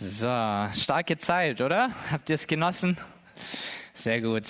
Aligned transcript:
So, 0.00 0.26
starke 0.76 1.18
Zeit, 1.18 1.60
oder? 1.60 1.90
Habt 2.12 2.30
ihr 2.30 2.34
es 2.34 2.46
genossen? 2.46 2.96
Sehr 3.94 4.22
gut. 4.22 4.44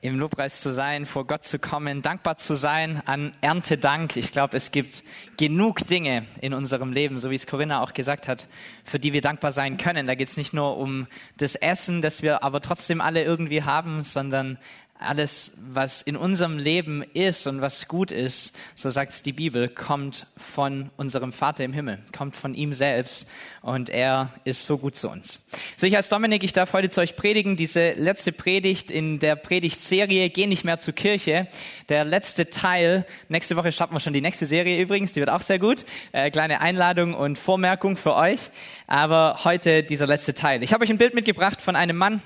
Im 0.00 0.16
Lobpreis 0.16 0.60
zu 0.60 0.72
sein, 0.72 1.06
vor 1.06 1.26
Gott 1.26 1.42
zu 1.42 1.58
kommen, 1.58 2.02
dankbar 2.02 2.36
zu 2.36 2.54
sein, 2.54 3.02
an 3.04 3.32
Erntedank. 3.40 4.16
Ich 4.16 4.30
glaube, 4.30 4.56
es 4.56 4.70
gibt 4.70 5.02
genug 5.38 5.84
Dinge 5.88 6.24
in 6.40 6.54
unserem 6.54 6.92
Leben, 6.92 7.18
so 7.18 7.32
wie 7.32 7.34
es 7.34 7.48
Corinna 7.48 7.82
auch 7.82 7.94
gesagt 7.94 8.28
hat, 8.28 8.46
für 8.84 9.00
die 9.00 9.12
wir 9.12 9.22
dankbar 9.22 9.50
sein 9.50 9.76
können. 9.76 10.06
Da 10.06 10.14
geht 10.14 10.28
es 10.28 10.36
nicht 10.36 10.54
nur 10.54 10.76
um 10.76 11.08
das 11.36 11.56
Essen, 11.56 12.00
das 12.00 12.22
wir 12.22 12.44
aber 12.44 12.60
trotzdem 12.60 13.00
alle 13.00 13.24
irgendwie 13.24 13.64
haben, 13.64 14.02
sondern 14.02 14.56
alles, 14.98 15.52
was 15.58 16.02
in 16.02 16.16
unserem 16.16 16.58
Leben 16.58 17.02
ist 17.02 17.46
und 17.46 17.60
was 17.60 17.88
gut 17.88 18.10
ist, 18.10 18.54
so 18.74 18.90
sagt 18.90 19.12
es 19.12 19.22
die 19.22 19.32
Bibel, 19.32 19.68
kommt 19.68 20.26
von 20.36 20.90
unserem 20.96 21.32
Vater 21.32 21.64
im 21.64 21.72
Himmel, 21.72 21.98
kommt 22.16 22.36
von 22.36 22.54
ihm 22.54 22.72
selbst 22.72 23.28
und 23.62 23.90
er 23.90 24.32
ist 24.44 24.66
so 24.66 24.78
gut 24.78 24.96
zu 24.96 25.08
uns. 25.08 25.40
So, 25.76 25.86
ich 25.86 25.96
als 25.96 26.08
Dominik, 26.08 26.44
ich 26.44 26.52
darf 26.52 26.72
heute 26.72 26.90
zu 26.90 27.00
euch 27.00 27.16
predigen, 27.16 27.56
diese 27.56 27.92
letzte 27.92 28.32
Predigt 28.32 28.90
in 28.90 29.18
der 29.18 29.36
Predigtserie, 29.36 30.30
Geh 30.30 30.46
nicht 30.46 30.64
mehr 30.64 30.78
zur 30.78 30.94
Kirche, 30.94 31.48
der 31.88 32.04
letzte 32.04 32.48
Teil. 32.48 33.06
Nächste 33.28 33.56
Woche 33.56 33.72
starten 33.72 33.94
wir 33.94 34.00
schon 34.00 34.12
die 34.12 34.20
nächste 34.20 34.46
Serie 34.46 34.80
übrigens, 34.80 35.12
die 35.12 35.20
wird 35.20 35.30
auch 35.30 35.40
sehr 35.40 35.58
gut. 35.58 35.84
Äh, 36.12 36.30
kleine 36.30 36.60
Einladung 36.60 37.14
und 37.14 37.38
Vormerkung 37.38 37.96
für 37.96 38.14
euch, 38.14 38.50
aber 38.86 39.40
heute 39.44 39.82
dieser 39.82 40.06
letzte 40.06 40.34
Teil. 40.34 40.62
Ich 40.62 40.72
habe 40.72 40.84
euch 40.84 40.90
ein 40.90 40.98
Bild 40.98 41.14
mitgebracht 41.14 41.60
von 41.60 41.76
einem 41.76 41.96
Mann, 41.96 42.22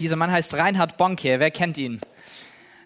dieser 0.00 0.16
Mann 0.16 0.30
heißt 0.30 0.54
Reinhard 0.54 0.96
Bonke. 0.96 1.40
Wer 1.40 1.50
kennt 1.50 1.78
ihn? 1.78 2.00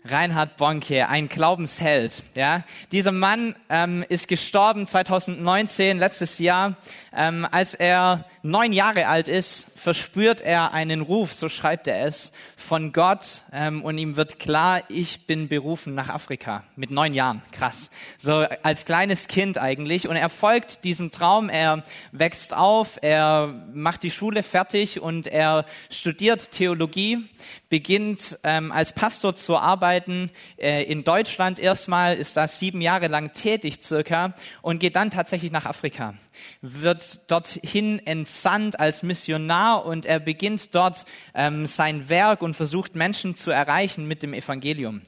Reinhard 0.04 0.56
Bonke, 0.56 1.08
ein 1.08 1.28
Glaubensheld. 1.28 2.24
Ja, 2.34 2.64
dieser 2.90 3.12
Mann 3.12 3.54
ähm, 3.68 4.04
ist 4.08 4.26
gestorben 4.26 4.86
2019, 4.86 5.98
letztes 5.98 6.40
Jahr, 6.40 6.76
ähm, 7.14 7.46
als 7.48 7.74
er 7.74 8.24
neun 8.42 8.72
Jahre 8.72 9.06
alt 9.06 9.28
ist, 9.28 9.70
verspürt 9.76 10.40
er 10.40 10.74
einen 10.74 11.02
Ruf, 11.02 11.32
so 11.32 11.48
schreibt 11.48 11.86
er 11.86 12.04
es, 12.04 12.32
von 12.56 12.92
Gott 12.92 13.42
ähm, 13.52 13.82
und 13.82 13.96
ihm 13.98 14.16
wird 14.16 14.40
klar, 14.40 14.82
ich 14.88 15.26
bin 15.26 15.48
berufen 15.48 15.94
nach 15.94 16.08
Afrika 16.08 16.64
mit 16.74 16.90
neun 16.90 17.14
Jahren. 17.14 17.42
Krass. 17.52 17.90
So 18.18 18.44
als 18.62 18.84
kleines 18.84 19.28
Kind 19.28 19.58
eigentlich 19.58 20.08
und 20.08 20.16
er 20.16 20.28
folgt 20.28 20.84
diesem 20.84 21.10
Traum. 21.12 21.48
Er 21.48 21.84
wächst 22.10 22.54
auf, 22.54 22.98
er 23.02 23.54
macht 23.72 24.02
die 24.02 24.10
Schule 24.10 24.42
fertig 24.42 25.00
und 25.00 25.26
er 25.28 25.64
studiert 25.90 26.50
Theologie, 26.50 27.28
beginnt 27.68 28.38
ähm, 28.42 28.72
als 28.72 28.92
Pastor 28.92 29.34
zu 29.34 29.56
arbeiten 29.56 29.91
äh, 29.98 30.84
in 30.84 31.04
Deutschland 31.04 31.58
erstmal, 31.58 32.16
ist 32.16 32.36
da 32.36 32.48
sieben 32.48 32.80
Jahre 32.80 33.08
lang 33.08 33.32
tätig 33.32 33.78
circa 33.82 34.34
und 34.62 34.78
geht 34.78 34.96
dann 34.96 35.10
tatsächlich 35.10 35.52
nach 35.52 35.66
Afrika 35.66 36.14
wird 36.60 37.30
dorthin 37.30 38.04
entsandt 38.06 38.78
als 38.78 39.02
Missionar 39.02 39.84
und 39.84 40.06
er 40.06 40.20
beginnt 40.20 40.74
dort 40.74 41.04
ähm, 41.34 41.66
sein 41.66 42.08
Werk 42.08 42.42
und 42.42 42.54
versucht 42.54 42.94
Menschen 42.94 43.34
zu 43.34 43.50
erreichen 43.50 44.06
mit 44.06 44.22
dem 44.22 44.34
Evangelium. 44.34 45.02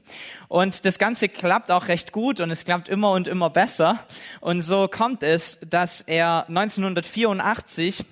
Und 0.47 0.85
das 0.85 0.99
Ganze 0.99 1.29
klappt 1.29 1.71
auch 1.71 1.87
recht 1.87 2.11
gut 2.11 2.39
und 2.39 2.51
es 2.51 2.65
klappt 2.65 2.87
immer 2.87 3.11
und 3.11 3.27
immer 3.27 3.49
besser. 3.49 3.99
Und 4.41 4.61
so 4.61 4.87
kommt 4.87 5.23
es, 5.23 5.59
dass 5.67 6.01
er 6.01 6.45
1984 6.47 8.05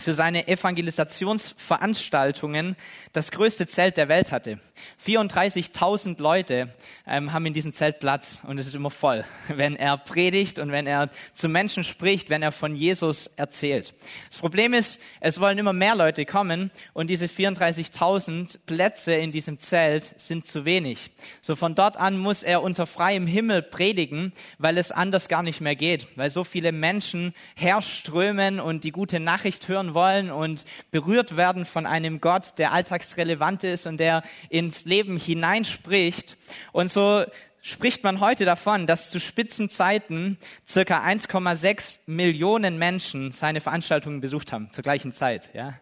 für 0.00 0.14
seine 0.14 0.48
Evangelisationsveranstaltungen 0.48 2.74
das 3.12 3.30
größte 3.30 3.66
Zelt 3.66 3.98
der 3.98 4.08
Welt 4.08 4.32
hatte. 4.32 4.58
34.000 5.04 6.18
Leute 6.20 6.72
ähm, 7.06 7.32
haben 7.32 7.46
in 7.46 7.52
diesem 7.52 7.72
Zelt 7.72 8.00
Platz 8.00 8.40
und 8.46 8.58
es 8.58 8.66
ist 8.66 8.74
immer 8.74 8.90
voll, 8.90 9.24
wenn 9.48 9.76
er 9.76 9.96
predigt 9.98 10.58
und 10.58 10.72
wenn 10.72 10.86
er 10.86 11.10
zu 11.34 11.48
Menschen 11.48 11.84
spricht, 11.84 12.30
wenn 12.30 12.42
er 12.42 12.50
von 12.52 12.74
Jesus 12.74 13.28
erzählt. 13.36 13.94
Das 14.28 14.38
Problem 14.38 14.72
ist, 14.74 15.00
es 15.20 15.38
wollen 15.40 15.58
immer 15.58 15.74
mehr 15.74 15.94
Leute 15.94 16.24
kommen 16.24 16.70
und 16.92 17.10
diese 17.10 17.26
34.000 17.26 18.58
Plätze 18.66 19.14
in 19.14 19.32
diesem 19.32 19.58
Zelt 19.58 20.14
sind 20.16 20.46
zu 20.46 20.64
wenig. 20.64 21.10
So 21.42 21.56
von 21.56 21.74
dort 21.74 21.98
an 21.98 22.16
muss 22.16 22.42
er 22.42 22.62
unter 22.62 22.86
freiem 22.86 23.26
Himmel 23.26 23.60
predigen, 23.62 24.32
weil 24.58 24.78
es 24.78 24.92
anders 24.92 25.28
gar 25.28 25.42
nicht 25.42 25.60
mehr 25.60 25.76
geht, 25.76 26.06
weil 26.16 26.30
so 26.30 26.42
viele 26.44 26.72
Menschen 26.72 27.34
herströmen 27.56 28.60
und 28.60 28.84
die 28.84 28.92
gute 28.92 29.20
Nachricht 29.20 29.68
hören 29.68 29.89
wollen 29.94 30.30
und 30.30 30.64
berührt 30.90 31.36
werden 31.36 31.64
von 31.64 31.86
einem 31.86 32.20
Gott, 32.20 32.58
der 32.58 32.72
alltagsrelevant 32.72 33.64
ist 33.64 33.86
und 33.86 33.98
der 33.98 34.22
ins 34.48 34.84
Leben 34.84 35.18
hineinspricht. 35.18 36.36
Und 36.72 36.90
so 36.90 37.24
spricht 37.62 38.04
man 38.04 38.20
heute 38.20 38.44
davon, 38.44 38.86
dass 38.86 39.10
zu 39.10 39.20
Spitzenzeiten 39.20 40.38
circa 40.66 41.04
1,6 41.04 42.00
Millionen 42.06 42.78
Menschen 42.78 43.32
seine 43.32 43.60
Veranstaltungen 43.60 44.20
besucht 44.20 44.52
haben, 44.52 44.70
zur 44.72 44.82
gleichen 44.82 45.12
Zeit, 45.12 45.50
ja. 45.54 45.74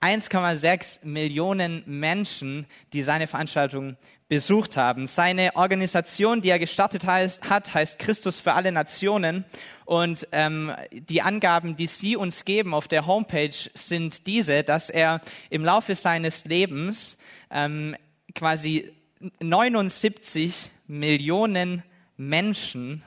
1,6 0.00 1.04
Millionen 1.04 1.82
Menschen, 1.86 2.66
die 2.92 3.02
seine 3.02 3.26
Veranstaltung 3.26 3.96
besucht 4.28 4.76
haben. 4.76 5.06
Seine 5.06 5.56
Organisation, 5.56 6.40
die 6.40 6.50
er 6.50 6.58
gestartet 6.58 7.06
heißt, 7.06 7.48
hat, 7.48 7.74
heißt 7.74 7.98
Christus 7.98 8.38
für 8.38 8.52
alle 8.52 8.70
Nationen. 8.70 9.44
Und 9.86 10.28
ähm, 10.32 10.72
die 10.92 11.22
Angaben, 11.22 11.74
die 11.74 11.86
Sie 11.86 12.14
uns 12.14 12.44
geben 12.44 12.74
auf 12.74 12.86
der 12.86 13.06
Homepage, 13.06 13.54
sind 13.74 14.26
diese, 14.26 14.62
dass 14.62 14.90
er 14.90 15.20
im 15.50 15.64
Laufe 15.64 15.94
seines 15.94 16.44
Lebens 16.44 17.18
ähm, 17.50 17.96
quasi 18.34 18.92
79 19.40 20.70
Millionen 20.86 21.82
Menschen 22.16 23.02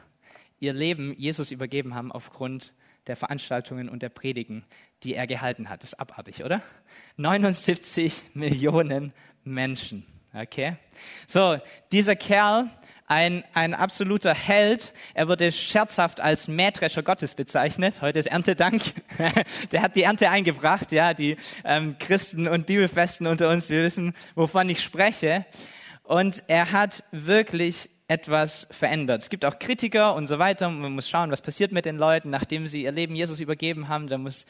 ihr 0.59 0.73
Leben 0.73 1.15
Jesus 1.17 1.51
übergeben 1.51 1.95
haben 1.95 2.11
aufgrund 2.11 2.73
der 3.07 3.15
Veranstaltungen 3.15 3.89
und 3.89 4.03
der 4.03 4.09
Predigen, 4.09 4.63
die 5.03 5.15
er 5.15 5.27
gehalten 5.27 5.69
hat. 5.69 5.83
Das 5.83 5.93
ist 5.93 5.99
abartig, 5.99 6.43
oder? 6.43 6.61
79 7.17 8.23
Millionen 8.33 9.13
Menschen. 9.43 10.05
Okay? 10.33 10.77
So, 11.27 11.57
dieser 11.91 12.15
Kerl, 12.15 12.69
ein, 13.11 13.43
ein 13.53 13.73
absoluter 13.73 14.33
Held. 14.33 14.93
Er 15.13 15.27
wurde 15.27 15.51
scherzhaft 15.51 16.21
als 16.21 16.47
Mähdrescher 16.47 17.03
Gottes 17.03 17.35
bezeichnet. 17.35 18.01
Heute 18.01 18.19
ist 18.19 18.27
Erntedank. 18.27 18.81
Der 19.71 19.81
hat 19.81 19.97
die 19.97 20.03
Ernte 20.03 20.29
eingebracht. 20.29 20.93
Ja, 20.93 21.13
die 21.13 21.35
ähm, 21.65 21.97
Christen 21.99 22.47
und 22.47 22.67
Bibelfesten 22.67 23.27
unter 23.27 23.49
uns, 23.49 23.69
wir 23.69 23.83
wissen, 23.83 24.13
wovon 24.35 24.69
ich 24.69 24.81
spreche. 24.81 25.45
Und 26.03 26.41
er 26.47 26.71
hat 26.71 27.03
wirklich 27.11 27.89
etwas 28.07 28.67
verändert. 28.71 29.23
Es 29.23 29.29
gibt 29.29 29.43
auch 29.43 29.59
Kritiker 29.59 30.15
und 30.15 30.27
so 30.27 30.39
weiter. 30.39 30.69
Man 30.69 30.93
muss 30.93 31.09
schauen, 31.09 31.31
was 31.31 31.41
passiert 31.41 31.73
mit 31.73 31.83
den 31.83 31.97
Leuten, 31.97 32.29
nachdem 32.29 32.65
sie 32.67 32.83
ihr 32.83 32.91
Leben 32.93 33.15
Jesus 33.15 33.41
übergeben 33.41 33.89
haben. 33.89 34.07
Da 34.07 34.17
muss 34.17 34.45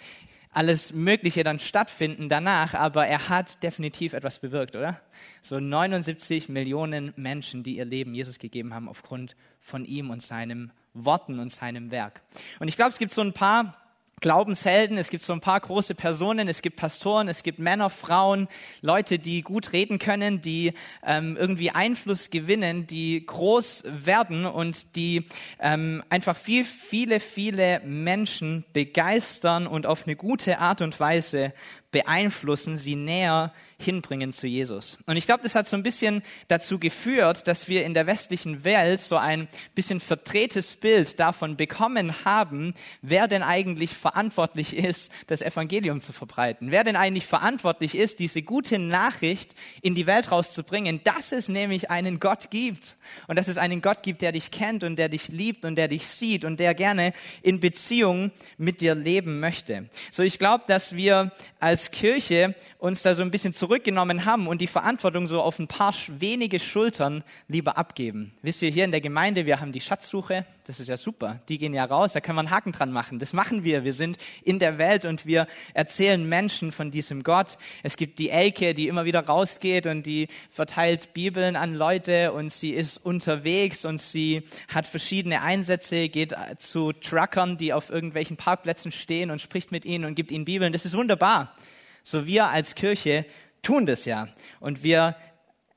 alles 0.52 0.94
Mögliche 0.94 1.44
dann 1.44 1.60
stattfinden 1.60 2.28
danach, 2.28 2.74
aber 2.74 3.08
er 3.08 3.30
hat 3.30 3.64
definitiv 3.64 4.14
etwas 4.14 4.40
bewirkt, 4.40 4.76
oder? 4.76 5.00
So 5.42 5.60
79 5.60 6.50
Millionen 6.50 7.14
Menschen, 7.16 7.64
die 7.64 7.78
ihr 7.78 7.86
Leben 7.86 8.14
Jesus 8.14 8.38
gegeben 8.38 8.74
haben 8.74 8.90
aufgrund 8.90 9.36
von 9.62 9.86
ihm 9.86 10.10
und 10.10 10.22
seinem 10.22 10.72
Worten 10.94 11.40
und 11.40 11.50
seinem 11.50 11.90
Werk. 11.92 12.22
Und 12.60 12.68
ich 12.68 12.76
glaube, 12.76 12.92
es 12.92 13.00
gibt 13.00 13.14
so 13.14 13.22
ein 13.22 13.34
paar 13.34 13.78
Glaubenshelden, 14.22 14.98
es 14.98 15.10
gibt 15.10 15.24
so 15.24 15.34
ein 15.34 15.42
paar 15.42 15.60
große 15.60 15.96
Personen, 15.96 16.48
es 16.48 16.62
gibt 16.62 16.76
Pastoren, 16.78 17.28
es 17.28 17.42
gibt 17.42 17.58
Männer, 17.60 17.90
Frauen, 17.90 18.48
Leute, 18.82 19.18
die 19.18 19.42
gut 19.42 19.74
reden 19.74 19.98
können, 20.00 20.42
die 20.42 20.74
ähm, 21.04 21.36
irgendwie 21.38 21.72
Einfluss 21.72 22.30
gewinnen, 22.30 22.86
die 22.86 23.26
groß 23.26 23.84
werden 23.88 24.46
und 24.46 24.96
die 24.96 25.26
ähm, 25.60 26.04
einfach 26.10 26.38
viel, 26.38 26.64
viele, 26.64 27.20
viele 27.20 27.82
Menschen 27.84 28.64
begeistern 28.74 29.66
und 29.66 29.88
auf 29.88 30.06
eine 30.06 30.16
gute 30.16 30.60
Art 30.60 30.82
und 30.82 31.00
Weise 31.00 31.52
beeinflussen, 31.92 32.78
sie 32.78 32.96
näher 32.96 33.54
hinbringen 33.82 34.32
zu 34.32 34.48
Jesus. 34.48 34.98
Und 35.06 35.18
ich 35.18 35.26
glaube, 35.26 35.44
das 35.44 35.56
hat 35.56 35.68
so 35.68 35.76
ein 35.76 35.84
bisschen 35.84 36.22
dazu 36.48 36.80
geführt, 36.80 37.48
dass 37.48 37.68
wir 37.68 37.84
in 37.84 37.94
der 37.94 38.08
westlichen 38.08 38.64
Welt 38.64 39.02
so 39.02 39.18
ein 39.18 39.48
bisschen 39.76 40.00
verdrehtes 40.00 40.76
Bild 40.76 41.20
davon 41.20 41.58
bekommen 41.58 42.24
haben, 42.24 42.74
wer 43.02 43.28
denn 43.28 43.44
eigentlich 43.44 43.92
verantwortlich 43.92 44.76
ist, 44.76 45.12
das 45.28 45.42
Evangelium 45.42 46.02
zu 46.02 46.14
verbreiten. 46.14 46.72
Wer 46.72 46.84
denn 46.84 46.96
eigentlich 46.96 47.26
verantwortlich 47.26 47.96
ist, 47.96 48.20
diese 48.20 48.42
gute 48.42 48.80
Nachricht 48.80 49.56
in 49.82 49.96
die 49.96 50.08
Welt 50.08 50.32
rauszubringen, 50.32 51.02
dass 51.04 51.32
es 51.32 51.50
nämlich 51.50 51.90
einen 51.90 52.20
Gott 52.20 52.52
gibt. 52.52 52.96
Und 53.28 53.36
dass 53.36 53.48
es 53.48 53.58
einen 53.58 53.82
Gott 53.82 54.04
gibt, 54.04 54.22
der 54.22 54.32
dich 54.32 54.52
kennt 54.52 54.84
und 54.84 54.96
der 54.96 55.10
dich 55.10 55.28
liebt 55.30 55.66
und 55.66 55.76
der 55.76 55.88
dich 55.88 56.08
sieht 56.08 56.46
und 56.46 56.60
der 56.60 56.74
gerne 56.74 57.14
in 57.42 57.60
Beziehung 57.60 58.32
mit 58.58 58.80
dir 58.80 58.96
leben 58.96 59.40
möchte. 59.40 59.90
So, 60.12 60.24
ich 60.24 60.40
glaube, 60.40 60.64
dass 60.68 60.96
wir 60.96 61.32
als 61.60 61.81
als 61.82 61.90
Kirche 61.90 62.54
uns 62.78 63.02
da 63.02 63.16
so 63.16 63.24
ein 63.24 63.32
bisschen 63.32 63.54
zurückgenommen 63.54 64.26
haben 64.26 64.46
und 64.46 64.62
die 64.62 64.68
Verantwortung 64.68 65.26
so 65.26 65.42
auf 65.42 65.58
ein 65.58 65.68
paar 65.68 65.96
wenige 66.20 66.60
Schultern 66.60 67.24
lieber 67.48 67.76
abgeben. 67.76 68.34
Wisst 68.44 68.62
ihr, 68.62 68.70
hier 68.70 68.86
in 68.86 68.92
der 68.92 69.02
Gemeinde, 69.02 69.48
wir 69.48 69.60
haben 69.60 69.72
die 69.72 69.82
Schatzsuche, 69.82 70.46
das 70.68 70.80
ist 70.80 70.90
ja 70.90 70.98
super. 70.98 71.42
Die 71.50 71.58
gehen 71.58 71.74
ja 71.74 71.84
raus, 71.84 72.14
da 72.14 72.22
wir 72.22 72.38
einen 72.38 72.52
Haken 72.52 72.72
dran 72.72 72.92
machen. 72.92 73.18
Das 73.18 73.34
machen 73.34 73.64
wir. 73.64 73.84
Wir 73.84 73.94
sind 73.94 74.20
in 74.44 74.60
der 74.60 74.78
Welt 74.78 75.06
und 75.06 75.26
wir 75.26 75.48
erzählen 75.74 76.24
Menschen 76.30 76.72
von 76.72 76.92
diesem 76.92 77.24
Gott. 77.24 77.58
Es 77.82 77.98
gibt 77.98 78.20
die 78.20 78.30
Elke, 78.30 78.76
die 78.76 78.88
immer 78.88 79.06
wieder 79.06 79.26
rausgeht 79.26 79.88
und 79.88 80.06
die 80.06 80.28
verteilt 80.52 81.14
Bibeln 81.14 81.56
an 81.56 81.74
Leute 81.74 82.32
und 82.32 82.52
sie 82.52 82.72
ist 82.72 83.04
unterwegs 83.04 83.86
und 83.86 84.00
sie 84.00 84.44
hat 84.68 84.86
verschiedene 84.86 85.42
Einsätze, 85.42 86.10
geht 86.10 86.36
zu 86.60 86.94
Truckern, 86.94 87.58
die 87.58 87.74
auf 87.74 87.90
irgendwelchen 87.90 88.38
Parkplätzen 88.38 88.92
stehen 88.92 89.32
und 89.32 89.42
spricht 89.42 89.72
mit 89.72 89.84
ihnen 89.84 90.06
und 90.06 90.14
gibt 90.14 90.32
ihnen 90.32 90.46
Bibeln. 90.46 90.74
Das 90.74 90.86
ist 90.86 90.96
wunderbar. 90.96 91.56
So 92.04 92.26
wir 92.26 92.48
als 92.48 92.76
Kirche 92.76 93.26
tun 93.62 93.86
das 93.86 94.06
ja. 94.06 94.28
Und 94.60 94.84
wir 94.84 95.16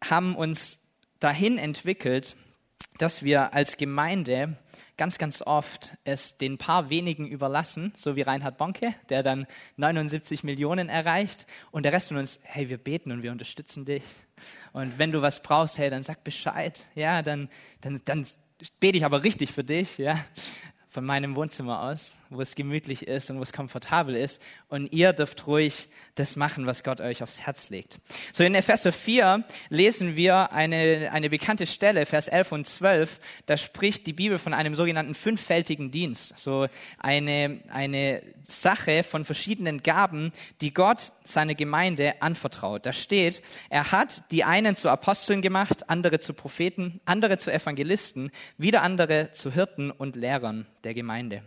haben 0.03 0.37
uns 0.37 0.79
dahin 1.21 1.59
entwickelt, 1.59 2.37
dass 2.99 3.23
wir 3.23 3.55
als 3.55 3.77
Gemeinde 3.77 4.57
ganz, 4.97 5.19
ganz 5.19 5.43
oft 5.43 5.97
es 6.05 6.37
den 6.39 6.59
paar 6.59 6.91
wenigen 6.91 7.27
überlassen, 7.27 7.93
so 7.97 8.15
wie 8.15 8.23
Reinhard 8.23 8.57
Bonke, 8.57 8.95
der 9.09 9.23
dann 9.23 9.47
79 9.77 10.45
Millionen 10.45 10.89
erreicht 10.89 11.47
und 11.73 11.85
der 11.85 11.93
Rest 11.93 12.09
von 12.09 12.19
uns, 12.19 12.41
hey, 12.45 12.69
wir 12.69 12.79
beten 12.79 13.11
und 13.11 13.23
wir 13.23 13.33
unterstützen 13.33 13.85
dich. 13.85 14.05
Und 14.73 14.99
wenn 14.99 15.11
du 15.11 15.23
was 15.23 15.43
brauchst, 15.43 15.79
hey, 15.79 15.91
dann 15.91 16.03
sag 16.03 16.23
Bescheid. 16.23 16.87
Ja, 16.95 17.23
dann, 17.23 17.49
dann, 17.81 18.01
dann 18.05 18.27
bete 18.79 18.99
ich 18.99 19.05
aber 19.05 19.25
richtig 19.25 19.53
für 19.53 19.65
dich. 19.65 19.99
Ja, 19.99 20.25
von 20.95 21.05
meinem 21.05 21.35
Wohnzimmer 21.35 21.83
aus, 21.83 22.15
wo 22.31 22.41
es 22.41 22.55
gemütlich 22.55 23.09
ist 23.09 23.29
und 23.29 23.39
wo 23.39 23.43
es 23.43 23.53
komfortabel 23.53 24.15
ist. 24.15 24.41
Und 24.69 24.93
ihr 24.93 25.13
dürft 25.13 25.45
ruhig 25.49 25.89
das 26.15 26.37
machen, 26.37 26.67
was 26.67 26.85
Gott 26.85 27.01
euch 27.01 27.21
aufs 27.25 27.41
Herz 27.41 27.69
legt. 27.69 27.99
So 28.33 28.45
in 28.45 28.55
Epheser 28.55 28.93
4 28.93 29.43
lesen 29.71 30.15
wir 30.15 30.53
eine, 30.53 31.11
eine 31.13 31.31
bekannte 31.31 31.67
Stelle, 31.67 32.07
Vers 32.07 32.29
11 32.29 32.53
und 32.53 32.69
12. 32.69 33.19
Da 33.47 33.57
spricht 33.57 34.07
die 34.07 34.13
Bibel 34.13 34.39
von 34.39 34.55
einem 34.55 34.77
sogenannten 34.77 35.17
fünffältigen 35.17 35.91
Dienst. 35.91 36.39
So 36.39 36.69
eine, 37.01 37.59
eine 37.71 38.23
Sache 38.45 39.03
von 39.03 39.25
verschiedenen 39.25 39.83
Gaben, 39.83 40.31
die 40.61 40.73
Gott 40.73 41.11
seiner 41.25 41.57
Gemeinde 41.57 42.23
anvertraut. 42.23 42.87
Da 42.87 42.93
steht, 42.93 43.43
er 43.69 43.91
hat 43.91 44.31
die 44.31 44.45
einen 44.45 44.77
zu 44.77 44.91
Aposteln 44.91 45.43
gemacht, 45.43 45.91
andere 45.91 46.21
zu 46.21 46.35
Propheten, 46.35 47.01
andere 47.05 47.39
zu 47.39 47.53
Evangelisten, 47.53 48.31
wieder 48.59 48.83
andere 48.83 49.33
zu 49.33 49.51
Hirten 49.51 49.91
und 49.91 50.15
Lehrern 50.15 50.67
der 50.85 50.95
Gemeinde. 50.95 51.43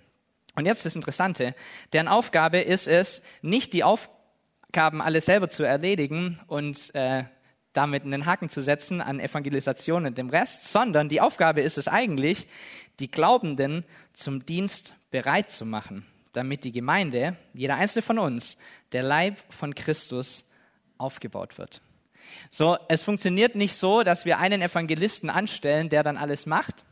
Und 0.56 0.66
jetzt 0.66 0.86
das 0.86 0.96
Interessante, 0.96 1.56
deren 1.94 2.08
Aufgabe 2.08 2.60
ist 2.60 2.88
es, 2.88 3.22
nicht 3.42 3.74
die 3.74 3.84
Aufgaben 3.84 5.02
alle 5.02 5.22
selber 5.22 5.50
zu 5.50 5.64
erledigen 5.64 6.40
und 6.48 6.94
äh, 6.96 7.26
damit 7.74 8.04
einen 8.04 8.26
Haken 8.26 8.50
zu 8.50 8.62
setzen 8.62 9.02
an 9.02 9.20
Evangelisation 9.20 10.08
und 10.08 10.18
dem 10.18 10.30
Rest, 10.30 10.72
sondern 10.72 11.10
die 11.10 11.22
Aufgabe 11.22 11.62
ist 11.62 11.78
es 11.78 11.88
eigentlich, 11.88 12.48
die 13.00 13.12
Glaubenden 13.12 13.86
zum 14.14 14.46
Dienst 14.46 14.96
bereit 15.12 15.52
zu 15.52 15.64
machen, 15.64 16.04
damit 16.34 16.64
die 16.64 16.72
Gemeinde, 16.72 17.38
jeder 17.54 17.76
einzelne 17.76 18.02
von 18.02 18.18
uns, 18.18 18.58
der 18.94 19.04
Leib 19.04 19.36
von 19.50 19.76
Christus 19.76 20.50
aufgebaut 20.98 21.60
wird. 21.60 21.82
So, 22.50 22.78
es 22.90 23.04
funktioniert 23.04 23.56
nicht 23.56 23.76
so, 23.76 24.02
dass 24.02 24.26
wir 24.26 24.40
einen 24.40 24.64
Evangelisten 24.64 25.30
anstellen, 25.30 25.90
der 25.90 26.02
dann 26.02 26.18
alles 26.18 26.48
macht, 26.48 26.84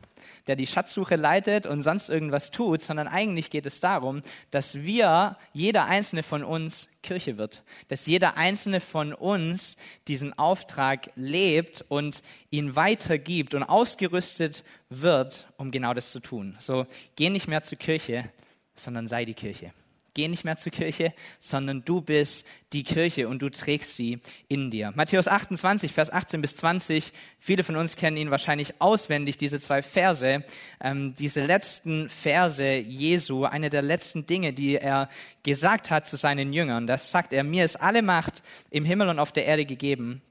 der 0.47 0.55
die 0.55 0.67
Schatzsuche 0.67 1.15
leitet 1.15 1.65
und 1.65 1.81
sonst 1.81 2.09
irgendwas 2.09 2.51
tut, 2.51 2.81
sondern 2.81 3.07
eigentlich 3.07 3.49
geht 3.49 3.65
es 3.65 3.79
darum, 3.79 4.21
dass 4.51 4.83
wir, 4.83 5.37
jeder 5.53 5.85
einzelne 5.85 6.23
von 6.23 6.43
uns, 6.43 6.89
Kirche 7.01 7.37
wird. 7.37 7.63
Dass 7.87 8.05
jeder 8.05 8.37
einzelne 8.37 8.79
von 8.79 9.13
uns 9.13 9.77
diesen 10.07 10.37
Auftrag 10.37 11.11
lebt 11.15 11.85
und 11.87 12.23
ihn 12.49 12.75
weitergibt 12.75 13.53
und 13.53 13.63
ausgerüstet 13.63 14.63
wird, 14.89 15.47
um 15.57 15.71
genau 15.71 15.93
das 15.93 16.11
zu 16.11 16.19
tun. 16.19 16.55
So, 16.59 16.85
geh 17.15 17.29
nicht 17.29 17.47
mehr 17.47 17.63
zur 17.63 17.77
Kirche, 17.77 18.29
sondern 18.75 19.07
sei 19.07 19.25
die 19.25 19.33
Kirche 19.33 19.71
geh 20.15 20.27
nicht 20.27 20.43
mehr 20.43 20.57
zur 20.57 20.71
Kirche, 20.71 21.13
sondern 21.37 21.85
du 21.85 22.01
bist 22.01 22.47
die 22.73 22.83
Kirche 22.83 23.29
und 23.29 23.41
du 23.41 23.49
trägst 23.49 23.95
sie 23.95 24.19
in 24.47 24.71
dir. 24.71 24.91
Matthäus 24.95 25.27
28, 25.27 25.91
Vers 25.91 26.11
18 26.11 26.41
bis 26.41 26.55
20, 26.55 27.13
viele 27.37 27.63
von 27.63 27.75
uns 27.75 27.95
kennen 27.95 28.17
ihn 28.17 28.31
wahrscheinlich 28.31 28.81
auswendig, 28.81 29.37
diese 29.37 29.59
zwei 29.59 29.83
Verse, 29.83 30.43
ähm, 30.81 31.13
diese 31.15 31.45
letzten 31.45 32.09
Verse 32.09 32.63
Jesu, 32.63 33.43
eine 33.43 33.69
der 33.69 33.83
letzten 33.83 34.25
Dinge, 34.25 34.53
die 34.53 34.77
er 34.77 35.09
gesagt 35.43 35.91
hat 35.91 36.07
zu 36.07 36.17
seinen 36.17 36.51
Jüngern. 36.51 36.87
Das 36.87 37.11
sagt 37.11 37.31
er, 37.31 37.43
mir 37.43 37.63
ist 37.63 37.75
alle 37.75 38.01
Macht 38.01 38.41
im 38.71 38.85
Himmel 38.85 39.09
und 39.09 39.19
auf 39.19 39.31
der 39.31 39.45
Erde 39.45 39.65
gegeben. 39.65 40.21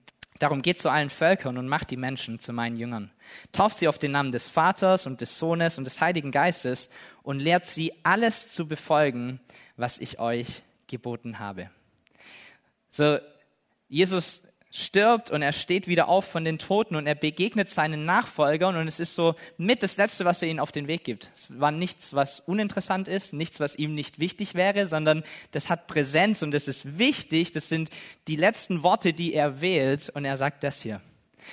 Darum 0.41 0.63
geht 0.63 0.81
zu 0.81 0.91
allen 0.91 1.11
Völkern 1.11 1.59
und 1.59 1.69
macht 1.69 1.91
die 1.91 1.97
Menschen 1.97 2.41
zu 2.41 2.53
meinen 2.53 2.77
Jüngern. 2.77 3.11
Tauft 3.53 3.79
sie 3.79 3.87
auf 3.87 3.99
den 3.99 4.11
Namen 4.11 4.33
des 4.33 4.49
Vaters 4.49 5.07
und 5.07 5.21
des 5.21 5.39
Sohnes 5.39 5.79
und 5.79 5.85
des 5.85 6.01
Heiligen 6.01 6.33
Geistes 6.33 6.91
und 7.23 7.39
lehrt 7.39 7.67
sie 7.67 7.93
alles 8.03 8.51
zu 8.51 8.67
befolgen, 8.67 9.41
was 9.77 9.99
ich 9.99 10.19
euch 10.19 10.63
geboten 10.87 11.39
habe. 11.39 11.71
So, 12.89 13.19
Jesus 13.89 14.43
stirbt 14.71 15.31
und 15.31 15.41
er 15.41 15.53
steht 15.53 15.87
wieder 15.87 16.09
auf 16.09 16.25
von 16.25 16.45
den 16.45 16.59
Toten 16.59 16.97
und 16.97 17.07
er 17.07 17.15
begegnet 17.15 17.69
seinen 17.69 18.05
Nachfolgern 18.05 18.77
und 18.77 18.89
es 18.89 18.99
ist 18.99 19.15
so 19.15 19.37
mit 19.57 19.85
das 19.85 19.97
Letzte, 19.97 20.25
was 20.25 20.43
er 20.43 20.49
ihnen 20.49 20.59
auf 20.59 20.73
den 20.73 20.89
Weg 20.89 21.05
gibt. 21.05 21.31
Es 21.33 21.61
war 21.61 21.71
nichts, 21.71 22.13
was 22.15 22.41
uninteressant 22.41 23.07
ist, 23.07 23.33
nichts, 23.33 23.61
was 23.61 23.77
ihm 23.77 23.95
nicht 23.95 24.19
wichtig 24.19 24.55
wäre, 24.55 24.89
sondern 24.89 25.23
das 25.53 25.71
hat 25.71 25.87
Präsenz 25.87 26.43
und 26.43 26.51
das 26.51 26.67
ist 26.67 26.99
wichtig. 26.99 27.53
Das 27.53 27.69
sind 27.69 27.89
die 28.27 28.35
letzten 28.35 28.83
Worte, 28.83 29.13
die 29.13 29.33
er 29.33 29.61
wählt 29.61 30.11
und 30.11 30.25
er 30.25 30.37
sagt 30.37 30.65
das 30.65 30.83
hier. 30.83 31.01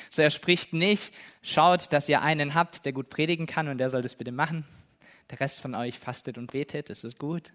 So, 0.09 0.23
er 0.23 0.31
spricht 0.31 0.73
nicht, 0.73 1.13
schaut, 1.43 1.93
dass 1.93 2.09
ihr 2.09 2.23
einen 2.23 2.55
habt, 2.55 2.85
der 2.85 2.93
gut 2.93 3.09
predigen 3.11 3.45
kann 3.45 3.67
und 3.67 3.77
der 3.77 3.91
soll 3.91 4.01
das 4.01 4.15
bitte 4.15 4.31
machen. 4.31 4.65
Der 5.29 5.39
Rest 5.39 5.61
von 5.61 5.75
euch 5.75 5.99
fastet 5.99 6.39
und 6.39 6.51
betet, 6.51 6.89
das 6.89 7.03
ist 7.03 7.19
gut 7.19 7.51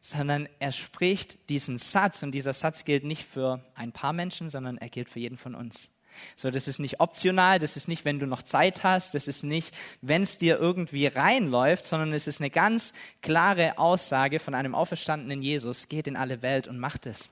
sondern 0.00 0.48
er 0.58 0.72
spricht 0.72 1.48
diesen 1.48 1.78
Satz 1.78 2.22
und 2.22 2.32
dieser 2.32 2.52
Satz 2.52 2.84
gilt 2.84 3.04
nicht 3.04 3.24
für 3.24 3.64
ein 3.74 3.92
paar 3.92 4.12
Menschen, 4.12 4.50
sondern 4.50 4.78
er 4.78 4.88
gilt 4.88 5.08
für 5.08 5.20
jeden 5.20 5.38
von 5.38 5.54
uns. 5.54 5.90
So, 6.36 6.50
das 6.50 6.68
ist 6.68 6.78
nicht 6.78 7.00
optional, 7.00 7.58
das 7.58 7.76
ist 7.76 7.88
nicht, 7.88 8.04
wenn 8.04 8.18
du 8.18 8.26
noch 8.26 8.42
Zeit 8.42 8.82
hast, 8.82 9.14
das 9.14 9.28
ist 9.28 9.44
nicht, 9.44 9.74
wenn 10.00 10.22
es 10.22 10.38
dir 10.38 10.58
irgendwie 10.58 11.06
reinläuft, 11.06 11.84
sondern 11.84 12.12
es 12.12 12.26
ist 12.26 12.40
eine 12.40 12.50
ganz 12.50 12.92
klare 13.22 13.78
Aussage 13.78 14.38
von 14.40 14.54
einem 14.54 14.74
auferstandenen 14.74 15.42
Jesus, 15.42 15.88
geht 15.88 16.06
in 16.06 16.16
alle 16.16 16.42
Welt 16.42 16.68
und 16.68 16.78
macht 16.78 17.06
es. 17.06 17.30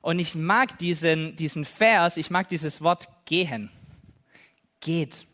Und 0.00 0.18
ich 0.18 0.34
mag 0.34 0.78
diesen, 0.78 1.36
diesen 1.36 1.64
Vers, 1.64 2.16
ich 2.16 2.30
mag 2.30 2.48
dieses 2.48 2.82
Wort 2.82 3.08
gehen. 3.24 3.70
Geht, 4.80 5.26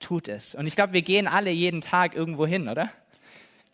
tut 0.00 0.26
es. 0.26 0.54
Und 0.54 0.66
ich 0.66 0.74
glaube, 0.74 0.94
wir 0.94 1.02
gehen 1.02 1.28
alle 1.28 1.50
jeden 1.50 1.82
Tag 1.82 2.14
irgendwo 2.14 2.46
hin, 2.46 2.68
oder? 2.68 2.90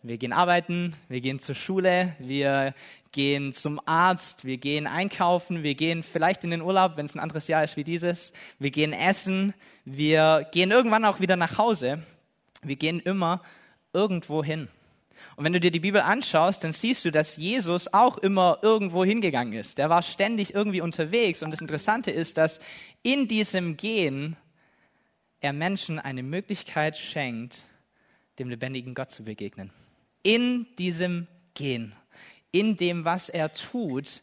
Wir 0.03 0.19
gehen 0.19 0.31
arbeiten, 0.31 0.95
wir 1.09 1.21
gehen 1.21 1.39
zur 1.39 1.55
Schule, 1.55 2.15
wir 2.19 2.75
gehen 3.11 3.51
zum 3.51 3.81
Arzt, 3.87 4.45
wir 4.45 4.57
gehen 4.57 4.85
einkaufen, 4.85 5.63
wir 5.63 5.73
gehen 5.73 6.03
vielleicht 6.03 6.43
in 6.43 6.51
den 6.51 6.61
Urlaub, 6.61 6.97
wenn 6.97 7.07
es 7.07 7.15
ein 7.15 7.19
anderes 7.19 7.47
Jahr 7.47 7.63
ist 7.63 7.77
wie 7.77 7.83
dieses. 7.83 8.31
Wir 8.59 8.69
gehen 8.69 8.93
essen, 8.93 9.55
wir 9.85 10.47
gehen 10.51 10.69
irgendwann 10.69 11.03
auch 11.03 11.19
wieder 11.19 11.35
nach 11.35 11.57
Hause. 11.57 12.03
Wir 12.61 12.75
gehen 12.75 12.99
immer 12.99 13.41
irgendwo 13.91 14.43
hin. 14.43 14.67
Und 15.35 15.45
wenn 15.45 15.53
du 15.53 15.59
dir 15.59 15.71
die 15.71 15.79
Bibel 15.79 16.01
anschaust, 16.01 16.63
dann 16.63 16.73
siehst 16.73 17.03
du, 17.03 17.11
dass 17.11 17.37
Jesus 17.37 17.91
auch 17.91 18.19
immer 18.19 18.59
irgendwo 18.61 19.03
hingegangen 19.03 19.53
ist. 19.53 19.79
Der 19.79 19.89
war 19.89 20.03
ständig 20.03 20.53
irgendwie 20.53 20.81
unterwegs. 20.81 21.41
Und 21.41 21.49
das 21.49 21.61
Interessante 21.61 22.11
ist, 22.11 22.37
dass 22.37 22.59
in 23.01 23.27
diesem 23.27 23.77
Gehen 23.77 24.37
er 25.39 25.53
Menschen 25.53 25.97
eine 25.97 26.21
Möglichkeit 26.21 26.97
schenkt, 26.97 27.65
dem 28.37 28.49
lebendigen 28.49 28.93
Gott 28.93 29.09
zu 29.09 29.23
begegnen 29.23 29.71
in 30.23 30.67
diesem 30.77 31.27
Gehen, 31.53 31.93
in 32.51 32.77
dem, 32.77 33.05
was 33.05 33.29
er 33.29 33.51
tut, 33.51 34.21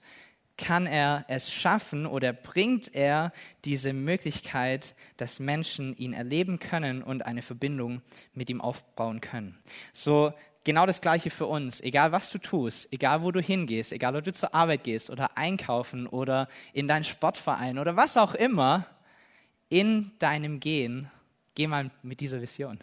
kann 0.57 0.87
er 0.87 1.25
es 1.29 1.53
schaffen 1.53 2.07
oder 2.07 2.33
bringt 2.33 2.95
er 2.95 3.33
diese 3.65 3.93
Möglichkeit, 3.93 4.95
dass 5.17 5.41
Menschen 5.41 5.97
ihn 5.97 6.13
erleben 6.13 6.59
können 6.59 7.03
und 7.03 7.27
eine 7.27 7.43
Verbindung 7.43 8.03
mit 8.35 8.51
ihm 8.51 8.61
aufbauen 8.61 9.21
können. 9.21 9.59
So 9.93 10.33
genau 10.63 10.87
das 10.87 11.01
Gleiche 11.01 11.31
für 11.31 11.47
uns. 11.47 11.81
Egal 11.81 12.13
was 12.13 12.31
du 12.31 12.39
tust, 12.39 12.93
egal 12.93 13.23
wo 13.23 13.33
du 13.33 13.41
hingehst, 13.41 13.93
egal 13.93 14.17
ob 14.17 14.25
du 14.25 14.33
zur 14.33 14.55
Arbeit 14.55 14.85
gehst 14.85 15.11
oder 15.11 15.37
einkaufen 15.37 16.07
oder 16.07 16.49
in 16.73 16.87
deinen 16.89 17.05
Sportverein 17.05 17.79
oder 17.79 17.97
was 17.97 18.17
auch 18.17 18.35
immer, 18.35 18.87
in 19.69 20.13
deinem 20.19 20.61
Gehen, 20.61 21.11
geh 21.55 21.67
mal 21.67 21.91
mit 22.03 22.21
dieser 22.21 22.41
Vision. 22.41 22.79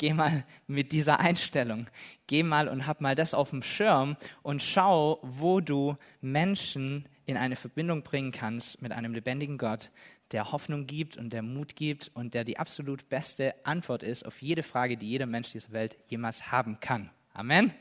Geh 0.00 0.14
mal 0.14 0.44
mit 0.66 0.92
dieser 0.92 1.20
Einstellung. 1.20 1.86
Geh 2.26 2.42
mal 2.42 2.68
und 2.68 2.86
hab 2.86 3.02
mal 3.02 3.14
das 3.14 3.34
auf 3.34 3.50
dem 3.50 3.62
Schirm 3.62 4.16
und 4.42 4.62
schau, 4.62 5.18
wo 5.20 5.60
du 5.60 5.98
Menschen 6.22 7.06
in 7.26 7.36
eine 7.36 7.54
Verbindung 7.54 8.02
bringen 8.02 8.32
kannst 8.32 8.80
mit 8.80 8.92
einem 8.92 9.12
lebendigen 9.12 9.58
Gott, 9.58 9.90
der 10.32 10.52
Hoffnung 10.52 10.86
gibt 10.86 11.18
und 11.18 11.34
der 11.34 11.42
Mut 11.42 11.76
gibt 11.76 12.10
und 12.14 12.32
der 12.32 12.44
die 12.44 12.58
absolut 12.58 13.10
beste 13.10 13.54
Antwort 13.66 14.02
ist 14.02 14.24
auf 14.24 14.40
jede 14.40 14.62
Frage, 14.62 14.96
die 14.96 15.06
jeder 15.06 15.26
Mensch 15.26 15.50
dieser 15.50 15.72
Welt 15.72 15.98
jemals 16.08 16.50
haben 16.50 16.80
kann. 16.80 17.10
Amen. 17.34 17.74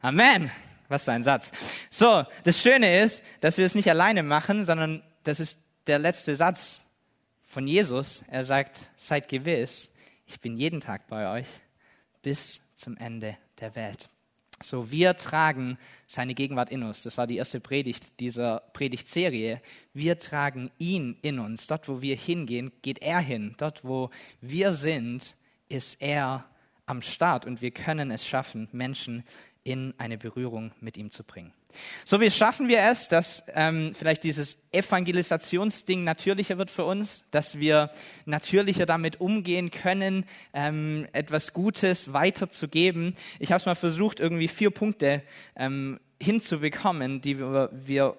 Amen. 0.00 0.50
Was 0.88 1.04
für 1.04 1.12
ein 1.12 1.22
Satz. 1.22 1.52
So, 1.90 2.24
das 2.42 2.60
Schöne 2.60 3.04
ist, 3.04 3.22
dass 3.38 3.56
wir 3.56 3.66
es 3.66 3.76
nicht 3.76 3.88
alleine 3.88 4.24
machen, 4.24 4.64
sondern 4.64 5.00
das 5.22 5.38
ist 5.38 5.60
der 5.86 6.00
letzte 6.00 6.34
Satz 6.34 6.82
von 7.44 7.68
Jesus. 7.68 8.24
Er 8.26 8.42
sagt, 8.42 8.80
seid 8.96 9.28
gewiss, 9.28 9.91
ich 10.32 10.40
bin 10.40 10.56
jeden 10.56 10.80
Tag 10.80 11.06
bei 11.08 11.30
euch 11.30 11.46
bis 12.22 12.62
zum 12.74 12.96
Ende 12.96 13.36
der 13.60 13.74
Welt. 13.74 14.08
So, 14.62 14.90
wir 14.90 15.16
tragen 15.16 15.76
seine 16.06 16.34
Gegenwart 16.34 16.70
in 16.70 16.82
uns. 16.82 17.02
Das 17.02 17.18
war 17.18 17.26
die 17.26 17.36
erste 17.36 17.60
Predigt 17.60 18.20
dieser 18.20 18.60
Predigtserie. 18.72 19.60
Wir 19.92 20.18
tragen 20.18 20.70
ihn 20.78 21.18
in 21.22 21.38
uns. 21.40 21.66
Dort, 21.66 21.88
wo 21.88 22.00
wir 22.00 22.16
hingehen, 22.16 22.72
geht 22.82 23.00
er 23.00 23.20
hin. 23.20 23.54
Dort, 23.58 23.84
wo 23.84 24.10
wir 24.40 24.74
sind, 24.74 25.34
ist 25.68 26.00
er 26.00 26.44
am 26.86 27.02
Start 27.02 27.46
und 27.46 27.60
wir 27.60 27.70
können 27.70 28.10
es 28.10 28.26
schaffen, 28.26 28.68
Menschen 28.72 29.24
in 29.64 29.94
eine 29.98 30.18
Berührung 30.18 30.72
mit 30.80 30.96
ihm 30.96 31.10
zu 31.10 31.24
bringen. 31.24 31.52
So 32.04 32.20
wie 32.20 32.30
schaffen 32.30 32.68
wir 32.68 32.80
es, 32.80 33.08
dass 33.08 33.42
ähm, 33.54 33.94
vielleicht 33.96 34.24
dieses 34.24 34.58
Evangelisationsding 34.72 36.04
natürlicher 36.04 36.58
wird 36.58 36.70
für 36.70 36.84
uns, 36.84 37.24
dass 37.30 37.58
wir 37.58 37.90
natürlicher 38.24 38.86
damit 38.86 39.20
umgehen 39.20 39.70
können, 39.70 40.24
ähm, 40.52 41.06
etwas 41.12 41.52
Gutes 41.52 42.12
weiterzugeben. 42.12 43.14
Ich 43.38 43.52
habe 43.52 43.60
es 43.60 43.66
mal 43.66 43.74
versucht, 43.74 44.20
irgendwie 44.20 44.48
vier 44.48 44.70
Punkte 44.70 45.22
ähm, 45.56 46.00
hinzubekommen, 46.20 47.20
die 47.20 47.38
wir, 47.38 47.70
wir 47.72 48.16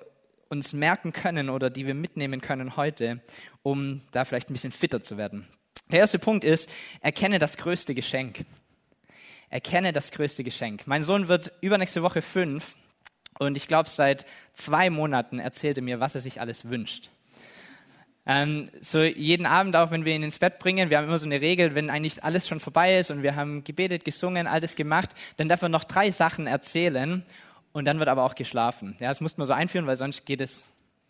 uns 0.49 0.73
merken 0.73 1.13
können 1.13 1.49
oder 1.49 1.69
die 1.69 1.87
wir 1.87 1.95
mitnehmen 1.95 2.41
können 2.41 2.77
heute, 2.77 3.21
um 3.63 4.01
da 4.11 4.25
vielleicht 4.25 4.49
ein 4.49 4.53
bisschen 4.53 4.71
fitter 4.71 5.01
zu 5.01 5.17
werden. 5.17 5.47
Der 5.91 5.99
erste 5.99 6.19
Punkt 6.19 6.43
ist, 6.43 6.69
erkenne 7.01 7.39
das 7.39 7.57
größte 7.57 7.93
Geschenk. 7.93 8.45
Erkenne 9.49 9.93
das 9.93 10.11
größte 10.11 10.43
Geschenk. 10.43 10.87
Mein 10.87 11.03
Sohn 11.03 11.27
wird 11.27 11.51
übernächste 11.61 12.01
Woche 12.01 12.21
fünf 12.21 12.75
und 13.39 13.57
ich 13.57 13.67
glaube, 13.67 13.89
seit 13.89 14.25
zwei 14.53 14.89
Monaten 14.89 15.39
erzählt 15.39 15.77
er 15.77 15.83
mir, 15.83 15.99
was 15.99 16.15
er 16.15 16.21
sich 16.21 16.39
alles 16.41 16.69
wünscht. 16.69 17.09
Ähm, 18.25 18.69
so 18.79 19.01
jeden 19.01 19.45
Abend 19.45 19.75
auch, 19.75 19.91
wenn 19.91 20.05
wir 20.05 20.15
ihn 20.15 20.23
ins 20.23 20.39
Bett 20.39 20.57
bringen, 20.59 20.89
wir 20.89 20.97
haben 20.97 21.07
immer 21.07 21.17
so 21.17 21.25
eine 21.25 21.41
Regel, 21.41 21.75
wenn 21.75 21.89
eigentlich 21.89 22.23
alles 22.23 22.47
schon 22.47 22.61
vorbei 22.61 22.97
ist 22.97 23.11
und 23.11 23.21
wir 23.21 23.35
haben 23.35 23.65
gebetet, 23.65 24.05
gesungen, 24.05 24.47
alles 24.47 24.75
gemacht, 24.75 25.11
dann 25.35 25.49
darf 25.49 25.61
er 25.61 25.69
noch 25.69 25.83
drei 25.83 26.09
Sachen 26.09 26.47
erzählen 26.47 27.25
und 27.73 27.85
dann 27.85 27.99
wird 27.99 28.07
aber 28.07 28.23
auch 28.23 28.35
geschlafen. 28.35 28.95
Ja, 28.99 29.09
das 29.09 29.19
muss 29.19 29.37
man 29.37 29.45
so 29.45 29.51
einführen, 29.51 29.87
weil 29.87 29.97
sonst 29.97 30.25
geht 30.25 30.39
es 30.39 30.63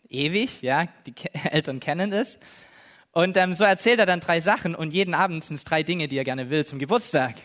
ewig. 0.08 0.62
Ja, 0.62 0.88
die 1.06 1.14
Eltern 1.50 1.78
kennen 1.78 2.12
es. 2.12 2.38
Und 3.12 3.36
ähm, 3.36 3.54
so 3.54 3.62
erzählt 3.62 4.00
er 4.00 4.06
dann 4.06 4.18
drei 4.18 4.40
Sachen 4.40 4.74
und 4.74 4.92
jeden 4.92 5.14
Abend 5.14 5.44
sind 5.44 5.54
es 5.54 5.64
drei 5.64 5.84
Dinge, 5.84 6.08
die 6.08 6.18
er 6.18 6.24
gerne 6.24 6.50
will 6.50 6.66
zum 6.66 6.80
Geburtstag. 6.80 7.36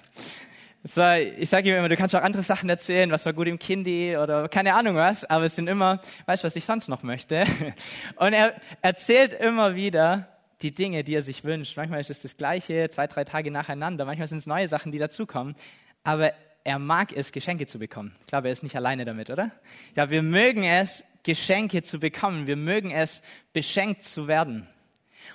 So, 0.86 1.04
ich 1.12 1.50
sage 1.50 1.70
ihm 1.70 1.76
immer, 1.76 1.90
du 1.90 1.98
kannst 1.98 2.16
auch 2.16 2.22
andere 2.22 2.42
Sachen 2.42 2.70
erzählen, 2.70 3.12
was 3.12 3.26
war 3.26 3.34
gut 3.34 3.48
im 3.48 3.60
Kindi 3.60 4.16
oder 4.16 4.48
keine 4.48 4.74
Ahnung 4.76 4.96
was, 4.96 5.26
aber 5.26 5.44
es 5.46 5.56
sind 5.56 5.68
immer, 5.68 6.00
weißt 6.26 6.42
du, 6.44 6.46
was 6.46 6.56
ich 6.56 6.64
sonst 6.64 6.88
noch 6.88 7.04
möchte? 7.04 7.44
Und 8.16 8.32
er 8.32 8.54
erzählt 8.82 9.34
immer 9.34 9.76
wieder 9.76 10.30
die 10.62 10.74
Dinge, 10.74 11.04
die 11.04 11.16
er 11.16 11.22
sich 11.22 11.44
wünscht. 11.44 11.76
Manchmal 11.76 12.00
ist 12.00 12.10
es 12.10 12.22
das 12.22 12.38
Gleiche, 12.38 12.90
zwei, 12.90 13.08
drei 13.08 13.26
Tage 13.26 13.52
nacheinander, 13.52 14.06
manchmal 14.06 14.28
sind 14.28 14.38
es 14.38 14.48
neue 14.48 14.70
Sachen, 14.70 14.94
die 14.94 15.00
dazukommen. 15.00 15.56
Aber 16.04 16.32
er 16.64 16.80
mag 16.80 17.12
es, 17.12 17.34
Geschenke 17.34 17.68
zu 17.68 17.78
bekommen. 17.78 18.16
Ich 18.22 18.28
glaube, 18.28 18.48
er 18.48 18.54
ist 18.54 18.64
nicht 18.64 18.78
alleine 18.78 19.04
damit, 19.04 19.30
oder? 19.30 19.52
Ja, 19.98 20.10
wir 20.10 20.24
mögen 20.24 20.64
es, 20.64 21.04
Geschenke 21.24 21.84
zu 21.84 22.00
bekommen. 22.00 22.48
Wir 22.48 22.56
mögen 22.56 22.92
es, 22.92 23.22
beschenkt 23.52 24.04
zu 24.04 24.30
werden. 24.30 24.66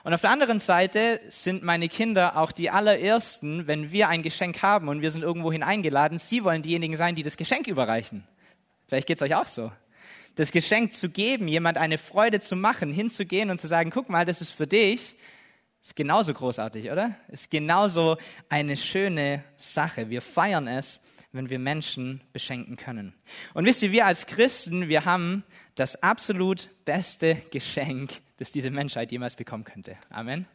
Und 0.03 0.13
auf 0.13 0.21
der 0.21 0.31
anderen 0.31 0.61
Seite 0.61 1.21
sind 1.29 1.63
meine 1.63 1.89
Kinder 1.89 2.37
auch 2.37 2.53
die 2.53 2.71
allerersten, 2.71 3.67
wenn 3.67 3.93
wir 3.93 4.09
ein 4.09 4.23
Geschenk 4.23 4.63
haben 4.63 4.89
und 4.89 5.03
wir 5.03 5.11
sind 5.11 5.23
irgendwohin 5.23 5.63
eingeladen, 5.63 6.19
sie 6.19 6.45
wollen 6.45 6.63
diejenigen 6.63 6.97
sein, 6.97 7.15
die 7.15 7.23
das 7.23 7.37
Geschenk 7.37 7.67
überreichen. 7.67 8.27
Vielleicht 8.87 9.07
geht 9.07 9.19
es 9.19 9.23
euch 9.23 9.35
auch 9.35 9.47
so. 9.47 9.73
Das 10.35 10.51
Geschenk 10.51 10.93
zu 10.93 11.09
geben, 11.09 11.47
jemand 11.47 11.79
eine 11.79 11.97
Freude 11.97 12.41
zu 12.41 12.57
machen, 12.57 12.93
hinzugehen 12.93 13.51
und 13.51 13.61
zu 13.61 13.69
sagen, 13.69 13.91
guck 13.91 14.09
mal, 14.09 14.25
das 14.25 14.41
ist 14.41 14.51
für 14.51 14.67
dich, 14.67 15.17
ist 15.81 15.97
genauso 15.97 16.33
großartig, 16.33 16.91
oder? 16.91 17.15
Ist 17.29 17.51
genauso 17.51 18.17
eine 18.49 18.77
schöne 18.77 19.45
Sache. 19.57 20.11
Wir 20.11 20.23
feiern 20.23 20.67
es, 20.67 21.01
wenn 21.35 21.51
wir 21.51 21.59
Menschen 21.59 22.23
beschenken 22.33 22.77
können. 22.77 23.13
Und 23.53 23.67
wisst 23.67 23.83
ihr, 23.83 23.93
wir 23.93 24.07
als 24.07 24.27
Christen, 24.27 24.89
wir 24.89 25.05
haben 25.05 25.45
das 25.75 26.01
absolut 26.03 26.71
beste 26.85 27.35
Geschenk, 27.51 28.21
das 28.39 28.53
diese 28.53 28.71
Menschheit 28.71 29.11
jemals 29.13 29.35
bekommen 29.35 29.65
könnte. 29.65 29.97
Amen. 30.11 30.47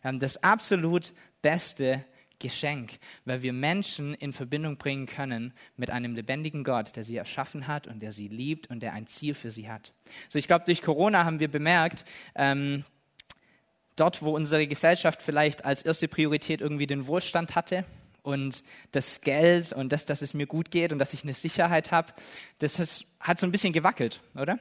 Wir 0.00 0.08
haben 0.08 0.20
das 0.20 0.42
absolut 0.42 1.12
beste 1.42 2.04
Geschenk, 2.38 2.98
weil 3.24 3.42
wir 3.42 3.52
Menschen 3.52 4.14
in 4.14 4.32
Verbindung 4.32 4.76
bringen 4.76 5.06
können 5.06 5.52
mit 5.76 5.90
einem 5.90 6.14
lebendigen 6.14 6.64
Gott, 6.64 6.94
der 6.96 7.04
sie 7.04 7.16
erschaffen 7.16 7.66
hat 7.66 7.86
und 7.86 8.00
der 8.00 8.12
sie 8.12 8.28
liebt 8.28 8.68
und 8.70 8.80
der 8.80 8.94
ein 8.94 9.06
Ziel 9.06 9.34
für 9.34 9.50
sie 9.50 9.68
hat. 9.68 9.92
So, 10.28 10.38
ich 10.38 10.46
glaube, 10.46 10.64
durch 10.64 10.82
Corona 10.82 11.24
haben 11.24 11.40
wir 11.40 11.50
bemerkt, 11.50 12.04
ähm, 12.34 12.84
dort, 13.96 14.22
wo 14.22 14.34
unsere 14.34 14.66
Gesellschaft 14.66 15.20
vielleicht 15.20 15.64
als 15.64 15.82
erste 15.82 16.08
Priorität 16.08 16.60
irgendwie 16.60 16.86
den 16.86 17.06
Wohlstand 17.06 17.54
hatte 17.56 17.84
und 18.22 18.62
das 18.92 19.20
Geld 19.20 19.72
und 19.72 19.92
das, 19.92 20.04
dass 20.04 20.22
es 20.22 20.34
mir 20.34 20.46
gut 20.46 20.70
geht 20.70 20.92
und 20.92 20.98
dass 20.98 21.12
ich 21.12 21.22
eine 21.22 21.32
Sicherheit 21.32 21.90
habe, 21.90 22.12
das 22.58 23.04
hat 23.20 23.40
so 23.40 23.46
ein 23.46 23.52
bisschen 23.52 23.72
gewackelt, 23.72 24.20
oder? 24.34 24.58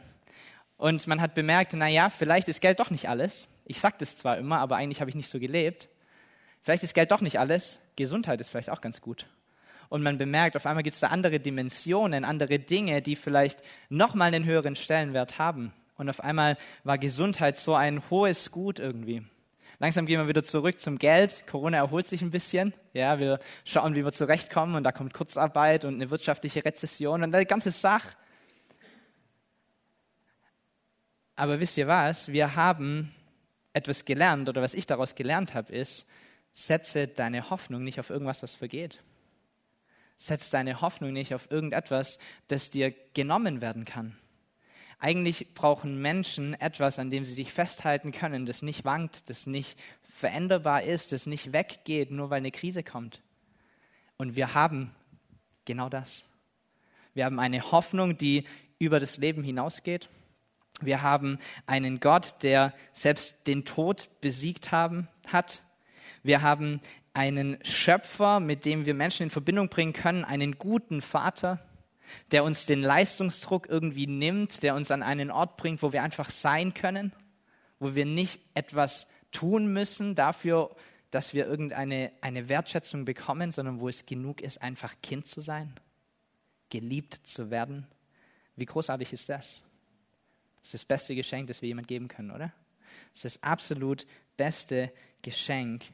Und 0.77 1.05
man 1.05 1.21
hat 1.21 1.35
bemerkt, 1.35 1.73
na 1.75 1.87
ja, 1.87 2.09
vielleicht 2.09 2.47
ist 2.47 2.59
Geld 2.61 2.79
doch 2.79 2.89
nicht 2.89 3.07
alles. 3.07 3.47
Ich 3.65 3.79
sage 3.79 3.97
das 3.99 4.17
zwar 4.17 4.37
immer, 4.37 4.59
aber 4.59 4.77
eigentlich 4.77 4.99
habe 4.99 5.09
ich 5.09 5.15
nicht 5.15 5.29
so 5.29 5.39
gelebt. 5.39 5.87
Vielleicht 6.63 6.83
ist 6.83 6.95
Geld 6.95 7.11
doch 7.11 7.21
nicht 7.21 7.39
alles. 7.39 7.81
Gesundheit 7.95 8.41
ist 8.41 8.49
vielleicht 8.49 8.69
auch 8.71 8.81
ganz 8.81 8.99
gut. 8.99 9.27
Und 9.89 10.03
man 10.03 10.17
bemerkt, 10.17 10.55
auf 10.55 10.65
einmal 10.65 10.83
gibt 10.83 10.93
es 10.93 10.99
da 11.01 11.07
andere 11.07 11.39
Dimensionen, 11.39 12.23
andere 12.23 12.59
Dinge, 12.59 13.01
die 13.01 13.15
vielleicht 13.15 13.61
nochmal 13.89 14.29
einen 14.29 14.45
höheren 14.45 14.75
Stellenwert 14.75 15.37
haben. 15.37 15.73
Und 15.97 16.09
auf 16.09 16.21
einmal 16.21 16.57
war 16.83 16.97
Gesundheit 16.97 17.57
so 17.57 17.75
ein 17.75 18.09
hohes 18.09 18.51
Gut 18.51 18.79
irgendwie. 18.79 19.23
Langsam 19.81 20.05
gehen 20.05 20.19
wir 20.19 20.27
wieder 20.27 20.43
zurück 20.43 20.79
zum 20.79 20.99
Geld. 20.99 21.43
Corona 21.47 21.77
erholt 21.77 22.05
sich 22.05 22.21
ein 22.21 22.29
bisschen. 22.29 22.71
Ja, 22.93 23.17
wir 23.17 23.39
schauen, 23.65 23.95
wie 23.95 24.05
wir 24.05 24.11
zurechtkommen. 24.11 24.75
Und 24.75 24.83
da 24.83 24.91
kommt 24.91 25.11
Kurzarbeit 25.11 25.85
und 25.85 25.95
eine 25.95 26.11
wirtschaftliche 26.11 26.63
Rezession 26.63 27.23
und 27.23 27.33
eine 27.33 27.47
ganze 27.47 27.71
Sache. 27.71 28.15
Aber 31.35 31.59
wisst 31.59 31.79
ihr 31.79 31.87
was? 31.87 32.27
Wir 32.27 32.55
haben 32.55 33.09
etwas 33.73 34.05
gelernt 34.05 34.47
oder 34.49 34.61
was 34.61 34.75
ich 34.75 34.85
daraus 34.85 35.15
gelernt 35.15 35.55
habe, 35.55 35.73
ist, 35.73 36.05
setze 36.51 37.07
deine 37.07 37.49
Hoffnung 37.49 37.83
nicht 37.83 37.99
auf 37.99 38.11
irgendwas, 38.11 38.43
was 38.43 38.55
vergeht. 38.55 39.01
Setz 40.15 40.51
deine 40.51 40.81
Hoffnung 40.81 41.11
nicht 41.11 41.33
auf 41.33 41.49
irgendetwas, 41.49 42.19
das 42.49 42.69
dir 42.69 42.93
genommen 43.15 43.61
werden 43.61 43.85
kann. 43.85 44.15
Eigentlich 45.03 45.55
brauchen 45.55 45.99
Menschen 45.99 46.53
etwas, 46.61 46.99
an 46.99 47.09
dem 47.09 47.25
sie 47.25 47.33
sich 47.33 47.51
festhalten 47.51 48.11
können, 48.11 48.45
das 48.45 48.61
nicht 48.61 48.85
wankt, 48.85 49.31
das 49.31 49.47
nicht 49.47 49.75
veränderbar 50.03 50.83
ist, 50.83 51.11
das 51.11 51.25
nicht 51.25 51.53
weggeht, 51.53 52.11
nur 52.11 52.29
weil 52.29 52.37
eine 52.37 52.51
Krise 52.51 52.83
kommt. 52.83 53.19
Und 54.17 54.35
wir 54.35 54.53
haben 54.53 54.91
genau 55.65 55.89
das. 55.89 56.23
Wir 57.15 57.25
haben 57.25 57.39
eine 57.39 57.71
Hoffnung, 57.71 58.15
die 58.15 58.45
über 58.77 58.99
das 58.99 59.17
Leben 59.17 59.43
hinausgeht. 59.43 60.07
Wir 60.81 61.01
haben 61.01 61.39
einen 61.65 61.99
Gott, 61.99 62.35
der 62.43 62.71
selbst 62.93 63.47
den 63.47 63.65
Tod 63.65 64.07
besiegt 64.21 64.71
haben, 64.71 65.07
hat. 65.25 65.63
Wir 66.21 66.43
haben 66.43 66.79
einen 67.15 67.57
Schöpfer, 67.65 68.39
mit 68.39 68.65
dem 68.65 68.85
wir 68.85 68.93
Menschen 68.93 69.23
in 69.23 69.29
Verbindung 69.31 69.67
bringen 69.67 69.93
können, 69.93 70.25
einen 70.25 70.59
guten 70.59 71.01
Vater, 71.01 71.59
der 72.31 72.43
uns 72.43 72.65
den 72.65 72.81
Leistungsdruck 72.81 73.69
irgendwie 73.69 74.07
nimmt, 74.07 74.63
der 74.63 74.75
uns 74.75 74.91
an 74.91 75.03
einen 75.03 75.31
Ort 75.31 75.57
bringt, 75.57 75.81
wo 75.81 75.93
wir 75.93 76.03
einfach 76.03 76.29
sein 76.29 76.73
können, 76.73 77.13
wo 77.79 77.95
wir 77.95 78.05
nicht 78.05 78.41
etwas 78.53 79.07
tun 79.31 79.71
müssen 79.73 80.15
dafür, 80.15 80.75
dass 81.09 81.33
wir 81.33 81.45
irgendeine 81.45 82.11
eine 82.21 82.47
Wertschätzung 82.49 83.05
bekommen, 83.05 83.51
sondern 83.51 83.79
wo 83.79 83.89
es 83.89 84.05
genug 84.05 84.41
ist, 84.41 84.61
einfach 84.61 84.95
Kind 85.03 85.27
zu 85.27 85.41
sein, 85.41 85.73
geliebt 86.69 87.19
zu 87.25 87.51
werden. 87.51 87.87
Wie 88.55 88.65
großartig 88.65 89.11
ist 89.13 89.29
das? 89.29 89.57
Das 90.59 90.67
ist 90.67 90.73
das 90.73 90.85
beste 90.85 91.15
Geschenk, 91.15 91.47
das 91.47 91.61
wir 91.61 91.67
jemand 91.67 91.87
geben 91.87 92.07
können, 92.07 92.31
oder? 92.31 92.53
Das 93.13 93.25
ist 93.25 93.37
das 93.37 93.43
absolut 93.43 94.05
beste 94.37 94.91
Geschenk, 95.21 95.85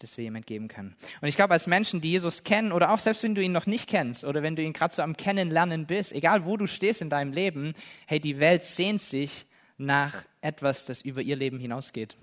das 0.00 0.16
wir 0.16 0.24
jemand 0.24 0.46
geben 0.46 0.68
können. 0.68 0.96
Und 1.20 1.28
ich 1.28 1.36
glaube, 1.36 1.52
als 1.52 1.66
Menschen, 1.66 2.00
die 2.00 2.10
Jesus 2.10 2.44
kennen, 2.44 2.72
oder 2.72 2.92
auch 2.92 2.98
selbst 2.98 3.22
wenn 3.22 3.34
du 3.34 3.42
ihn 3.42 3.52
noch 3.52 3.66
nicht 3.66 3.88
kennst, 3.88 4.24
oder 4.24 4.42
wenn 4.42 4.56
du 4.56 4.62
ihn 4.62 4.72
gerade 4.72 4.94
so 4.94 5.02
am 5.02 5.16
Kennenlernen 5.16 5.86
bist, 5.86 6.12
egal 6.12 6.44
wo 6.44 6.56
du 6.56 6.66
stehst 6.66 7.02
in 7.02 7.10
deinem 7.10 7.32
Leben, 7.32 7.74
hey, 8.06 8.20
die 8.20 8.38
Welt 8.40 8.64
sehnt 8.64 9.02
sich 9.02 9.46
nach 9.78 10.24
etwas, 10.40 10.84
das 10.84 11.02
über 11.02 11.22
ihr 11.22 11.36
Leben 11.36 11.58
hinausgeht. 11.58 12.16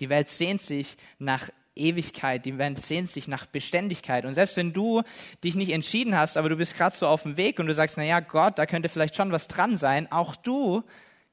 Die 0.00 0.08
Welt 0.08 0.28
sehnt 0.28 0.60
sich 0.60 0.96
nach 1.18 1.50
Ewigkeit, 1.74 2.44
die 2.44 2.58
Welt 2.58 2.78
sehnt 2.84 3.10
sich 3.10 3.28
nach 3.28 3.46
Beständigkeit. 3.46 4.24
Und 4.24 4.34
selbst 4.34 4.56
wenn 4.56 4.72
du 4.72 5.02
dich 5.42 5.54
nicht 5.54 5.70
entschieden 5.70 6.16
hast, 6.16 6.36
aber 6.36 6.48
du 6.48 6.56
bist 6.56 6.76
gerade 6.76 6.94
so 6.94 7.06
auf 7.06 7.22
dem 7.22 7.36
Weg 7.36 7.58
und 7.58 7.66
du 7.66 7.74
sagst, 7.74 7.96
na 7.96 8.04
ja, 8.04 8.20
Gott, 8.20 8.58
da 8.58 8.66
könnte 8.66 8.88
vielleicht 8.88 9.16
schon 9.16 9.32
was 9.32 9.48
dran 9.48 9.76
sein, 9.76 10.10
auch 10.12 10.36
du 10.36 10.82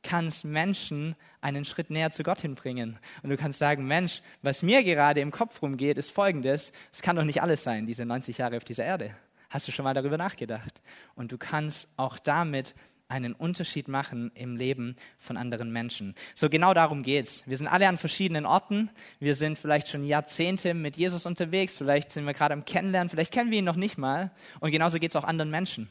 kannst 0.04 0.46
Menschen 0.46 1.16
einen 1.42 1.66
Schritt 1.66 1.90
näher 1.90 2.12
zu 2.12 2.24
Gott 2.24 2.42
hinbringen. 2.42 2.98
Und 3.24 3.30
du 3.30 3.38
kannst 3.38 3.60
sagen, 3.60 3.86
Mensch, 3.86 4.22
was 4.42 4.64
mir 4.64 4.84
gerade 4.84 5.22
im 5.22 5.32
Kopf 5.32 5.62
rumgeht, 5.62 5.98
ist 5.98 6.12
folgendes. 6.12 6.72
Es 6.92 7.02
kann 7.02 7.16
doch 7.16 7.24
nicht 7.24 7.42
alles 7.42 7.64
sein, 7.64 7.86
diese 7.86 8.06
90 8.06 8.38
Jahre 8.38 8.58
auf 8.58 8.64
dieser 8.64 8.86
Erde. 8.86 9.16
Hast 9.50 9.68
du 9.68 9.72
schon 9.72 9.84
mal 9.84 9.94
darüber 9.94 10.18
nachgedacht? 10.18 10.82
Und 11.16 11.32
du 11.32 11.38
kannst 11.38 11.90
auch 11.98 12.20
damit 12.20 12.76
einen 13.10 13.34
Unterschied 13.34 13.88
machen 13.88 14.32
im 14.36 14.56
Leben 14.56 14.96
von 15.18 15.36
anderen 15.36 15.72
Menschen. 15.72 16.14
So 16.36 16.48
genau 16.48 16.76
darum 16.76 17.02
geht's. 17.02 17.44
Wir 17.48 17.58
sind 17.58 17.68
alle 17.68 17.88
an 17.88 17.98
verschiedenen 17.98 18.46
Orten. 18.46 18.92
Wir 19.20 19.34
sind 19.34 19.58
vielleicht 19.58 19.90
schon 19.90 20.06
Jahrzehnte 20.06 20.76
mit 20.76 20.96
Jesus 20.96 21.26
unterwegs. 21.26 21.76
Vielleicht 21.76 22.12
sind 22.12 22.26
wir 22.26 22.34
gerade 22.34 22.54
am 22.54 22.66
Kennenlernen. 22.66 23.10
Vielleicht 23.10 23.34
kennen 23.34 23.50
wir 23.50 23.58
ihn 23.58 23.66
noch 23.66 23.76
nicht 23.76 23.98
mal. 23.98 24.32
Und 24.60 24.70
genauso 24.70 25.00
geht's 25.00 25.16
auch 25.16 25.24
anderen 25.24 25.50
Menschen. 25.50 25.90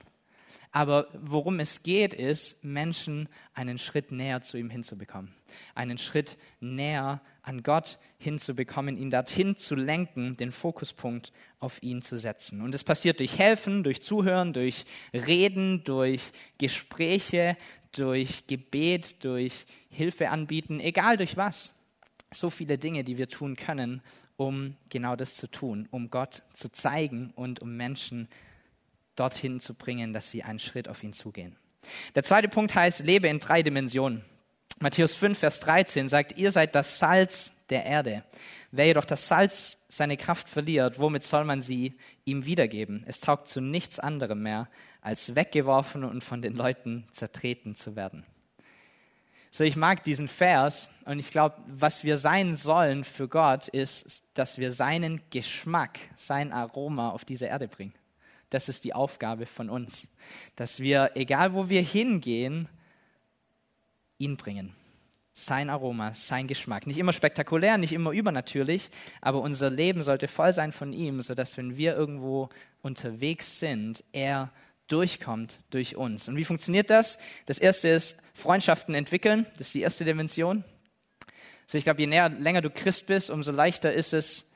Aber 0.71 1.09
worum 1.15 1.61
es 1.61 1.83
geht, 1.83 2.13
ist, 2.13 2.63
Menschen 2.63 3.29
einen 3.55 3.79
Schritt 3.79 4.13
näher 4.13 4.43
zu 4.43 4.59
ihm 4.59 4.71
hinzubekommen. 4.71 5.33
Einen 5.75 5.99
Schritt 5.99 6.37
näher 6.61 7.23
an 7.43 7.63
Gott 7.63 7.99
hinzubekommen, 8.19 8.99
ihn 8.99 9.11
dorthin 9.11 9.57
zu 9.57 9.75
lenken, 9.75 10.37
den 10.37 10.53
Fokuspunkt 10.53 11.33
auf 11.59 11.83
ihn 11.83 12.03
zu 12.03 12.19
setzen. 12.19 12.61
Und 12.61 12.75
es 12.75 12.85
passiert 12.85 13.21
durch 13.21 13.39
Helfen, 13.39 13.83
durch 13.83 14.03
Zuhören, 14.03 14.53
durch 14.53 14.85
Reden, 15.15 15.85
durch 15.85 16.33
Gespräche, 16.59 17.57
durch 17.93 18.47
Gebet, 18.47 19.25
durch 19.25 19.65
Hilfe 19.89 20.29
anbieten, 20.29 20.81
egal 20.81 21.17
durch 21.17 21.39
was. 21.39 21.73
So 22.31 22.51
viele 22.51 22.77
Dinge, 22.77 23.05
die 23.05 23.17
wir 23.17 23.29
tun 23.29 23.57
können, 23.57 24.03
um 24.37 24.77
genau 24.91 25.17
das 25.17 25.35
zu 25.35 25.47
tun, 25.51 25.89
um 25.91 26.11
Gott 26.11 26.43
zu 26.53 26.71
zeigen 26.71 27.33
und 27.35 27.61
um 27.61 27.75
Menschen 27.77 28.29
zu 28.29 28.48
dorthin 29.19 29.61
zu 29.61 29.75
bringen, 29.75 30.13
dass 30.13 30.31
sie 30.31 30.43
einen 30.43 30.59
Schritt 30.59 30.89
auf 30.89 31.03
ihn 31.03 31.13
zugehen. 31.13 31.57
Der 32.15 32.23
zweite 32.23 32.49
Punkt 32.49 32.75
heißt, 32.75 33.01
lebe 33.01 33.29
in 33.29 33.39
drei 33.39 33.63
Dimensionen. 33.63 34.25
Matthäus 34.81 35.15
5, 35.15 35.39
Vers 35.39 35.61
13 35.61 36.09
sagt, 36.09 36.39
ihr 36.39 36.53
seid 36.53 36.75
das 36.75 36.99
Salz 36.99 37.53
der 37.69 37.85
Erde. 37.85 38.25
Wer 38.71 38.87
jedoch 38.87 39.05
das 39.05 39.27
Salz 39.29 39.79
seine 39.89 40.17
Kraft 40.17 40.49
verliert, 40.49 40.99
womit 40.99 41.23
soll 41.23 41.45
man 41.45 41.63
sie 41.63 41.95
ihm 42.25 42.45
wiedergeben? 42.45 43.03
Es 43.07 43.21
taugt 43.21 43.49
zu 43.49 43.61
nichts 43.61 43.99
anderem 43.99 44.43
mehr, 44.43 44.69
als 45.01 45.35
weggeworfen 45.35 46.05
und 46.05 46.23
von 46.23 46.43
den 46.43 46.55
Leuten 46.55 47.07
zertreten 47.13 47.75
zu 47.75 47.97
werden. 47.97 48.25
So, 49.51 49.65
ich 49.65 49.77
mag 49.77 50.03
diesen 50.03 50.29
Vers 50.29 50.91
und 51.07 51.19
ich 51.19 51.31
glaube, 51.31 51.57
was 51.67 52.05
wir 52.05 52.19
sein 52.19 52.55
sollen 52.55 53.03
für 53.03 53.29
Gott 53.29 53.69
ist, 53.69 54.23
dass 54.35 54.59
wir 54.59 54.73
seinen 54.73 55.23
Geschmack, 55.31 55.99
sein 56.17 56.53
Aroma 56.53 57.11
auf 57.11 57.25
diese 57.25 57.47
Erde 57.47 57.67
bringen. 57.67 57.95
Das 58.51 58.69
ist 58.69 58.85
die 58.85 58.95
Aufgabe 58.95 59.47
von 59.47 59.69
uns, 59.69 60.07
dass 60.57 60.81
wir, 60.81 61.13
egal 61.15 61.53
wo 61.53 61.69
wir 61.69 61.83
hingehen, 61.83 62.69
ihn 64.19 64.37
bringen. 64.37 64.75
Sein 65.33 65.71
Aroma, 65.71 66.15
sein 66.15 66.49
Geschmack. 66.49 66.87
Nicht 66.87 66.99
immer 66.99 67.13
spektakulär, 67.13 67.79
nicht 67.79 67.93
immer 67.93 68.11
übernatürlich, 68.11 68.91
aber 69.21 69.41
unser 69.41 69.71
Leben 69.71 70.03
sollte 70.03 70.27
voll 70.27 70.53
sein 70.53 70.73
von 70.73 70.93
ihm, 70.93 71.23
sodass, 71.23 71.57
wenn 71.57 71.77
wir 71.77 71.95
irgendwo 71.95 72.49
unterwegs 72.83 73.61
sind, 73.61 74.03
er 74.13 74.51
durchkommt 74.89 75.61
durch 75.71 75.97
uns. 75.97 76.29
Und 76.29 76.37
wie 76.37 76.45
funktioniert 76.45 76.91
das? 76.91 77.19
Das 77.47 77.59
erste 77.59 77.91
ist 77.91 78.17
Freundschaften 78.35 78.95
entwickeln. 78.95 79.47
Das 79.59 79.69
ist 79.69 79.75
die 79.75 79.83
erste 79.83 80.05
Dimension. 80.05 80.65
Also 81.67 81.79
ich 81.79 81.85
glaube, 81.85 82.01
je 82.01 82.07
näher, 82.07 82.31
länger 82.31 82.63
du 82.63 82.71
Christ 82.71 83.07
bist, 83.07 83.31
umso 83.31 83.53
leichter 83.53 83.93
ist 83.93 84.15
es, 84.15 84.48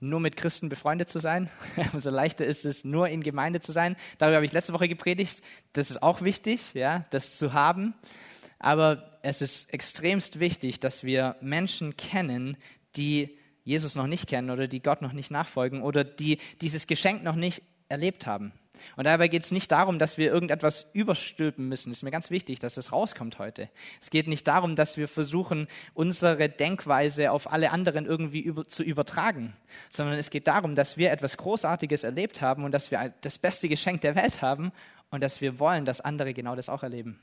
nur 0.00 0.20
mit 0.20 0.36
Christen 0.36 0.68
befreundet 0.68 1.08
zu 1.08 1.18
sein. 1.18 1.50
Umso 1.92 2.10
leichter 2.10 2.44
ist 2.44 2.64
es, 2.64 2.84
nur 2.84 3.08
in 3.08 3.22
Gemeinde 3.22 3.60
zu 3.60 3.72
sein. 3.72 3.96
Darüber 4.18 4.36
habe 4.36 4.46
ich 4.46 4.52
letzte 4.52 4.72
Woche 4.72 4.88
gepredigt. 4.88 5.42
Das 5.72 5.90
ist 5.90 6.02
auch 6.02 6.22
wichtig, 6.22 6.74
ja, 6.74 7.04
das 7.10 7.38
zu 7.38 7.52
haben. 7.52 7.94
Aber 8.58 9.18
es 9.22 9.40
ist 9.40 9.72
extremst 9.72 10.40
wichtig, 10.40 10.80
dass 10.80 11.04
wir 11.04 11.36
Menschen 11.40 11.96
kennen, 11.96 12.56
die 12.96 13.38
Jesus 13.64 13.94
noch 13.94 14.06
nicht 14.06 14.28
kennen 14.28 14.50
oder 14.50 14.66
die 14.66 14.82
Gott 14.82 15.02
noch 15.02 15.12
nicht 15.12 15.30
nachfolgen 15.30 15.82
oder 15.82 16.02
die 16.02 16.38
dieses 16.60 16.86
Geschenk 16.86 17.22
noch 17.22 17.36
nicht 17.36 17.62
erlebt 17.88 18.26
haben. 18.26 18.52
Und 18.96 19.04
dabei 19.04 19.28
geht 19.28 19.42
es 19.44 19.50
nicht 19.50 19.70
darum, 19.70 19.98
dass 19.98 20.18
wir 20.18 20.32
irgendetwas 20.32 20.86
überstülpen 20.92 21.68
müssen. 21.68 21.90
Es 21.90 21.98
ist 21.98 22.02
mir 22.02 22.10
ganz 22.10 22.30
wichtig, 22.30 22.58
dass 22.60 22.74
das 22.74 22.92
rauskommt 22.92 23.38
heute. 23.38 23.68
Es 24.00 24.10
geht 24.10 24.28
nicht 24.28 24.46
darum, 24.46 24.76
dass 24.76 24.96
wir 24.96 25.08
versuchen, 25.08 25.68
unsere 25.94 26.48
Denkweise 26.48 27.32
auf 27.32 27.52
alle 27.52 27.70
anderen 27.70 28.06
irgendwie 28.06 28.40
über, 28.40 28.66
zu 28.66 28.82
übertragen, 28.82 29.56
sondern 29.90 30.16
es 30.16 30.30
geht 30.30 30.46
darum, 30.46 30.74
dass 30.74 30.96
wir 30.96 31.10
etwas 31.10 31.36
Großartiges 31.36 32.04
erlebt 32.04 32.42
haben 32.42 32.64
und 32.64 32.72
dass 32.72 32.90
wir 32.90 33.12
das 33.20 33.38
beste 33.38 33.68
Geschenk 33.68 34.00
der 34.00 34.14
Welt 34.14 34.42
haben 34.42 34.72
und 35.10 35.22
dass 35.22 35.40
wir 35.40 35.58
wollen, 35.58 35.84
dass 35.84 36.00
andere 36.00 36.34
genau 36.34 36.54
das 36.54 36.68
auch 36.68 36.82
erleben 36.82 37.18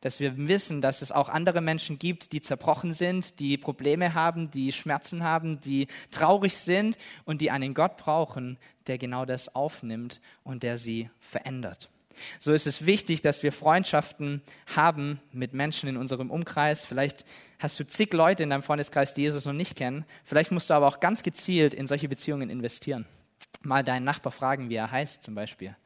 dass 0.00 0.20
wir 0.20 0.36
wissen, 0.48 0.80
dass 0.80 1.02
es 1.02 1.12
auch 1.12 1.28
andere 1.28 1.60
Menschen 1.60 1.98
gibt, 1.98 2.32
die 2.32 2.40
zerbrochen 2.40 2.92
sind, 2.92 3.40
die 3.40 3.56
Probleme 3.56 4.14
haben, 4.14 4.50
die 4.50 4.72
Schmerzen 4.72 5.22
haben, 5.22 5.60
die 5.60 5.88
traurig 6.10 6.56
sind 6.56 6.98
und 7.24 7.40
die 7.40 7.50
einen 7.50 7.74
Gott 7.74 7.96
brauchen, 7.96 8.58
der 8.86 8.98
genau 8.98 9.24
das 9.24 9.54
aufnimmt 9.54 10.20
und 10.44 10.62
der 10.62 10.78
sie 10.78 11.10
verändert. 11.20 11.90
So 12.38 12.52
ist 12.52 12.66
es 12.66 12.84
wichtig, 12.84 13.22
dass 13.22 13.42
wir 13.42 13.52
Freundschaften 13.52 14.42
haben 14.74 15.20
mit 15.32 15.52
Menschen 15.52 15.88
in 15.88 15.96
unserem 15.96 16.30
Umkreis. 16.30 16.84
Vielleicht 16.84 17.24
hast 17.58 17.78
du 17.78 17.86
zig 17.86 18.12
Leute 18.12 18.42
in 18.42 18.50
deinem 18.50 18.62
Freundeskreis, 18.62 19.14
die 19.14 19.22
Jesus 19.22 19.44
noch 19.44 19.52
nicht 19.52 19.76
kennen. 19.76 20.04
Vielleicht 20.24 20.50
musst 20.50 20.70
du 20.70 20.74
aber 20.74 20.88
auch 20.88 21.00
ganz 21.00 21.22
gezielt 21.22 21.74
in 21.74 21.86
solche 21.86 22.08
Beziehungen 22.08 22.50
investieren. 22.50 23.06
Mal 23.62 23.84
deinen 23.84 24.04
Nachbar 24.04 24.32
fragen, 24.32 24.68
wie 24.68 24.76
er 24.76 24.90
heißt 24.90 25.22
zum 25.22 25.34
Beispiel 25.34 25.76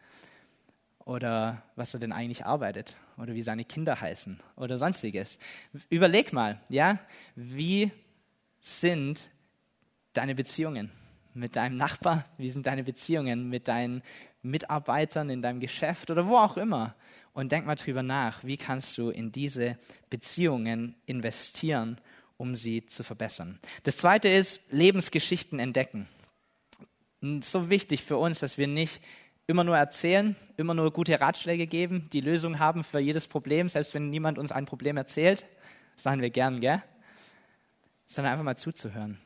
oder 1.05 1.63
was 1.77 1.95
er 1.95 2.01
denn 2.01 2.13
eigentlich 2.13 2.45
arbeitet 2.45 2.97
oder 3.19 3.35
wie 3.35 3.43
seine 3.43 3.65
Kinder 3.65 4.01
heißen 4.01 4.39
oder 4.57 4.79
sonstiges. 4.79 5.39
Überleg 5.89 6.33
mal, 6.33 6.61
ja, 6.69 6.99
wie 7.35 7.91
sind 8.61 9.31
deine 10.13 10.35
Beziehungen 10.35 10.91
mit 11.35 11.57
deinem 11.57 11.77
Nachbar? 11.77 12.25
Wie 12.37 12.51
sind 12.51 12.67
deine 12.67 12.85
Beziehungen 12.85 13.49
mit 13.49 13.69
deinen 13.69 14.03
Mitarbeitern 14.43 15.31
in 15.31 15.43
deinem 15.43 15.61
Geschäft 15.61 16.11
oder 16.11 16.27
wo 16.27 16.37
auch 16.37 16.57
immer? 16.57 16.95
Und 17.33 17.51
denk 17.51 17.65
mal 17.65 17.77
drüber 17.77 18.03
nach, 18.03 18.45
wie 18.45 18.59
kannst 18.59 18.99
du 18.99 19.09
in 19.09 19.33
diese 19.33 19.79
Beziehungen 20.11 20.95
investieren, 21.07 21.99
um 22.37 22.55
sie 22.55 22.85
zu 22.87 23.05
verbessern. 23.05 23.59
Das 23.85 23.97
zweite 23.97 24.29
ist 24.29 24.63
Lebensgeschichten 24.71 25.59
entdecken. 25.59 26.09
So 27.41 27.71
wichtig 27.71 28.03
für 28.03 28.17
uns, 28.17 28.41
dass 28.41 28.59
wir 28.59 28.67
nicht 28.67 29.01
immer 29.47 29.65
nur 29.65 29.77
erzählen, 29.77 30.37
immer 30.57 30.75
nur 30.75 30.93
gute 30.93 31.21
Ratschläge 31.21 31.67
geben, 31.67 32.09
die 32.13 32.21
Lösung 32.21 32.59
haben 32.59 32.85
für 32.85 33.01
jedes 33.01 33.27
Problem, 33.27 33.69
selbst 33.69 33.95
wenn 33.95 34.11
niemand 34.11 34.39
uns 34.39 34.53
ein 34.53 34.67
Problem 34.67 34.97
erzählt. 34.97 35.47
Das 35.97 36.05
machen 36.05 36.23
wir 36.23 36.31
gern, 36.31 36.61
gell? 36.61 36.83
Sondern 38.07 38.33
einfach 38.33 38.45
mal 38.45 38.57
zuzuhören, 38.57 39.19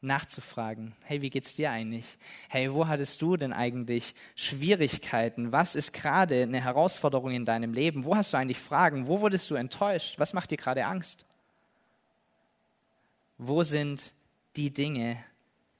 nachzufragen. 0.00 0.94
Hey, 1.02 1.22
wie 1.22 1.30
geht's 1.30 1.54
dir 1.54 1.70
eigentlich? 1.70 2.18
Hey, 2.48 2.72
wo 2.72 2.88
hattest 2.88 3.22
du 3.22 3.36
denn 3.36 3.52
eigentlich 3.52 4.14
Schwierigkeiten? 4.34 5.52
Was 5.52 5.74
ist 5.74 5.92
gerade 5.92 6.42
eine 6.42 6.62
Herausforderung 6.62 7.30
in 7.30 7.44
deinem 7.44 7.72
Leben? 7.72 8.04
Wo 8.04 8.16
hast 8.16 8.32
du 8.32 8.36
eigentlich 8.36 8.58
Fragen? 8.58 9.06
Wo 9.06 9.20
wurdest 9.20 9.50
du 9.50 9.54
enttäuscht? 9.54 10.18
Was 10.18 10.32
macht 10.32 10.50
dir 10.50 10.56
gerade 10.56 10.86
Angst? 10.86 11.26
Wo 13.38 13.62
sind 13.62 14.12
die 14.56 14.72
Dinge, 14.72 15.22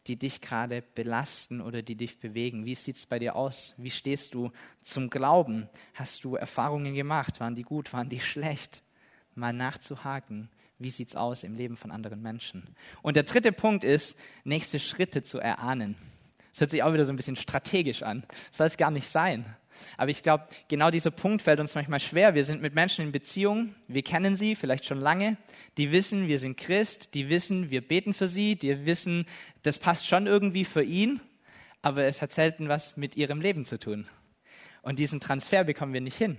die 0.07 0.17
dich 0.17 0.41
gerade 0.41 0.83
belasten 0.95 1.61
oder 1.61 1.83
die 1.83 1.95
dich 1.95 2.19
bewegen? 2.19 2.65
Wie 2.65 2.75
sieht 2.75 2.97
es 2.97 3.07
bei 3.07 3.19
dir 3.19 3.37
aus? 3.37 3.75
Wie 3.77 3.91
stehst 3.91 4.35
du 4.35 4.51
zum 4.83 5.11
Glauben? 5.11 5.69
Hast 5.95 6.25
du 6.25 6.37
Erfahrungen 6.37 6.95
gemacht? 6.95 7.41
Waren 7.41 7.55
die 7.55 7.63
gut? 7.63 7.93
Waren 7.93 8.09
die 8.09 8.21
schlecht? 8.21 8.83
Mal 9.35 9.53
nachzuhaken. 9.53 10.51
Wie 10.79 10.91
sieht 10.91 11.09
es 11.09 11.17
aus 11.17 11.45
im 11.45 11.55
Leben 11.55 11.77
von 11.77 11.91
anderen 11.91 12.21
Menschen? 12.21 12.75
Und 13.03 13.17
der 13.17 13.23
dritte 13.23 13.53
Punkt 13.53 13.85
ist, 13.85 14.19
nächste 14.45 14.81
Schritte 14.81 15.23
zu 15.23 15.39
erahnen. 15.39 15.97
Das 16.53 16.61
hört 16.61 16.71
sich 16.71 16.83
auch 16.83 16.93
wieder 16.93 17.05
so 17.05 17.13
ein 17.13 17.17
bisschen 17.17 17.37
strategisch 17.37 18.03
an. 18.03 18.25
Das 18.49 18.59
soll 18.59 18.67
es 18.67 18.77
gar 18.77 18.91
nicht 18.91 19.09
sein. 19.09 19.45
Aber 19.97 20.11
ich 20.11 20.23
glaube, 20.23 20.47
genau 20.69 20.91
dieser 20.91 21.11
Punkt 21.11 21.43
fällt 21.43 21.61
uns 21.61 21.75
manchmal 21.75 22.01
schwer. 22.01 22.35
Wir 22.35 22.45
sind 22.45 22.63
mit 22.63 22.75
Menschen 22.75 23.07
in 23.07 23.13
Beziehung, 23.13 23.75
wir 23.89 24.03
kennen 24.03 24.37
sie 24.37 24.55
vielleicht 24.55 24.85
schon 24.85 25.01
lange, 25.01 25.39
die 25.79 25.93
wissen, 25.93 26.29
wir 26.29 26.39
sind 26.39 26.57
Christ, 26.57 27.15
die 27.15 27.29
wissen, 27.29 27.71
wir 27.71 27.87
beten 27.87 28.15
für 28.15 28.29
sie, 28.29 28.57
die 28.57 28.85
wissen, 28.87 29.27
das 29.63 29.79
passt 29.79 30.07
schon 30.07 30.27
irgendwie 30.27 30.65
für 30.65 30.83
ihn, 30.83 31.21
aber 31.81 32.05
es 32.05 32.23
hat 32.23 32.33
selten 32.33 32.69
was 32.69 32.97
mit 32.97 33.17
ihrem 33.17 33.41
Leben 33.41 33.65
zu 33.65 33.79
tun. 33.79 34.07
Und 34.83 34.99
diesen 34.99 35.21
Transfer 35.21 35.65
bekommen 35.65 35.95
wir 35.95 36.01
nicht 36.01 36.19
hin. 36.19 36.39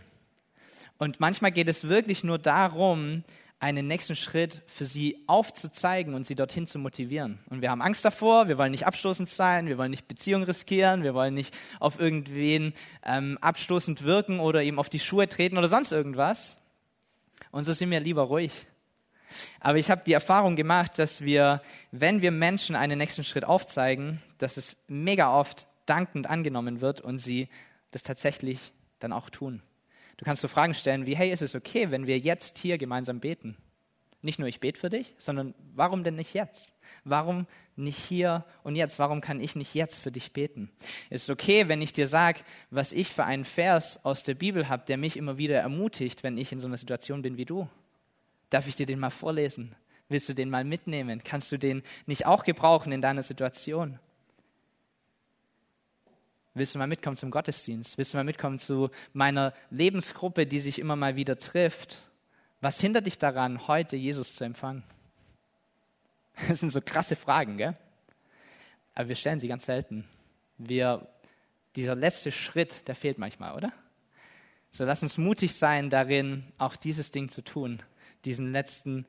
Und 0.97 1.19
manchmal 1.19 1.51
geht 1.51 1.67
es 1.67 1.89
wirklich 1.89 2.23
nur 2.23 2.37
darum, 2.37 3.23
einen 3.63 3.87
nächsten 3.87 4.17
Schritt 4.17 4.61
für 4.67 4.85
sie 4.85 5.23
aufzuzeigen 5.25 6.15
und 6.15 6.27
sie 6.27 6.35
dorthin 6.35 6.67
zu 6.67 6.79
motivieren. 6.79 7.39
Und 7.49 7.61
wir 7.61 7.71
haben 7.71 7.81
Angst 7.81 8.03
davor, 8.03 8.49
wir 8.49 8.57
wollen 8.57 8.71
nicht 8.71 8.85
abstoßend 8.85 9.29
sein, 9.29 9.67
wir 9.67 9.77
wollen 9.77 9.89
nicht 9.89 10.09
Beziehungen 10.09 10.43
riskieren, 10.43 11.01
wir 11.03 11.13
wollen 11.13 11.33
nicht 11.33 11.55
auf 11.79 11.97
irgendwen 11.97 12.73
ähm, 13.05 13.37
abstoßend 13.39 14.03
wirken 14.03 14.41
oder 14.41 14.63
ihm 14.63 14.79
auf 14.79 14.89
die 14.89 14.99
Schuhe 14.99 15.29
treten 15.29 15.57
oder 15.57 15.69
sonst 15.69 15.93
irgendwas. 15.93 16.59
Und 17.51 17.63
so 17.63 17.71
sind 17.71 17.89
wir 17.89 18.01
lieber 18.01 18.23
ruhig. 18.23 18.67
Aber 19.61 19.77
ich 19.77 19.89
habe 19.89 20.03
die 20.05 20.11
Erfahrung 20.11 20.57
gemacht, 20.57 20.99
dass 20.99 21.21
wir, 21.21 21.61
wenn 21.91 22.21
wir 22.21 22.31
Menschen 22.31 22.75
einen 22.75 22.97
nächsten 22.97 23.23
Schritt 23.23 23.45
aufzeigen, 23.45 24.21
dass 24.39 24.57
es 24.57 24.75
mega 24.89 25.33
oft 25.33 25.67
dankend 25.85 26.29
angenommen 26.29 26.81
wird 26.81 26.99
und 26.99 27.17
sie 27.17 27.47
das 27.91 28.03
tatsächlich 28.03 28.73
dann 28.99 29.13
auch 29.13 29.29
tun. 29.29 29.63
Du 30.17 30.25
kannst 30.25 30.41
so 30.41 30.47
Fragen 30.47 30.73
stellen 30.73 31.05
wie, 31.05 31.15
hey, 31.15 31.31
ist 31.31 31.41
es 31.41 31.55
okay, 31.55 31.91
wenn 31.91 32.07
wir 32.07 32.19
jetzt 32.19 32.57
hier 32.57 32.77
gemeinsam 32.77 33.19
beten? 33.19 33.57
Nicht 34.21 34.39
nur 34.39 34.47
ich 34.47 34.61
bete 34.61 34.79
für 34.79 34.89
dich, 34.89 35.13
sondern 35.17 35.53
warum 35.75 36.05
denn 36.05 36.15
nicht 36.15 36.33
jetzt? 36.33 36.71
Warum 37.03 37.45
nicht 37.75 37.97
hier 37.97 38.45
und 38.63 38.77
jetzt? 38.77 38.97
Warum 38.97 39.19
kann 39.19 39.41
ich 39.41 39.57
nicht 39.57 39.73
jetzt 39.73 40.01
für 40.01 40.11
dich 40.11 40.31
beten? 40.31 40.71
Ist 41.09 41.29
okay, 41.29 41.67
wenn 41.67 41.81
ich 41.81 41.91
dir 41.91 42.07
sage, 42.07 42.39
was 42.69 42.93
ich 42.93 43.09
für 43.09 43.25
einen 43.25 43.43
Vers 43.43 43.99
aus 44.05 44.23
der 44.23 44.35
Bibel 44.35 44.69
habe, 44.69 44.85
der 44.87 44.97
mich 44.97 45.17
immer 45.17 45.37
wieder 45.37 45.59
ermutigt, 45.59 46.23
wenn 46.23 46.37
ich 46.37 46.53
in 46.53 46.61
so 46.61 46.67
einer 46.67 46.77
Situation 46.77 47.21
bin 47.21 47.35
wie 47.35 47.43
du? 47.43 47.67
Darf 48.49 48.67
ich 48.67 48.77
dir 48.77 48.85
den 48.85 48.99
mal 48.99 49.09
vorlesen? 49.09 49.75
Willst 50.07 50.29
du 50.29 50.33
den 50.33 50.49
mal 50.49 50.63
mitnehmen? 50.63 51.21
Kannst 51.23 51.51
du 51.51 51.57
den 51.57 51.83
nicht 52.05 52.25
auch 52.25 52.45
gebrauchen 52.45 52.93
in 52.93 53.01
deiner 53.01 53.23
Situation? 53.23 53.99
Willst 56.55 56.75
du 56.75 56.79
mal 56.79 56.87
mitkommen 56.87 57.17
zum 57.17 57.31
Gottesdienst? 57.31 57.97
Willst 57.97 58.13
du 58.13 58.17
mal 58.17 58.23
mitkommen 58.23 58.59
zu 58.59 58.91
meiner 59.13 59.53
Lebensgruppe, 59.71 60.45
die 60.45 60.59
sich 60.59 60.77
immer 60.77 60.95
mal 60.95 61.15
wieder 61.15 61.37
trifft? 61.37 62.01
Was 62.61 62.79
hindert 62.79 63.07
dich 63.07 63.17
daran, 63.17 63.67
heute 63.67 63.95
Jesus 63.95 64.35
zu 64.35 64.43
empfangen? 64.43 64.83
Das 66.47 66.59
sind 66.59 66.71
so 66.71 66.81
krasse 66.81 67.15
Fragen, 67.15 67.57
gell? 67.57 67.77
Aber 68.95 69.09
wir 69.09 69.15
stellen 69.15 69.39
sie 69.39 69.47
ganz 69.47 69.65
selten. 69.65 70.07
Wir, 70.57 71.07
dieser 71.75 71.95
letzte 71.95 72.31
Schritt, 72.31 72.87
der 72.87 72.95
fehlt 72.95 73.17
manchmal, 73.19 73.55
oder? 73.55 73.71
So 74.69 74.85
lass 74.85 75.03
uns 75.03 75.17
mutig 75.19 75.53
sein 75.53 75.89
darin, 75.91 76.43
auch 76.57 76.75
dieses 76.75 77.11
Ding 77.11 77.29
zu 77.29 77.43
tun, 77.43 77.83
diesen 78.25 78.51
letzten 78.51 79.05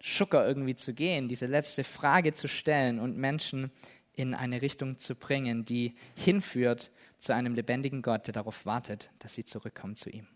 Schucker 0.00 0.46
irgendwie 0.46 0.76
zu 0.76 0.94
gehen, 0.94 1.28
diese 1.28 1.46
letzte 1.46 1.84
Frage 1.84 2.32
zu 2.32 2.48
stellen 2.48 2.98
und 2.98 3.16
Menschen 3.16 3.70
in 4.14 4.34
eine 4.34 4.62
Richtung 4.62 4.98
zu 4.98 5.14
bringen, 5.14 5.64
die 5.64 5.94
hinführt 6.16 6.90
zu 7.18 7.34
einem 7.34 7.54
lebendigen 7.54 8.02
Gott, 8.02 8.26
der 8.26 8.34
darauf 8.34 8.66
wartet, 8.66 9.10
dass 9.18 9.34
sie 9.34 9.44
zurückkommen 9.44 9.96
zu 9.96 10.10
ihm. 10.10 10.26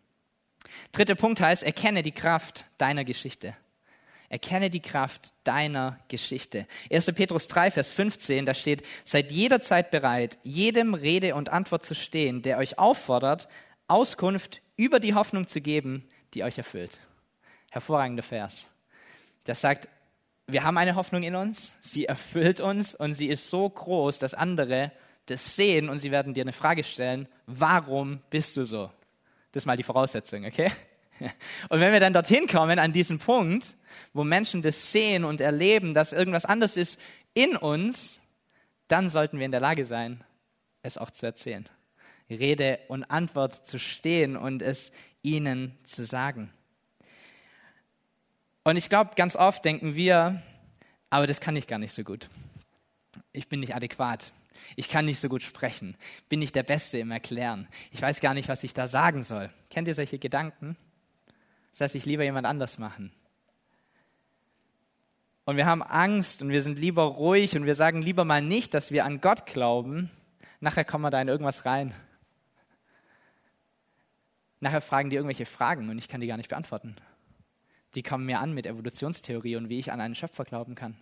Dritter 0.93 1.15
Punkt 1.15 1.41
heißt, 1.41 1.63
erkenne 1.63 2.03
die 2.03 2.13
Kraft 2.13 2.67
deiner 2.79 3.05
Geschichte. 3.05 3.55
Erkenne 4.31 4.69
die 4.69 4.81
Kraft 4.81 5.33
deiner 5.45 5.99
Geschichte. 6.09 6.67
1. 6.91 7.07
Petrus 7.15 7.49
3, 7.49 7.71
Vers 7.71 7.93
15, 7.93 8.45
da 8.45 8.53
steht, 8.53 8.83
seid 9.05 9.33
jederzeit 9.33 9.91
bereit, 9.91 10.39
jedem 10.43 10.93
Rede 10.93 11.35
und 11.35 11.49
Antwort 11.49 11.85
zu 11.85 11.95
stehen, 11.95 12.43
der 12.43 12.59
euch 12.59 12.79
auffordert, 12.79 13.49
Auskunft 13.87 14.61
über 14.77 15.01
die 15.01 15.15
Hoffnung 15.15 15.47
zu 15.47 15.63
geben, 15.63 16.07
die 16.35 16.45
euch 16.45 16.59
erfüllt. 16.59 16.99
Hervorragender 17.71 18.23
Vers. 18.23 18.69
Das 19.45 19.63
sagt, 19.63 19.89
wir 20.49 20.65
haben 20.65 20.79
eine 20.79 20.97
Hoffnung 20.97 21.23
in 21.23 21.37
uns, 21.37 21.73
sie 21.81 22.07
erfüllt 22.07 22.61
uns 22.61 22.95
und 22.95 23.15
sie 23.15 23.29
ist 23.29 23.51
so 23.51 23.69
groß, 23.69 24.19
dass 24.19 24.33
andere 24.33 24.93
das 25.27 25.57
sehen 25.57 25.91
und 25.91 25.99
sie 25.99 26.11
werden 26.11 26.33
dir 26.33 26.41
eine 26.41 26.55
Frage 26.55 26.85
stellen, 26.85 27.29
warum 27.47 28.21
bist 28.31 28.57
du 28.57 28.65
so? 28.65 28.91
Das 29.53 29.63
ist 29.63 29.67
mal 29.67 29.77
die 29.77 29.83
Voraussetzung, 29.83 30.47
okay? 30.47 30.73
Und 31.69 31.81
wenn 31.81 31.93
wir 31.93 32.01
dann 32.01 32.13
dorthin 32.13 32.47
kommen, 32.47 32.79
an 32.79 32.93
diesem 32.93 33.19
Punkt, 33.19 33.77
wo 34.13 34.25
Menschen 34.25 34.63
das 34.63 34.93
sehen 34.93 35.25
und 35.25 35.41
erleben, 35.41 35.93
dass 35.93 36.13
irgendwas 36.13 36.45
anders 36.45 36.77
ist 36.77 36.99
in 37.35 37.57
uns, 37.57 38.21
dann 38.87 39.11
sollten 39.11 39.39
wir 39.39 39.45
in 39.45 39.51
der 39.51 39.61
Lage 39.61 39.85
sein, 39.85 40.25
es 40.83 40.97
auch 40.97 41.11
zu 41.11 41.27
erzählen. 41.27 41.69
Rede 42.31 42.79
und 42.89 43.05
Antwort 43.05 43.67
zu 43.67 43.79
stehen 43.79 44.37
und 44.37 44.63
es 44.63 44.93
ihnen 45.23 45.77
zu 45.85 46.05
sagen. 46.05 46.53
Und 48.69 48.77
ich 48.77 48.91
glaube, 48.91 49.13
ganz 49.17 49.35
oft 49.35 49.65
denken 49.65 49.95
wir, 49.95 50.43
aber 51.09 51.27
das 51.27 51.41
kann 51.41 51.57
ich 51.57 51.67
gar 51.67 51.79
nicht 51.79 51.95
so 51.95 52.05
gut. 52.05 52.29
Ich 53.33 53.49
bin 53.49 53.61
nicht 53.61 53.75
adäquat. 53.75 54.31
Ich 54.77 54.91
kann 54.91 55.07
nicht 55.07 55.21
so 55.21 55.31
gut 55.31 55.43
sprechen. 55.43 55.97
Bin 56.29 56.41
nicht 56.41 56.55
der 56.55 56.65
Beste 56.65 56.99
im 56.99 57.11
Erklären. 57.11 57.67
Ich 57.93 58.03
weiß 58.03 58.21
gar 58.21 58.35
nicht, 58.35 58.51
was 58.51 58.65
ich 58.65 58.75
da 58.75 58.87
sagen 58.87 59.23
soll. 59.25 59.49
Kennt 59.71 59.89
ihr 59.89 59.95
solche 59.95 60.19
Gedanken? 60.19 60.77
Das 61.71 61.81
heißt, 61.81 61.95
ich 61.95 62.05
lieber 62.05 62.25
jemand 62.25 62.47
anders 62.47 62.77
machen. 62.77 63.11
Und 65.47 65.57
wir 65.57 65.65
haben 65.65 65.83
Angst 65.83 66.43
und 66.43 66.51
wir 66.51 66.61
sind 66.61 66.79
lieber 66.79 67.05
ruhig 67.05 67.57
und 67.57 67.65
wir 67.65 67.75
sagen 67.75 68.03
lieber 68.03 68.27
mal 68.27 68.43
nicht, 68.43 68.75
dass 68.75 68.91
wir 68.91 69.07
an 69.07 69.23
Gott 69.23 69.47
glauben. 69.47 70.11
Nachher 70.61 70.85
kommen 70.85 71.05
wir 71.05 71.11
da 71.11 71.23
in 71.23 71.29
irgendwas 71.29 71.65
rein. 71.65 71.95
Nachher 74.61 74.83
fragen 74.83 75.09
die 75.09 75.17
irgendwelche 75.17 75.47
Fragen 75.47 75.89
und 75.89 75.97
ich 75.97 76.09
kann 76.09 76.21
die 76.21 76.27
gar 76.27 76.37
nicht 76.37 76.51
beantworten. 76.51 76.97
Die 77.95 78.03
kommen 78.03 78.27
mir 78.27 78.41
an 78.41 78.53
mit 78.53 78.67
Evolutionstheorie 78.67 79.57
und 79.57 79.69
wie 79.69 79.79
ich 79.79 79.93
an 79.93 80.01
einen 80.01 80.15
Schöpfer 80.15 80.45
glauben 80.45 80.75
kann. 80.75 80.97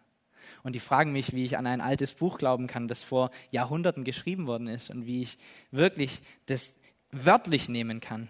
Und 0.62 0.75
die 0.75 0.81
fragen 0.81 1.12
mich, 1.12 1.33
wie 1.33 1.44
ich 1.44 1.59
an 1.59 1.66
ein 1.66 1.81
altes 1.81 2.12
Buch 2.12 2.38
glauben 2.38 2.66
kann, 2.66 2.88
das 2.88 3.03
vor 3.03 3.31
Jahrhunderten 3.51 4.05
geschrieben 4.05 4.46
worden 4.46 4.68
ist 4.68 4.90
und 4.90 5.07
wie 5.07 5.22
ich 5.22 5.38
wirklich 5.70 6.22
das 6.46 6.75
wörtlich 7.11 7.68
nehmen 7.68 8.01
kann. 8.01 8.29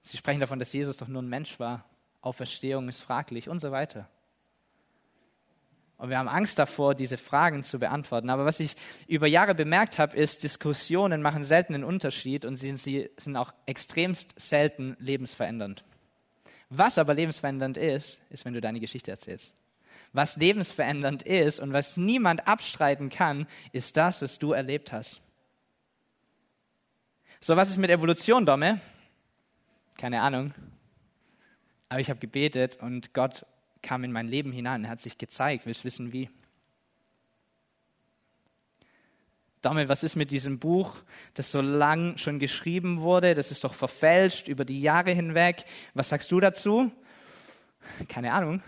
Sie 0.00 0.16
sprechen 0.16 0.40
davon, 0.40 0.58
dass 0.58 0.72
Jesus 0.72 0.96
doch 0.96 1.08
nur 1.08 1.22
ein 1.22 1.28
Mensch 1.28 1.58
war. 1.58 1.84
Auferstehung 2.20 2.88
ist 2.88 3.00
fraglich 3.00 3.48
und 3.48 3.60
so 3.60 3.70
weiter. 3.70 4.08
Und 5.98 6.10
wir 6.10 6.18
haben 6.18 6.28
Angst 6.28 6.60
davor, 6.60 6.94
diese 6.94 7.16
Fragen 7.16 7.64
zu 7.64 7.80
beantworten. 7.80 8.30
Aber 8.30 8.44
was 8.44 8.60
ich 8.60 8.76
über 9.08 9.26
Jahre 9.26 9.56
bemerkt 9.56 9.98
habe, 9.98 10.16
ist, 10.16 10.44
Diskussionen 10.44 11.22
machen 11.22 11.42
selten 11.42 11.74
einen 11.74 11.82
Unterschied 11.82 12.44
und 12.44 12.54
sie 12.54 13.10
sind 13.16 13.36
auch 13.36 13.52
extremst 13.66 14.32
selten 14.38 14.96
lebensverändernd. 15.00 15.82
Was 16.70 16.98
aber 16.98 17.14
lebensverändernd 17.14 17.76
ist, 17.76 18.20
ist, 18.30 18.44
wenn 18.44 18.54
du 18.54 18.60
deine 18.60 18.78
Geschichte 18.78 19.10
erzählst. 19.10 19.52
Was 20.12 20.36
lebensverändernd 20.36 21.24
ist 21.24 21.58
und 21.58 21.72
was 21.72 21.96
niemand 21.96 22.46
abstreiten 22.46 23.10
kann, 23.10 23.48
ist 23.72 23.96
das, 23.96 24.22
was 24.22 24.38
du 24.38 24.52
erlebt 24.52 24.92
hast. 24.92 25.20
So, 27.40 27.56
was 27.56 27.70
ist 27.70 27.76
mit 27.76 27.90
Evolution, 27.90 28.46
Domme? 28.46 28.80
Keine 29.96 30.22
Ahnung. 30.22 30.54
Aber 31.88 32.00
ich 32.00 32.08
habe 32.08 32.20
gebetet 32.20 32.78
und 32.80 33.14
Gott 33.14 33.44
kam 33.82 34.04
in 34.04 34.12
mein 34.12 34.28
Leben 34.28 34.52
hinein, 34.52 34.84
er 34.84 34.90
hat 34.90 35.00
sich 35.00 35.18
gezeigt. 35.18 35.66
Willst 35.66 35.84
wissen, 35.84 36.12
wie? 36.12 36.30
Damit, 39.60 39.88
was 39.88 40.04
ist 40.04 40.14
mit 40.14 40.30
diesem 40.30 40.60
Buch, 40.60 40.96
das 41.34 41.50
so 41.50 41.60
lang 41.60 42.16
schon 42.16 42.38
geschrieben 42.38 43.00
wurde? 43.00 43.34
Das 43.34 43.50
ist 43.50 43.64
doch 43.64 43.74
verfälscht 43.74 44.46
über 44.46 44.64
die 44.64 44.80
Jahre 44.80 45.10
hinweg. 45.10 45.64
Was 45.94 46.10
sagst 46.10 46.30
du 46.30 46.38
dazu? 46.38 46.92
Keine 48.08 48.32
Ahnung. 48.32 48.62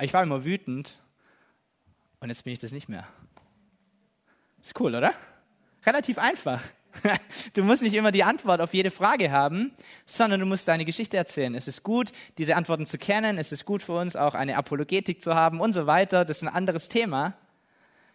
Ich 0.00 0.14
war 0.14 0.22
immer 0.22 0.44
wütend 0.44 0.98
und 2.20 2.28
jetzt 2.28 2.44
bin 2.44 2.52
ich 2.52 2.58
das 2.58 2.72
nicht 2.72 2.88
mehr. 2.88 3.08
Ist 4.62 4.78
cool, 4.78 4.94
oder? 4.94 5.12
Relativ 5.84 6.18
einfach. 6.18 6.62
Du 7.54 7.64
musst 7.64 7.82
nicht 7.82 7.94
immer 7.94 8.12
die 8.12 8.24
Antwort 8.24 8.60
auf 8.60 8.74
jede 8.74 8.90
Frage 8.90 9.30
haben, 9.30 9.72
sondern 10.06 10.40
du 10.40 10.46
musst 10.46 10.68
deine 10.68 10.84
Geschichte 10.84 11.16
erzählen. 11.16 11.54
Es 11.54 11.68
ist 11.68 11.82
gut, 11.82 12.12
diese 12.38 12.56
Antworten 12.56 12.86
zu 12.86 12.98
kennen. 12.98 13.38
Es 13.38 13.52
ist 13.52 13.64
gut 13.64 13.82
für 13.82 13.92
uns, 13.92 14.16
auch 14.16 14.34
eine 14.34 14.56
Apologetik 14.56 15.22
zu 15.22 15.34
haben 15.34 15.60
und 15.60 15.72
so 15.72 15.86
weiter. 15.86 16.24
Das 16.24 16.38
ist 16.38 16.42
ein 16.42 16.48
anderes 16.48 16.88
Thema. 16.88 17.34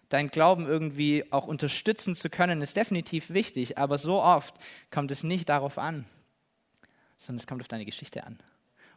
Dein 0.10 0.28
Glauben 0.30 0.68
irgendwie 0.68 1.26
auch 1.32 1.48
unterstützen 1.48 2.16
zu 2.16 2.30
können, 2.30 2.62
ist 2.62 2.78
definitiv 2.78 3.32
wichtig. 3.32 3.78
Aber 3.78 3.98
so 3.98 4.22
oft 4.22 4.56
kommt 4.92 5.12
es 5.12 5.24
nicht 5.24 5.50
darauf 5.50 5.78
an, 5.78 6.06
sondern 7.18 7.40
es 7.40 7.48
kommt 7.48 7.62
auf 7.62 7.68
deine 7.68 7.86
Geschichte 7.86 8.24
an. 8.24 8.40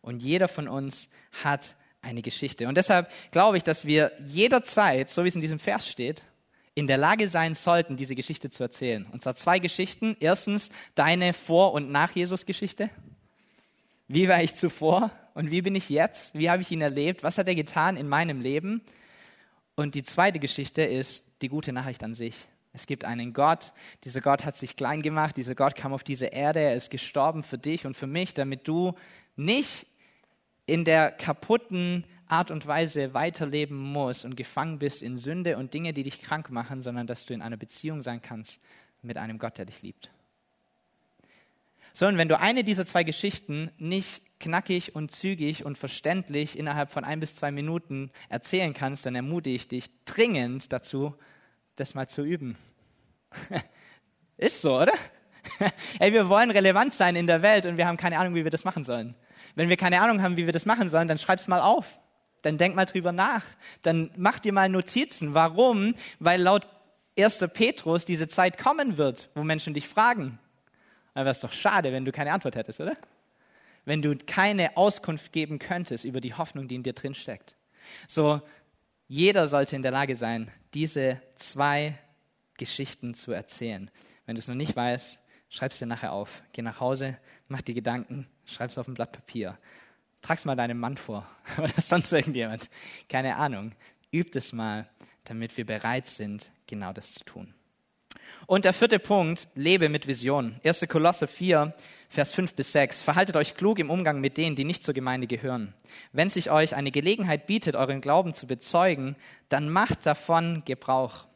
Und 0.02 0.22
jeder 0.22 0.48
von 0.48 0.68
uns 0.68 1.08
hat 1.42 1.76
eine 2.02 2.22
Geschichte. 2.22 2.68
Und 2.68 2.76
deshalb 2.76 3.10
glaube 3.30 3.56
ich, 3.56 3.64
dass 3.64 3.84
wir 3.84 4.12
jederzeit, 4.26 5.10
so 5.10 5.24
wie 5.24 5.28
es 5.28 5.34
in 5.34 5.40
diesem 5.40 5.58
Vers 5.58 5.88
steht, 5.88 6.24
in 6.78 6.86
der 6.86 6.96
Lage 6.96 7.28
sein 7.28 7.54
sollten, 7.54 7.96
diese 7.96 8.14
Geschichte 8.14 8.50
zu 8.50 8.62
erzählen. 8.62 9.04
Und 9.10 9.20
zwar 9.20 9.34
zwei 9.34 9.58
Geschichten. 9.58 10.16
Erstens 10.20 10.70
deine 10.94 11.32
Vor- 11.32 11.72
und 11.72 11.90
Nach-Jesus-Geschichte. 11.90 12.88
Wie 14.06 14.28
war 14.28 14.42
ich 14.44 14.54
zuvor 14.54 15.10
und 15.34 15.50
wie 15.50 15.60
bin 15.60 15.74
ich 15.74 15.88
jetzt? 15.88 16.38
Wie 16.38 16.48
habe 16.48 16.62
ich 16.62 16.70
ihn 16.70 16.80
erlebt? 16.80 17.24
Was 17.24 17.36
hat 17.36 17.48
er 17.48 17.56
getan 17.56 17.96
in 17.96 18.08
meinem 18.08 18.40
Leben? 18.40 18.82
Und 19.74 19.96
die 19.96 20.04
zweite 20.04 20.38
Geschichte 20.38 20.82
ist 20.82 21.24
die 21.42 21.48
gute 21.48 21.72
Nachricht 21.72 22.04
an 22.04 22.14
sich. 22.14 22.36
Es 22.72 22.86
gibt 22.86 23.04
einen 23.04 23.32
Gott. 23.32 23.72
Dieser 24.04 24.20
Gott 24.20 24.44
hat 24.44 24.56
sich 24.56 24.76
klein 24.76 25.02
gemacht. 25.02 25.36
Dieser 25.36 25.56
Gott 25.56 25.74
kam 25.74 25.92
auf 25.92 26.04
diese 26.04 26.26
Erde. 26.26 26.60
Er 26.60 26.76
ist 26.76 26.90
gestorben 26.90 27.42
für 27.42 27.58
dich 27.58 27.86
und 27.86 27.96
für 27.96 28.06
mich, 28.06 28.34
damit 28.34 28.68
du 28.68 28.94
nicht 29.34 29.87
in 30.68 30.84
der 30.84 31.10
kaputten 31.10 32.04
Art 32.26 32.50
und 32.50 32.66
Weise 32.66 33.14
weiterleben 33.14 33.76
musst 33.76 34.26
und 34.26 34.36
gefangen 34.36 34.78
bist 34.78 35.02
in 35.02 35.16
Sünde 35.16 35.56
und 35.56 35.72
Dinge, 35.72 35.94
die 35.94 36.02
dich 36.02 36.20
krank 36.20 36.50
machen, 36.50 36.82
sondern 36.82 37.06
dass 37.06 37.24
du 37.24 37.32
in 37.32 37.40
einer 37.40 37.56
Beziehung 37.56 38.02
sein 38.02 38.20
kannst 38.20 38.60
mit 39.00 39.16
einem 39.16 39.38
Gott, 39.38 39.56
der 39.56 39.64
dich 39.64 39.80
liebt. 39.80 40.10
So, 41.94 42.06
und 42.06 42.18
wenn 42.18 42.28
du 42.28 42.38
eine 42.38 42.64
dieser 42.64 42.84
zwei 42.84 43.02
Geschichten 43.02 43.70
nicht 43.78 44.22
knackig 44.40 44.94
und 44.94 45.10
zügig 45.10 45.64
und 45.64 45.78
verständlich 45.78 46.58
innerhalb 46.58 46.90
von 46.90 47.02
ein 47.02 47.18
bis 47.18 47.34
zwei 47.34 47.50
Minuten 47.50 48.10
erzählen 48.28 48.74
kannst, 48.74 49.06
dann 49.06 49.14
ermutige 49.14 49.56
ich 49.56 49.68
dich 49.68 49.86
dringend 50.04 50.70
dazu, 50.70 51.14
das 51.76 51.94
mal 51.94 52.08
zu 52.08 52.22
üben. 52.22 52.58
Ist 54.36 54.60
so, 54.60 54.78
oder? 54.78 54.92
Ey, 55.98 56.12
wir 56.12 56.28
wollen 56.28 56.50
relevant 56.50 56.92
sein 56.92 57.16
in 57.16 57.26
der 57.26 57.40
Welt 57.40 57.64
und 57.64 57.78
wir 57.78 57.86
haben 57.86 57.96
keine 57.96 58.18
Ahnung, 58.18 58.34
wie 58.34 58.44
wir 58.44 58.50
das 58.50 58.64
machen 58.64 58.84
sollen. 58.84 59.14
Wenn 59.58 59.68
wir 59.68 59.76
keine 59.76 60.00
Ahnung 60.00 60.22
haben, 60.22 60.36
wie 60.36 60.46
wir 60.46 60.52
das 60.52 60.66
machen 60.66 60.88
sollen, 60.88 61.08
dann 61.08 61.18
schreib's 61.18 61.48
mal 61.48 61.60
auf. 61.60 62.00
Dann 62.42 62.56
denk 62.56 62.76
mal 62.76 62.86
drüber 62.86 63.12
nach. 63.12 63.44
Dann 63.82 64.10
mach 64.16 64.38
dir 64.38 64.52
mal 64.52 64.68
Notizen. 64.68 65.34
Warum? 65.34 65.94
Weil 66.20 66.40
laut 66.40 66.66
1. 67.18 67.44
Petrus 67.52 68.04
diese 68.04 68.28
Zeit 68.28 68.56
kommen 68.56 68.96
wird, 68.96 69.28
wo 69.34 69.42
Menschen 69.42 69.74
dich 69.74 69.88
fragen. 69.88 70.38
Dann 71.14 71.24
wäre 71.24 71.32
es 71.32 71.40
doch 71.40 71.52
schade, 71.52 71.92
wenn 71.92 72.04
du 72.04 72.12
keine 72.12 72.32
Antwort 72.32 72.56
hättest, 72.56 72.80
oder? 72.80 72.96
wenn 73.88 74.02
du 74.02 74.14
keine 74.18 74.76
Auskunft 74.76 75.32
geben 75.32 75.58
könntest 75.58 76.04
über 76.04 76.20
die 76.20 76.34
Hoffnung, 76.34 76.68
die 76.68 76.74
in 76.74 76.82
dir 76.82 76.92
drin 76.92 77.14
steckt. 77.14 77.56
So, 78.06 78.42
jeder 79.06 79.48
sollte 79.48 79.76
in 79.76 79.82
der 79.82 79.92
Lage 79.92 80.14
sein, 80.14 80.50
diese 80.74 81.22
zwei 81.36 81.98
Geschichten 82.58 83.14
zu 83.14 83.32
erzählen. 83.32 83.90
Wenn 84.26 84.34
du 84.34 84.40
es 84.40 84.48
noch 84.48 84.54
nicht 84.54 84.76
weißt, 84.76 85.18
schreib 85.48 85.72
es 85.72 85.78
dir 85.78 85.86
nachher 85.86 86.12
auf. 86.12 86.42
Geh 86.52 86.60
nach 86.60 86.80
Hause, 86.80 87.16
mach 87.48 87.62
dir 87.62 87.74
Gedanken, 87.74 88.28
schreib 88.48 88.70
es 88.70 88.78
auf 88.78 88.88
ein 88.88 88.94
Blatt 88.94 89.12
Papier. 89.12 89.58
Trag 90.20 90.38
es 90.38 90.44
mal 90.44 90.56
deinem 90.56 90.78
Mann 90.78 90.96
vor 90.96 91.26
oder 91.58 91.80
sonst 91.80 92.12
irgendjemand. 92.12 92.68
Keine 93.08 93.36
Ahnung. 93.36 93.72
Übt 94.10 94.36
es 94.36 94.52
mal, 94.52 94.88
damit 95.24 95.56
wir 95.56 95.66
bereit 95.66 96.08
sind, 96.08 96.50
genau 96.66 96.92
das 96.92 97.12
zu 97.12 97.24
tun. 97.24 97.54
Und 98.46 98.64
der 98.64 98.72
vierte 98.72 98.98
Punkt, 98.98 99.48
lebe 99.54 99.88
mit 99.88 100.06
Vision. 100.06 100.58
1. 100.64 100.86
Kolosse 100.88 101.26
4, 101.26 101.74
Vers 102.08 102.34
5 102.34 102.54
bis 102.54 102.72
6. 102.72 103.02
Verhaltet 103.02 103.36
euch 103.36 103.54
klug 103.54 103.78
im 103.78 103.90
Umgang 103.90 104.20
mit 104.20 104.38
denen, 104.38 104.56
die 104.56 104.64
nicht 104.64 104.82
zur 104.82 104.94
Gemeinde 104.94 105.26
gehören. 105.26 105.74
Wenn 106.12 106.30
sich 106.30 106.50
euch 106.50 106.74
eine 106.74 106.90
Gelegenheit 106.90 107.46
bietet, 107.46 107.76
euren 107.76 108.00
Glauben 108.00 108.32
zu 108.32 108.46
bezeugen, 108.46 109.16
dann 109.50 109.68
macht 109.68 110.06
davon 110.06 110.62
Gebrauch. 110.64 111.26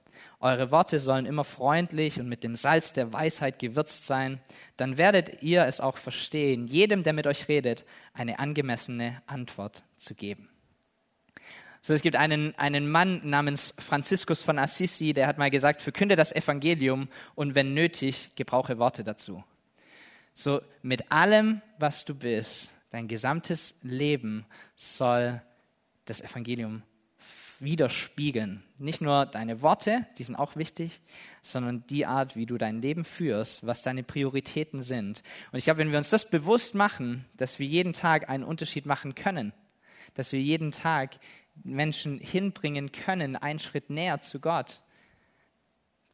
Eure 0.42 0.72
Worte 0.72 0.98
sollen 0.98 1.24
immer 1.24 1.44
freundlich 1.44 2.18
und 2.18 2.28
mit 2.28 2.42
dem 2.42 2.56
Salz 2.56 2.92
der 2.92 3.12
Weisheit 3.12 3.60
gewürzt 3.60 4.06
sein. 4.06 4.40
Dann 4.76 4.98
werdet 4.98 5.40
ihr 5.40 5.62
es 5.66 5.80
auch 5.80 5.96
verstehen, 5.96 6.66
jedem, 6.66 7.04
der 7.04 7.12
mit 7.12 7.28
euch 7.28 7.46
redet, 7.46 7.84
eine 8.12 8.40
angemessene 8.40 9.22
Antwort 9.28 9.84
zu 9.96 10.16
geben. 10.16 10.48
So, 11.80 11.94
es 11.94 12.02
gibt 12.02 12.16
einen, 12.16 12.58
einen 12.58 12.90
Mann 12.90 13.20
namens 13.22 13.72
Franziskus 13.78 14.42
von 14.42 14.58
Assisi, 14.58 15.14
der 15.14 15.28
hat 15.28 15.38
mal 15.38 15.48
gesagt, 15.50 15.80
verkünde 15.80 16.16
das 16.16 16.32
Evangelium 16.32 17.08
und 17.36 17.54
wenn 17.54 17.72
nötig, 17.72 18.34
gebrauche 18.34 18.80
Worte 18.80 19.04
dazu. 19.04 19.44
So, 20.32 20.60
mit 20.82 21.12
allem, 21.12 21.62
was 21.78 22.04
du 22.04 22.16
bist, 22.16 22.68
dein 22.90 23.06
gesamtes 23.06 23.76
Leben 23.82 24.44
soll 24.74 25.40
das 26.04 26.20
Evangelium 26.20 26.82
widerspiegeln. 27.62 28.62
Nicht 28.78 29.00
nur 29.00 29.24
deine 29.26 29.62
Worte, 29.62 30.06
die 30.18 30.24
sind 30.24 30.36
auch 30.36 30.56
wichtig, 30.56 31.00
sondern 31.42 31.86
die 31.86 32.06
Art, 32.06 32.36
wie 32.36 32.46
du 32.46 32.58
dein 32.58 32.82
Leben 32.82 33.04
führst, 33.04 33.66
was 33.66 33.82
deine 33.82 34.02
Prioritäten 34.02 34.82
sind. 34.82 35.22
Und 35.52 35.58
ich 35.58 35.64
glaube, 35.64 35.78
wenn 35.78 35.90
wir 35.90 35.98
uns 35.98 36.10
das 36.10 36.28
bewusst 36.28 36.74
machen, 36.74 37.24
dass 37.36 37.58
wir 37.58 37.66
jeden 37.66 37.92
Tag 37.92 38.28
einen 38.28 38.44
Unterschied 38.44 38.84
machen 38.84 39.14
können, 39.14 39.52
dass 40.14 40.32
wir 40.32 40.40
jeden 40.40 40.72
Tag 40.72 41.18
Menschen 41.62 42.18
hinbringen 42.18 42.92
können, 42.92 43.36
einen 43.36 43.58
Schritt 43.58 43.90
näher 43.90 44.20
zu 44.20 44.40
Gott, 44.40 44.82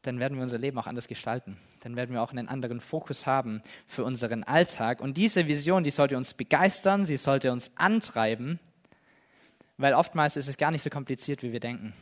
dann 0.03 0.19
werden 0.19 0.37
wir 0.37 0.43
unser 0.43 0.57
Leben 0.57 0.77
auch 0.77 0.87
anders 0.87 1.07
gestalten. 1.07 1.57
Dann 1.81 1.95
werden 1.95 2.13
wir 2.13 2.21
auch 2.21 2.31
einen 2.31 2.47
anderen 2.47 2.79
Fokus 2.79 3.25
haben 3.25 3.61
für 3.85 4.03
unseren 4.03 4.43
Alltag. 4.43 5.01
Und 5.01 5.17
diese 5.17 5.47
Vision, 5.47 5.83
die 5.83 5.91
sollte 5.91 6.17
uns 6.17 6.33
begeistern, 6.33 7.05
sie 7.05 7.17
sollte 7.17 7.51
uns 7.51 7.71
antreiben, 7.75 8.59
weil 9.79 9.93
oftmals 9.93 10.35
ist 10.35 10.49
es 10.49 10.57
gar 10.57 10.71
nicht 10.71 10.83
so 10.83 10.89
kompliziert, 10.89 11.41
wie 11.41 11.53
wir 11.53 11.61
denken. 11.61 11.93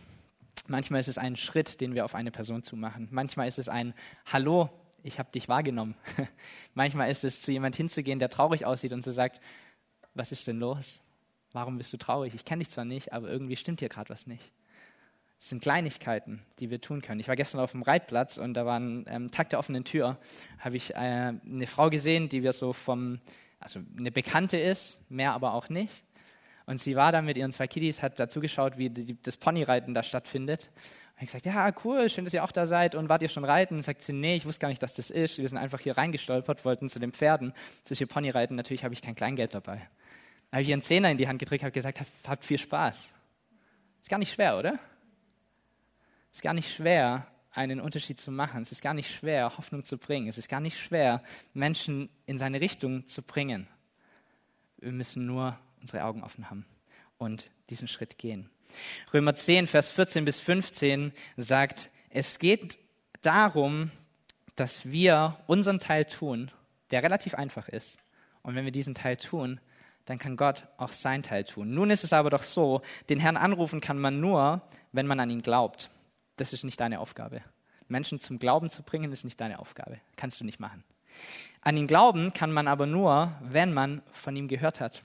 Manchmal 0.68 1.00
ist 1.00 1.08
es 1.08 1.20
ein 1.20 1.36
Schritt, 1.36 1.80
den 1.80 1.94
wir 1.94 2.04
auf 2.04 2.16
eine 2.16 2.32
Person 2.32 2.64
zumachen. 2.64 3.08
Manchmal 3.12 3.48
ist 3.48 3.60
es 3.60 3.70
ein 3.70 3.94
Hallo, 4.26 4.70
ich 5.04 5.20
habe 5.20 5.32
dich 5.32 5.48
wahrgenommen. 5.48 5.96
Manchmal 6.74 7.12
ist 7.12 7.24
es 7.24 7.40
zu 7.40 7.52
jemand 7.52 7.76
hinzugehen, 7.76 8.18
der 8.18 8.30
traurig 8.30 8.66
aussieht 8.66 8.94
und 8.94 9.04
zu 9.04 9.12
sagt, 9.12 9.40
was 10.16 10.32
ist 10.32 10.48
denn 10.48 10.58
los? 10.58 11.02
Warum 11.54 11.78
bist 11.78 11.94
du 11.94 11.98
traurig? 11.98 12.34
Ich 12.34 12.46
kenne 12.46 12.64
dich 12.64 12.72
zwar 12.72 12.84
nicht, 12.84 13.14
aber 13.14 13.30
irgendwie 13.30 13.56
stimmt 13.56 13.80
hier 13.80 13.90
gerade 13.90 14.10
was 14.10 14.26
nicht. 14.26 14.52
Es 15.40 15.50
sind 15.50 15.62
Kleinigkeiten, 15.62 16.42
die 16.58 16.72
wir 16.72 16.82
tun 16.82 17.04
können. 17.04 17.20
Ich 17.20 17.28
war 17.28 17.36
gestern 17.36 17.62
auf 17.62 17.72
dem 17.72 17.84
Reitplatz 17.84 18.40
und 18.40 18.56
da 18.56 18.66
war 18.66 18.80
ein 18.80 19.06
ähm, 19.08 19.30
Tag 19.30 19.52
der 19.52 19.60
offenen 19.60 19.84
Tür. 19.84 20.18
Habe 20.58 20.78
ich 20.78 20.96
äh, 20.96 20.98
eine 20.98 21.68
Frau 21.68 21.92
gesehen, 21.92 22.28
die 22.28 22.42
wir 22.42 22.54
so 22.54 22.74
vom, 22.74 23.20
also 23.60 23.82
eine 23.96 24.12
Bekannte 24.12 24.58
ist, 24.58 25.00
mehr 25.10 25.34
aber 25.34 25.54
auch 25.54 25.70
nicht. 25.70 26.07
Und 26.68 26.80
sie 26.80 26.96
war 26.96 27.12
da 27.12 27.24
mit 27.24 27.36
ihren 27.36 27.52
zwei 27.52 27.66
Kiddies, 27.66 28.04
hat 28.04 28.20
dazu 28.20 28.40
geschaut, 28.40 28.78
wie 28.78 28.92
die, 28.92 29.20
das 29.20 29.38
Ponyreiten 29.38 29.96
da 29.96 30.04
stattfindet. 30.04 30.70
Und 31.16 31.24
ich 31.24 31.28
gesagt, 31.32 31.48
ja, 31.48 31.74
cool, 31.84 32.08
schön, 32.10 32.26
dass 32.26 32.34
ihr 32.36 32.44
auch 32.44 32.52
da 32.52 32.68
seid. 32.68 32.94
Und 32.94 33.10
wart 33.10 33.24
ihr 33.24 33.30
schon 33.30 33.46
reiten? 33.46 33.78
Und 33.78 33.82
sagt 33.82 34.04
sie, 34.04 34.14
nee, 34.14 34.36
ich 34.36 34.46
wusste 34.46 34.62
gar 34.62 34.70
nicht, 34.70 34.84
dass 34.84 34.94
das 34.94 35.10
ist. 35.10 35.40
Wir 35.40 35.50
sind 35.50 35.58
einfach 35.58 35.80
hier 35.80 35.98
reingestolpert, 35.98 36.64
wollten 36.66 36.90
zu 36.90 37.00
den 37.00 37.12
Pferden, 37.12 37.54
zu 37.86 37.96
hier 37.96 38.06
Ponyreiten. 38.06 38.56
Natürlich 38.56 38.84
habe 38.84 38.94
ich 38.94 39.02
kein 39.02 39.16
Kleingeld 39.16 39.56
dabei 39.56 39.88
habe 40.52 40.62
ich 40.62 40.70
ihr 40.70 40.76
einen 40.76 40.82
Zehner 40.82 41.12
in 41.12 41.18
die 41.18 41.28
Hand 41.28 41.40
gedrückt, 41.40 41.64
habe 41.64 41.72
gesagt, 41.72 42.02
habt 42.26 42.46
viel 42.46 42.58
Spaß. 42.58 43.08
Ist 44.02 44.10
gar 44.10 44.20
nicht 44.20 44.32
schwer, 44.32 44.58
oder? 44.58 44.80
Ist 46.32 46.42
gar 46.42 46.54
nicht 46.54 46.74
schwer, 46.74 47.28
einen 47.52 47.82
Unterschied 47.82 48.20
zu 48.20 48.32
machen. 48.32 48.62
Es 48.62 48.72
ist 48.72 48.82
gar 48.82 48.94
nicht 48.94 49.14
schwer, 49.14 49.58
Hoffnung 49.58 49.84
zu 49.84 49.98
bringen. 49.98 50.28
Es 50.28 50.38
ist 50.38 50.48
gar 50.48 50.60
nicht 50.60 50.80
schwer, 50.80 51.24
Menschen 51.54 52.10
in 52.26 52.38
seine 52.38 52.62
Richtung 52.62 53.08
zu 53.08 53.24
bringen. 53.24 53.68
Wir 54.78 54.92
müssen 54.92 55.26
nur 55.26 55.60
unsere 55.82 56.04
Augen 56.04 56.24
offen 56.24 56.50
haben 56.50 56.66
und 57.18 57.50
diesen 57.70 57.88
Schritt 57.88 58.18
gehen. 58.18 58.50
Römer 59.14 59.36
10, 59.36 59.68
Vers 59.68 59.92
14 59.92 60.26
bis 60.26 60.40
15 60.40 61.14
sagt, 61.38 61.90
es 62.10 62.40
geht 62.40 62.80
darum, 63.22 63.92
dass 64.56 64.90
wir 64.90 65.38
unseren 65.48 65.80
Teil 65.80 66.06
tun, 66.06 66.52
der 66.92 67.04
relativ 67.04 67.36
einfach 67.36 67.70
ist. 67.70 67.98
Und 68.42 68.56
wenn 68.56 68.66
wir 68.66 68.72
diesen 68.72 68.96
Teil 68.96 69.18
tun, 69.18 69.60
dann 70.06 70.20
kann 70.20 70.38
Gott 70.38 70.64
auch 70.78 70.92
sein 70.92 71.22
Teil 71.22 71.44
tun. 71.44 71.74
Nun 71.74 71.90
ist 71.90 72.04
es 72.04 72.14
aber 72.14 72.30
doch 72.30 72.44
so, 72.44 72.82
den 73.10 73.20
Herrn 73.20 73.38
anrufen 73.38 73.82
kann 73.82 74.00
man 74.00 74.20
nur, 74.20 74.62
wenn 74.94 75.06
man 75.06 75.20
an 75.20 75.30
ihn 75.30 75.42
glaubt. 75.42 75.90
Das 76.38 76.54
ist 76.54 76.64
nicht 76.64 76.80
deine 76.80 77.00
Aufgabe. 77.00 77.42
Menschen 77.90 78.20
zum 78.20 78.40
Glauben 78.40 78.70
zu 78.70 78.84
bringen, 78.84 79.12
ist 79.12 79.26
nicht 79.26 79.40
deine 79.40 79.60
Aufgabe. 79.60 80.00
Kannst 80.16 80.40
du 80.40 80.46
nicht 80.46 80.60
machen. 80.60 80.84
An 81.62 81.78
ihn 81.78 81.88
glauben 81.88 82.34
kann 82.34 82.52
man 82.52 82.68
aber 82.68 82.86
nur, 82.86 83.34
wenn 83.42 83.74
man 83.74 84.02
von 84.14 84.36
ihm 84.36 84.48
gehört 84.48 84.80
hat. 84.80 85.02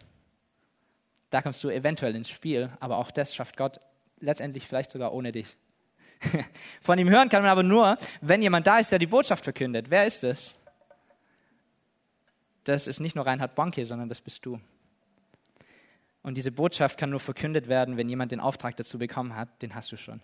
Da 1.32 1.40
kommst 1.40 1.64
du 1.64 1.70
eventuell 1.70 2.14
ins 2.14 2.28
Spiel, 2.28 2.68
aber 2.78 2.98
auch 2.98 3.10
das 3.10 3.34
schafft 3.34 3.56
Gott 3.56 3.80
letztendlich 4.20 4.66
vielleicht 4.66 4.90
sogar 4.90 5.14
ohne 5.14 5.32
dich. 5.32 5.56
Von 6.82 6.98
ihm 6.98 7.08
hören 7.08 7.30
kann 7.30 7.40
man 7.40 7.50
aber 7.50 7.62
nur, 7.62 7.96
wenn 8.20 8.42
jemand 8.42 8.66
da 8.66 8.78
ist, 8.80 8.92
der 8.92 8.98
die 8.98 9.06
Botschaft 9.06 9.42
verkündet. 9.42 9.86
Wer 9.88 10.06
ist 10.06 10.24
es? 10.24 10.58
Das 12.64 12.86
ist 12.86 13.00
nicht 13.00 13.16
nur 13.16 13.24
Reinhard 13.24 13.54
Bonke, 13.54 13.86
sondern 13.86 14.10
das 14.10 14.20
bist 14.20 14.44
du. 14.44 14.60
Und 16.22 16.36
diese 16.36 16.52
Botschaft 16.52 16.98
kann 16.98 17.08
nur 17.08 17.18
verkündet 17.18 17.66
werden, 17.66 17.96
wenn 17.96 18.10
jemand 18.10 18.30
den 18.30 18.38
Auftrag 18.38 18.76
dazu 18.76 18.98
bekommen 18.98 19.34
hat, 19.34 19.62
den 19.62 19.74
hast 19.74 19.90
du 19.90 19.96
schon. 19.96 20.20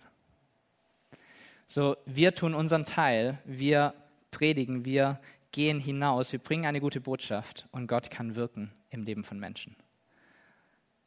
So, 1.65 1.97
wir 2.05 2.35
tun 2.35 2.53
unseren 2.53 2.85
Teil, 2.85 3.39
wir 3.45 3.95
predigen, 4.29 4.85
wir 4.85 5.19
gehen 5.51 5.79
hinaus, 5.79 6.31
wir 6.33 6.39
bringen 6.39 6.67
eine 6.67 6.81
gute 6.81 7.01
Botschaft 7.01 7.67
und 7.71 7.87
Gott 7.87 8.11
kann 8.11 8.35
wirken 8.35 8.71
im 8.91 9.01
Leben 9.01 9.23
von 9.23 9.39
Menschen. 9.39 9.75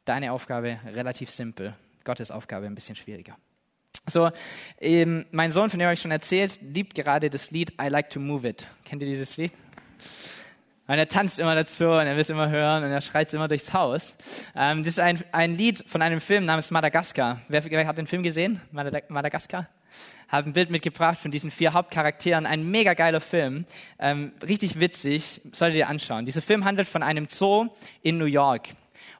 Deine 0.05 0.33
Aufgabe 0.33 0.79
relativ 0.85 1.31
simpel, 1.31 1.75
Gottes 2.03 2.29
Aufgabe 2.29 2.65
ein 2.65 2.75
bisschen 2.75 2.95
schwieriger. 2.95 3.37
So, 4.05 4.31
ähm, 4.81 5.25
mein 5.31 5.53
Sohn, 5.53 5.69
von 5.69 5.79
dem 5.79 5.85
habe 5.85 5.93
ich 5.93 6.01
schon 6.01 6.11
erzählt, 6.11 6.59
liebt 6.61 6.93
gerade 6.93 7.29
das 7.29 7.51
Lied 7.51 7.71
I 7.81 7.87
Like 7.87 8.09
to 8.09 8.19
Move 8.19 8.49
It. 8.49 8.67
Kennt 8.83 9.01
ihr 9.01 9.07
dieses 9.07 9.37
Lied? 9.37 9.53
Und 10.85 10.97
er 10.97 11.07
tanzt 11.07 11.39
immer 11.39 11.55
dazu 11.55 11.85
und 11.85 12.05
er 12.05 12.15
will 12.15 12.21
es 12.21 12.29
immer 12.29 12.49
hören 12.49 12.83
und 12.83 12.91
er 12.91 12.99
schreit 12.99 13.27
es 13.27 13.33
immer 13.33 13.47
durchs 13.47 13.71
Haus. 13.71 14.17
Ähm, 14.53 14.79
das 14.79 14.87
ist 14.89 14.99
ein, 14.99 15.23
ein 15.31 15.55
Lied 15.55 15.85
von 15.87 16.01
einem 16.01 16.19
Film 16.19 16.43
namens 16.43 16.71
Madagaskar. 16.71 17.41
Wer, 17.47 17.63
wer 17.63 17.87
hat 17.87 17.97
den 17.97 18.07
Film 18.07 18.23
gesehen? 18.23 18.59
Madagaskar? 18.71 19.69
Habe 20.27 20.49
ein 20.49 20.53
Bild 20.53 20.69
mitgebracht 20.69 21.17
von 21.19 21.31
diesen 21.31 21.51
vier 21.51 21.71
Hauptcharakteren. 21.71 22.45
Ein 22.45 22.69
mega 22.69 22.95
geiler 22.95 23.21
Film. 23.21 23.65
Ähm, 23.99 24.33
richtig 24.45 24.77
witzig. 24.79 25.39
Solltet 25.53 25.77
ihr 25.77 25.87
anschauen. 25.87 26.25
Dieser 26.25 26.41
Film 26.41 26.65
handelt 26.65 26.89
von 26.89 27.03
einem 27.03 27.27
Zoo 27.29 27.69
in 28.01 28.17
New 28.17 28.25
York. 28.25 28.69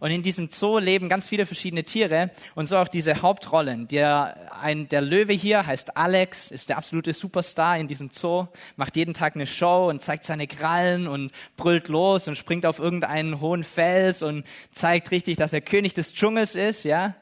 Und 0.04 0.12
in 0.12 0.22
diesem 0.22 0.50
Zoo 0.50 0.80
leben 0.80 1.08
ganz 1.08 1.30
viele 1.30 1.46
verschiedene 1.46 1.84
Tiere 1.84 2.30
und 2.56 2.66
so 2.66 2.76
auch 2.76 2.89
diese 2.89 3.22
Hauptrollen. 3.22 3.88
Der, 3.88 4.52
ein, 4.62 4.89
der 4.89 5.00
Löwe 5.00 5.32
hier 5.32 5.66
heißt 5.66 5.96
Alex, 5.96 6.52
ist 6.52 6.68
der 6.68 6.78
absolute 6.78 7.13
Superstar 7.13 7.78
in 7.78 7.88
diesem 7.88 8.10
Zoo, 8.10 8.48
macht 8.76 8.98
jeden 8.98 9.13
Tag 9.13 9.36
eine 9.36 9.46
Show 9.48 9.88
und 9.89 10.02
zeigt 10.02 10.26
seine 10.26 10.46
Krallen 10.46 11.08
und 11.08 11.32
brüllt 11.56 11.88
los 11.88 12.28
und 12.28 12.38
springt 12.38 12.66
auf 12.66 12.80
irgendeinen 12.80 13.39
hohen 13.39 13.63
Fels 13.63 14.22
und 14.24 14.44
zeigt 14.74 15.10
richtig, 15.12 15.38
dass 15.38 15.54
er 15.54 15.62
König 15.62 15.94
des 15.94 16.13
Dschungels 16.13 16.56
ist, 16.56 16.84
ja. 16.84 17.16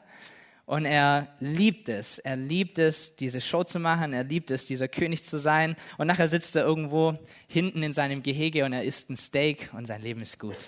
Und 0.66 0.84
er 0.84 1.28
liebt 1.38 1.88
es. 1.88 2.18
Er 2.18 2.34
liebt 2.34 2.80
es, 2.80 3.14
diese 3.14 3.40
Show 3.40 3.62
zu 3.62 3.78
machen. 3.78 4.12
Er 4.12 4.24
liebt 4.24 4.50
es, 4.50 4.66
dieser 4.66 4.88
König 4.88 5.22
zu 5.24 5.38
sein. 5.38 5.76
Und 5.98 6.08
nachher 6.08 6.26
sitzt 6.26 6.56
er 6.56 6.64
irgendwo 6.64 7.16
hinten 7.46 7.84
in 7.84 7.92
seinem 7.92 8.24
Gehege 8.24 8.64
und 8.64 8.72
er 8.72 8.82
isst 8.82 9.08
ein 9.08 9.14
Steak 9.14 9.70
und 9.72 9.86
sein 9.86 10.02
Leben 10.02 10.20
ist 10.20 10.40
gut. 10.40 10.66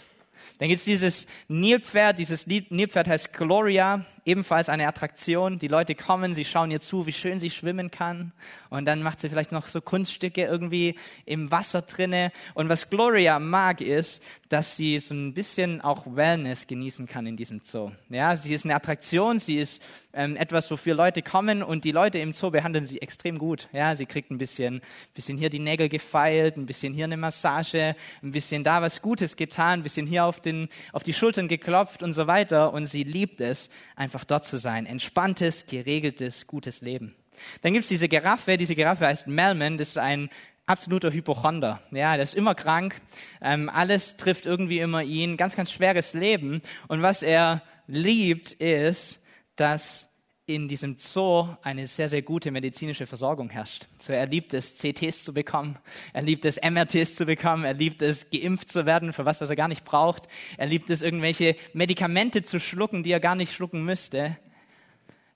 Dann 0.58 0.68
gibt 0.68 0.78
es 0.78 0.84
dieses 0.84 1.26
Nilpferd, 1.48 2.18
dieses 2.18 2.46
Nilpferd 2.46 3.08
heißt 3.08 3.32
Gloria 3.32 4.04
ebenfalls 4.24 4.68
eine 4.68 4.88
Attraktion. 4.88 5.58
Die 5.58 5.68
Leute 5.68 5.94
kommen, 5.94 6.34
sie 6.34 6.44
schauen 6.44 6.70
ihr 6.70 6.80
zu, 6.80 7.06
wie 7.06 7.12
schön 7.12 7.40
sie 7.40 7.50
schwimmen 7.50 7.90
kann. 7.90 8.32
Und 8.70 8.86
dann 8.86 9.02
macht 9.02 9.20
sie 9.20 9.28
vielleicht 9.28 9.52
noch 9.52 9.66
so 9.66 9.80
Kunststücke 9.80 10.42
irgendwie 10.42 10.96
im 11.26 11.50
Wasser 11.50 11.82
drinne. 11.82 12.32
Und 12.54 12.68
was 12.68 12.90
Gloria 12.90 13.38
mag, 13.38 13.80
ist, 13.80 14.22
dass 14.48 14.76
sie 14.76 14.98
so 14.98 15.14
ein 15.14 15.34
bisschen 15.34 15.80
auch 15.80 16.04
Wellness 16.06 16.66
genießen 16.66 17.06
kann 17.06 17.26
in 17.26 17.36
diesem 17.36 17.60
Zoo. 17.64 17.90
Ja, 18.08 18.36
sie 18.36 18.54
ist 18.54 18.64
eine 18.64 18.74
Attraktion, 18.74 19.38
sie 19.40 19.58
ist 19.58 19.82
ähm, 20.14 20.36
etwas, 20.36 20.70
wofür 20.70 20.94
Leute 20.94 21.22
kommen 21.22 21.62
und 21.62 21.84
die 21.84 21.90
Leute 21.90 22.18
im 22.18 22.32
Zoo 22.32 22.50
behandeln 22.50 22.86
sie 22.86 23.02
extrem 23.02 23.38
gut. 23.38 23.68
Ja, 23.72 23.96
sie 23.96 24.06
kriegt 24.06 24.30
ein 24.30 24.38
bisschen, 24.38 24.80
bisschen 25.14 25.36
hier 25.36 25.50
die 25.50 25.58
Nägel 25.58 25.88
gefeilt, 25.88 26.56
ein 26.56 26.66
bisschen 26.66 26.94
hier 26.94 27.04
eine 27.04 27.16
Massage, 27.16 27.96
ein 28.22 28.30
bisschen 28.30 28.64
da 28.64 28.80
was 28.80 29.02
Gutes 29.02 29.36
getan, 29.36 29.80
ein 29.80 29.82
bisschen 29.82 30.06
hier 30.06 30.24
auf, 30.24 30.40
den, 30.40 30.68
auf 30.92 31.02
die 31.02 31.12
Schultern 31.12 31.48
geklopft 31.48 32.02
und 32.02 32.12
so 32.12 32.26
weiter. 32.26 32.72
Und 32.72 32.86
sie 32.86 33.02
liebt 33.02 33.40
es, 33.40 33.70
einfach 33.96 34.13
dort 34.22 34.46
zu 34.46 34.58
sein. 34.58 34.86
Entspanntes, 34.86 35.66
geregeltes, 35.66 36.46
gutes 36.46 36.80
Leben. 36.80 37.16
Dann 37.62 37.72
gibt 37.72 37.82
es 37.82 37.88
diese 37.88 38.08
Giraffe, 38.08 38.56
diese 38.56 38.76
Giraffe 38.76 39.06
heißt 39.06 39.26
Melman, 39.26 39.76
das 39.78 39.88
ist 39.88 39.98
ein 39.98 40.30
absoluter 40.66 41.10
Hypochonder. 41.10 41.80
Ja, 41.90 42.14
der 42.14 42.22
ist 42.22 42.36
immer 42.36 42.54
krank, 42.54 43.00
ähm, 43.42 43.68
alles 43.68 44.16
trifft 44.16 44.46
irgendwie 44.46 44.78
immer 44.78 45.02
ihn, 45.02 45.36
ganz, 45.36 45.56
ganz 45.56 45.72
schweres 45.72 46.14
Leben. 46.14 46.62
Und 46.86 47.02
was 47.02 47.22
er 47.22 47.62
liebt, 47.88 48.52
ist, 48.52 49.20
dass 49.56 50.08
in 50.46 50.68
diesem 50.68 50.96
Zoo 50.98 51.48
eine 51.62 51.86
sehr, 51.86 52.08
sehr 52.08 52.20
gute 52.20 52.50
medizinische 52.50 53.06
Versorgung 53.06 53.48
herrscht. 53.48 53.88
So, 53.98 54.12
er 54.12 54.26
liebt 54.26 54.52
es, 54.52 54.76
CTs 54.76 55.24
zu 55.24 55.32
bekommen, 55.32 55.78
er 56.12 56.22
liebt 56.22 56.44
es, 56.44 56.60
MRTs 56.60 57.14
zu 57.14 57.24
bekommen, 57.24 57.64
er 57.64 57.72
liebt 57.72 58.02
es, 58.02 58.28
geimpft 58.30 58.70
zu 58.70 58.84
werden, 58.84 59.14
für 59.14 59.24
was, 59.24 59.40
was 59.40 59.48
er 59.48 59.56
gar 59.56 59.68
nicht 59.68 59.84
braucht. 59.84 60.28
Er 60.58 60.66
liebt 60.66 60.90
es, 60.90 61.00
irgendwelche 61.00 61.56
Medikamente 61.72 62.42
zu 62.42 62.60
schlucken, 62.60 63.02
die 63.02 63.12
er 63.12 63.20
gar 63.20 63.34
nicht 63.34 63.54
schlucken 63.54 63.84
müsste. 63.84 64.36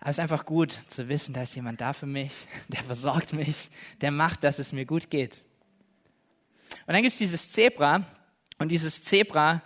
Aber 0.01 0.11
es 0.11 0.17
ist 0.17 0.21
einfach 0.21 0.45
gut 0.45 0.79
zu 0.89 1.09
wissen, 1.09 1.33
da 1.33 1.43
ist 1.43 1.57
jemand 1.57 1.81
da 1.81 1.95
für 1.95 2.07
mich, 2.07 2.47
der 2.69 2.83
versorgt 2.83 3.33
mich, 3.33 3.71
der 4.03 4.11
macht, 4.11 4.45
dass 4.45 4.59
es 4.59 4.73
mir 4.73 4.85
gut 4.85 5.09
geht. 5.09 5.43
Und 6.87 6.93
dann 6.93 7.03
gibt 7.03 7.13
es 7.13 7.19
dieses 7.19 7.51
Zebra 7.51 8.05
und 8.59 8.71
dieses 8.71 9.03
Zebra 9.03 9.63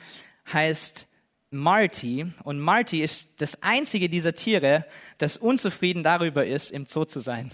heißt 0.53 1.09
Marty. 1.53 2.27
Und 2.43 2.59
Marty 2.59 3.03
ist 3.03 3.41
das 3.41 3.63
einzige 3.63 4.09
dieser 4.09 4.35
Tiere, 4.35 4.87
das 5.19 5.37
unzufrieden 5.37 6.03
darüber 6.03 6.47
ist, 6.47 6.71
im 6.71 6.87
Zoo 6.87 7.05
zu 7.05 7.21
sein. 7.21 7.51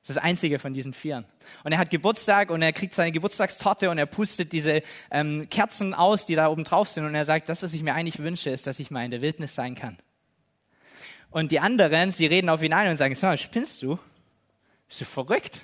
Das 0.00 0.10
ist 0.10 0.16
das 0.16 0.24
einzige 0.24 0.58
von 0.58 0.72
diesen 0.72 0.92
Vieren. 0.92 1.24
Und 1.62 1.70
er 1.70 1.78
hat 1.78 1.90
Geburtstag 1.90 2.50
und 2.50 2.60
er 2.60 2.72
kriegt 2.72 2.92
seine 2.92 3.12
Geburtstagstorte 3.12 3.88
und 3.88 3.98
er 3.98 4.06
pustet 4.06 4.52
diese 4.52 4.82
ähm, 5.12 5.48
Kerzen 5.48 5.94
aus, 5.94 6.26
die 6.26 6.34
da 6.34 6.48
oben 6.48 6.64
drauf 6.64 6.88
sind. 6.88 7.04
Und 7.04 7.14
er 7.14 7.24
sagt, 7.24 7.48
das, 7.48 7.62
was 7.62 7.72
ich 7.72 7.84
mir 7.84 7.94
eigentlich 7.94 8.18
wünsche, 8.18 8.50
ist, 8.50 8.66
dass 8.66 8.80
ich 8.80 8.90
mal 8.90 9.04
in 9.04 9.12
der 9.12 9.20
Wildnis 9.20 9.54
sein 9.54 9.76
kann. 9.76 9.96
Und 11.30 11.52
die 11.52 11.60
anderen, 11.60 12.10
sie 12.10 12.26
reden 12.26 12.48
auf 12.48 12.62
ihn 12.62 12.72
ein 12.72 12.90
und 12.90 12.96
sagen, 12.96 13.14
so, 13.14 13.36
spinnst 13.36 13.82
du? 13.82 13.98
Bist 14.88 15.02
du 15.02 15.04
verrückt? 15.04 15.62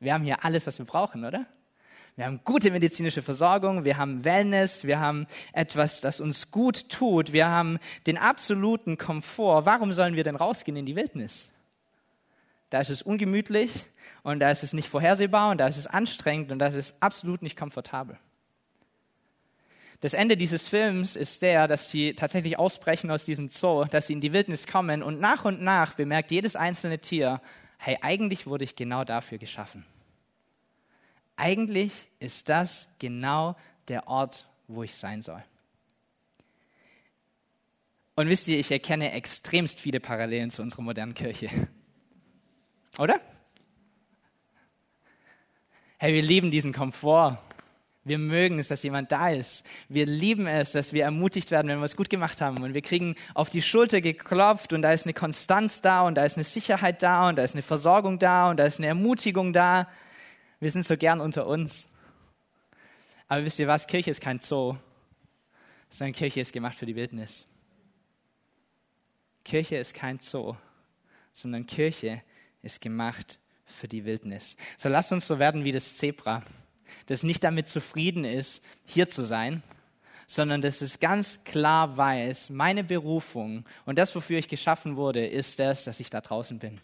Wir 0.00 0.14
haben 0.14 0.24
hier 0.24 0.44
alles, 0.44 0.66
was 0.66 0.78
wir 0.78 0.86
brauchen, 0.86 1.24
oder? 1.24 1.46
Wir 2.16 2.26
haben 2.26 2.40
gute 2.44 2.70
medizinische 2.70 3.22
Versorgung, 3.22 3.84
wir 3.84 3.96
haben 3.96 4.22
Wellness, 4.22 4.84
wir 4.84 5.00
haben 5.00 5.26
etwas, 5.54 6.02
das 6.02 6.20
uns 6.20 6.50
gut 6.50 6.90
tut, 6.90 7.32
wir 7.32 7.48
haben 7.48 7.78
den 8.06 8.18
absoluten 8.18 8.98
Komfort. 8.98 9.64
Warum 9.64 9.94
sollen 9.94 10.14
wir 10.14 10.22
denn 10.22 10.36
rausgehen 10.36 10.76
in 10.76 10.84
die 10.84 10.94
Wildnis? 10.94 11.48
Da 12.68 12.80
ist 12.80 12.90
es 12.90 13.00
ungemütlich 13.00 13.86
und 14.22 14.40
da 14.40 14.50
ist 14.50 14.62
es 14.62 14.74
nicht 14.74 14.88
vorhersehbar 14.88 15.50
und 15.50 15.58
da 15.58 15.66
ist 15.66 15.78
es 15.78 15.86
anstrengend 15.86 16.52
und 16.52 16.58
da 16.58 16.66
ist 16.66 16.74
es 16.74 16.94
absolut 17.00 17.40
nicht 17.40 17.56
komfortabel. 17.56 18.18
Das 20.00 20.14
Ende 20.14 20.36
dieses 20.36 20.68
Films 20.68 21.16
ist 21.16 21.42
der, 21.42 21.68
dass 21.68 21.90
sie 21.90 22.14
tatsächlich 22.14 22.58
ausbrechen 22.58 23.10
aus 23.10 23.24
diesem 23.24 23.48
Zoo, 23.50 23.84
dass 23.84 24.08
sie 24.08 24.14
in 24.14 24.20
die 24.20 24.32
Wildnis 24.32 24.66
kommen 24.66 25.02
und 25.02 25.20
nach 25.20 25.44
und 25.46 25.62
nach 25.62 25.94
bemerkt 25.94 26.30
jedes 26.30 26.56
einzelne 26.56 26.98
Tier, 26.98 27.40
hey, 27.78 27.96
eigentlich 28.02 28.46
wurde 28.46 28.64
ich 28.64 28.76
genau 28.76 29.04
dafür 29.04 29.38
geschaffen. 29.38 29.86
Eigentlich 31.36 31.92
ist 32.18 32.48
das 32.48 32.88
genau 32.98 33.56
der 33.88 34.06
Ort, 34.06 34.46
wo 34.68 34.82
ich 34.82 34.94
sein 34.94 35.22
soll. 35.22 35.42
Und 38.14 38.28
wisst 38.28 38.48
ihr, 38.48 38.58
ich 38.58 38.70
erkenne 38.70 39.12
extremst 39.12 39.80
viele 39.80 39.98
Parallelen 39.98 40.50
zu 40.50 40.62
unserer 40.62 40.82
modernen 40.82 41.14
Kirche. 41.14 41.48
Oder? 42.98 43.20
Hey, 45.98 46.12
wir 46.14 46.22
lieben 46.22 46.50
diesen 46.50 46.72
Komfort. 46.72 47.38
Wir 48.04 48.18
mögen 48.18 48.58
es, 48.58 48.68
dass 48.68 48.82
jemand 48.82 49.12
da 49.12 49.30
ist. 49.30 49.64
Wir 49.88 50.06
lieben 50.06 50.46
es, 50.46 50.72
dass 50.72 50.92
wir 50.92 51.04
ermutigt 51.04 51.52
werden, 51.52 51.68
wenn 51.68 51.78
wir 51.78 51.84
es 51.84 51.96
gut 51.96 52.10
gemacht 52.10 52.40
haben. 52.40 52.62
Und 52.62 52.74
wir 52.74 52.82
kriegen 52.82 53.14
auf 53.34 53.48
die 53.48 53.62
Schulter 53.62 54.00
geklopft 54.00 54.72
und 54.72 54.82
da 54.82 54.90
ist 54.90 55.06
eine 55.06 55.14
Konstanz 55.14 55.80
da 55.80 56.02
und 56.02 56.16
da 56.16 56.24
ist 56.24 56.36
eine 56.36 56.44
Sicherheit 56.44 57.02
da 57.02 57.28
und 57.28 57.36
da 57.36 57.44
ist 57.44 57.54
eine 57.54 57.62
Versorgung 57.62 58.18
da 58.18 58.50
und 58.50 58.56
da 58.58 58.66
ist 58.66 58.78
eine 58.78 58.88
Ermutigung 58.88 59.52
da. 59.52 59.88
Wir 60.62 60.70
sind 60.70 60.86
so 60.86 60.96
gern 60.96 61.20
unter 61.20 61.48
uns. 61.48 61.88
Aber 63.26 63.44
wisst 63.44 63.58
ihr 63.58 63.66
was? 63.66 63.88
Kirche 63.88 64.12
ist 64.12 64.20
kein 64.20 64.38
Zoo, 64.38 64.76
sondern 65.90 66.14
Kirche 66.14 66.40
ist 66.40 66.52
gemacht 66.52 66.78
für 66.78 66.86
die 66.86 66.94
Wildnis. 66.94 67.46
Kirche 69.44 69.74
ist 69.78 69.92
kein 69.92 70.20
Zoo, 70.20 70.54
sondern 71.32 71.66
Kirche 71.66 72.22
ist 72.62 72.80
gemacht 72.80 73.40
für 73.64 73.88
die 73.88 74.04
Wildnis. 74.04 74.56
So 74.78 74.88
lasst 74.88 75.10
uns 75.10 75.26
so 75.26 75.40
werden 75.40 75.64
wie 75.64 75.72
das 75.72 75.96
Zebra, 75.96 76.44
das 77.06 77.24
nicht 77.24 77.42
damit 77.42 77.66
zufrieden 77.66 78.24
ist, 78.24 78.64
hier 78.84 79.08
zu 79.08 79.26
sein, 79.26 79.64
sondern 80.28 80.60
das 80.60 80.80
es 80.80 81.00
ganz 81.00 81.42
klar 81.42 81.96
weiß, 81.96 82.50
meine 82.50 82.84
Berufung 82.84 83.64
und 83.84 83.98
das, 83.98 84.14
wofür 84.14 84.38
ich 84.38 84.46
geschaffen 84.46 84.94
wurde, 84.94 85.26
ist 85.26 85.58
das, 85.58 85.82
dass 85.82 85.98
ich 85.98 86.08
da 86.08 86.20
draußen 86.20 86.60
bin. 86.60 86.80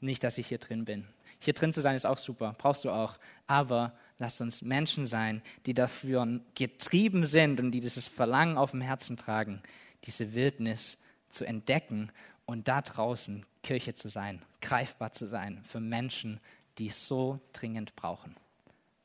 Nicht, 0.00 0.24
dass 0.24 0.36
ich 0.36 0.48
hier 0.48 0.58
drin 0.58 0.84
bin. 0.84 1.06
Hier 1.42 1.54
drin 1.54 1.72
zu 1.72 1.80
sein 1.80 1.96
ist 1.96 2.06
auch 2.06 2.18
super, 2.18 2.54
brauchst 2.56 2.84
du 2.84 2.90
auch. 2.90 3.18
Aber 3.48 3.92
lasst 4.18 4.40
uns 4.40 4.62
Menschen 4.62 5.06
sein, 5.06 5.42
die 5.66 5.74
dafür 5.74 6.40
getrieben 6.54 7.26
sind 7.26 7.58
und 7.58 7.72
die 7.72 7.80
dieses 7.80 8.06
Verlangen 8.06 8.56
auf 8.56 8.70
dem 8.70 8.80
Herzen 8.80 9.16
tragen, 9.16 9.60
diese 10.04 10.34
Wildnis 10.34 10.98
zu 11.30 11.44
entdecken 11.44 12.12
und 12.46 12.68
da 12.68 12.80
draußen 12.80 13.44
Kirche 13.64 13.92
zu 13.92 14.08
sein, 14.08 14.40
greifbar 14.60 15.10
zu 15.10 15.26
sein 15.26 15.60
für 15.64 15.80
Menschen, 15.80 16.38
die 16.78 16.86
es 16.86 17.08
so 17.08 17.40
dringend 17.52 17.96
brauchen. 17.96 18.36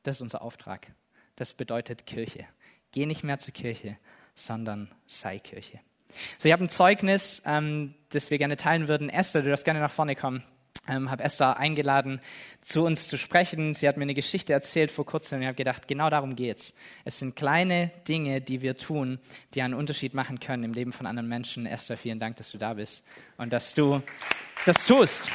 Das 0.04 0.16
ist 0.16 0.22
unser 0.22 0.40
Auftrag. 0.40 0.86
Das 1.34 1.52
bedeutet 1.52 2.06
Kirche. 2.06 2.46
Geh 2.92 3.06
nicht 3.06 3.24
mehr 3.24 3.40
zur 3.40 3.52
Kirche, 3.52 3.98
sondern 4.36 4.94
sei 5.08 5.40
Kirche. 5.40 5.80
So, 6.38 6.48
ich 6.48 6.52
habe 6.52 6.64
ein 6.64 6.70
Zeugnis, 6.70 7.42
ähm, 7.44 7.94
das 8.10 8.30
wir 8.30 8.38
gerne 8.38 8.56
teilen 8.56 8.86
würden. 8.86 9.10
Esther, 9.10 9.42
du 9.42 9.50
darfst 9.50 9.64
gerne 9.64 9.80
nach 9.80 9.90
vorne 9.90 10.14
kommen 10.14 10.44
ähm, 10.88 11.10
habe 11.10 11.22
Esther 11.22 11.56
eingeladen, 11.56 12.20
zu 12.60 12.84
uns 12.84 13.08
zu 13.08 13.18
sprechen. 13.18 13.74
Sie 13.74 13.88
hat 13.88 13.96
mir 13.96 14.02
eine 14.02 14.14
Geschichte 14.14 14.52
erzählt 14.52 14.90
vor 14.90 15.06
kurzem 15.06 15.36
und 15.36 15.42
ich 15.42 15.46
habe 15.46 15.56
gedacht, 15.56 15.88
genau 15.88 16.10
darum 16.10 16.36
geht's. 16.36 16.74
Es 17.04 17.18
sind 17.18 17.36
kleine 17.36 17.90
Dinge, 18.08 18.40
die 18.40 18.62
wir 18.62 18.76
tun, 18.76 19.18
die 19.54 19.62
einen 19.62 19.74
Unterschied 19.74 20.14
machen 20.14 20.40
können 20.40 20.64
im 20.64 20.72
Leben 20.72 20.92
von 20.92 21.06
anderen 21.06 21.28
Menschen. 21.28 21.66
Esther, 21.66 21.96
vielen 21.96 22.18
Dank, 22.18 22.36
dass 22.36 22.50
du 22.50 22.58
da 22.58 22.74
bist 22.74 23.04
und 23.36 23.52
dass 23.52 23.74
du 23.74 24.02
das 24.64 24.84
tust. 24.84 25.30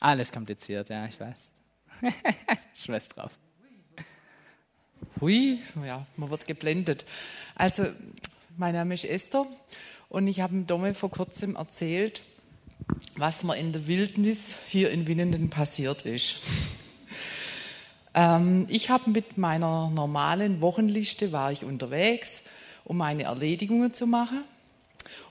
Alles 0.00 0.30
kompliziert, 0.30 0.88
ja, 0.88 1.06
ich 1.06 1.18
weiß. 1.18 1.50
Schmeiß 2.74 3.08
drauf. 3.08 3.38
Hui, 5.20 5.58
ja, 5.84 6.06
man 6.16 6.30
wird 6.30 6.46
geblendet. 6.46 7.06
Also, 7.54 7.86
mein 8.56 8.74
Name 8.74 8.94
ist 8.94 9.04
Esther 9.04 9.46
und 10.08 10.28
ich 10.28 10.40
habe 10.40 10.52
dem 10.52 10.66
Dome 10.66 10.94
vor 10.94 11.10
kurzem 11.10 11.56
erzählt, 11.56 12.22
was 13.16 13.42
mir 13.42 13.56
in 13.56 13.72
der 13.72 13.86
Wildnis 13.86 14.56
hier 14.68 14.90
in 14.90 15.06
Winnenden 15.06 15.48
passiert 15.48 16.02
ist. 16.02 16.42
ähm, 18.14 18.66
ich 18.68 18.90
habe 18.90 19.10
mit 19.10 19.38
meiner 19.38 19.88
normalen 19.90 20.60
Wochenliste 20.60 21.32
war 21.32 21.50
ich 21.50 21.64
unterwegs, 21.64 22.42
um 22.84 22.98
meine 22.98 23.24
Erledigungen 23.24 23.94
zu 23.94 24.06
machen. 24.06 24.44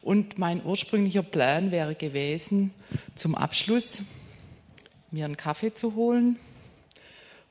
Und 0.01 0.39
mein 0.39 0.65
ursprünglicher 0.65 1.23
Plan 1.23 1.71
wäre 1.71 1.95
gewesen, 1.95 2.73
zum 3.15 3.35
Abschluss 3.35 4.01
mir 5.11 5.25
einen 5.25 5.37
Kaffee 5.37 5.73
zu 5.73 5.95
holen 5.95 6.37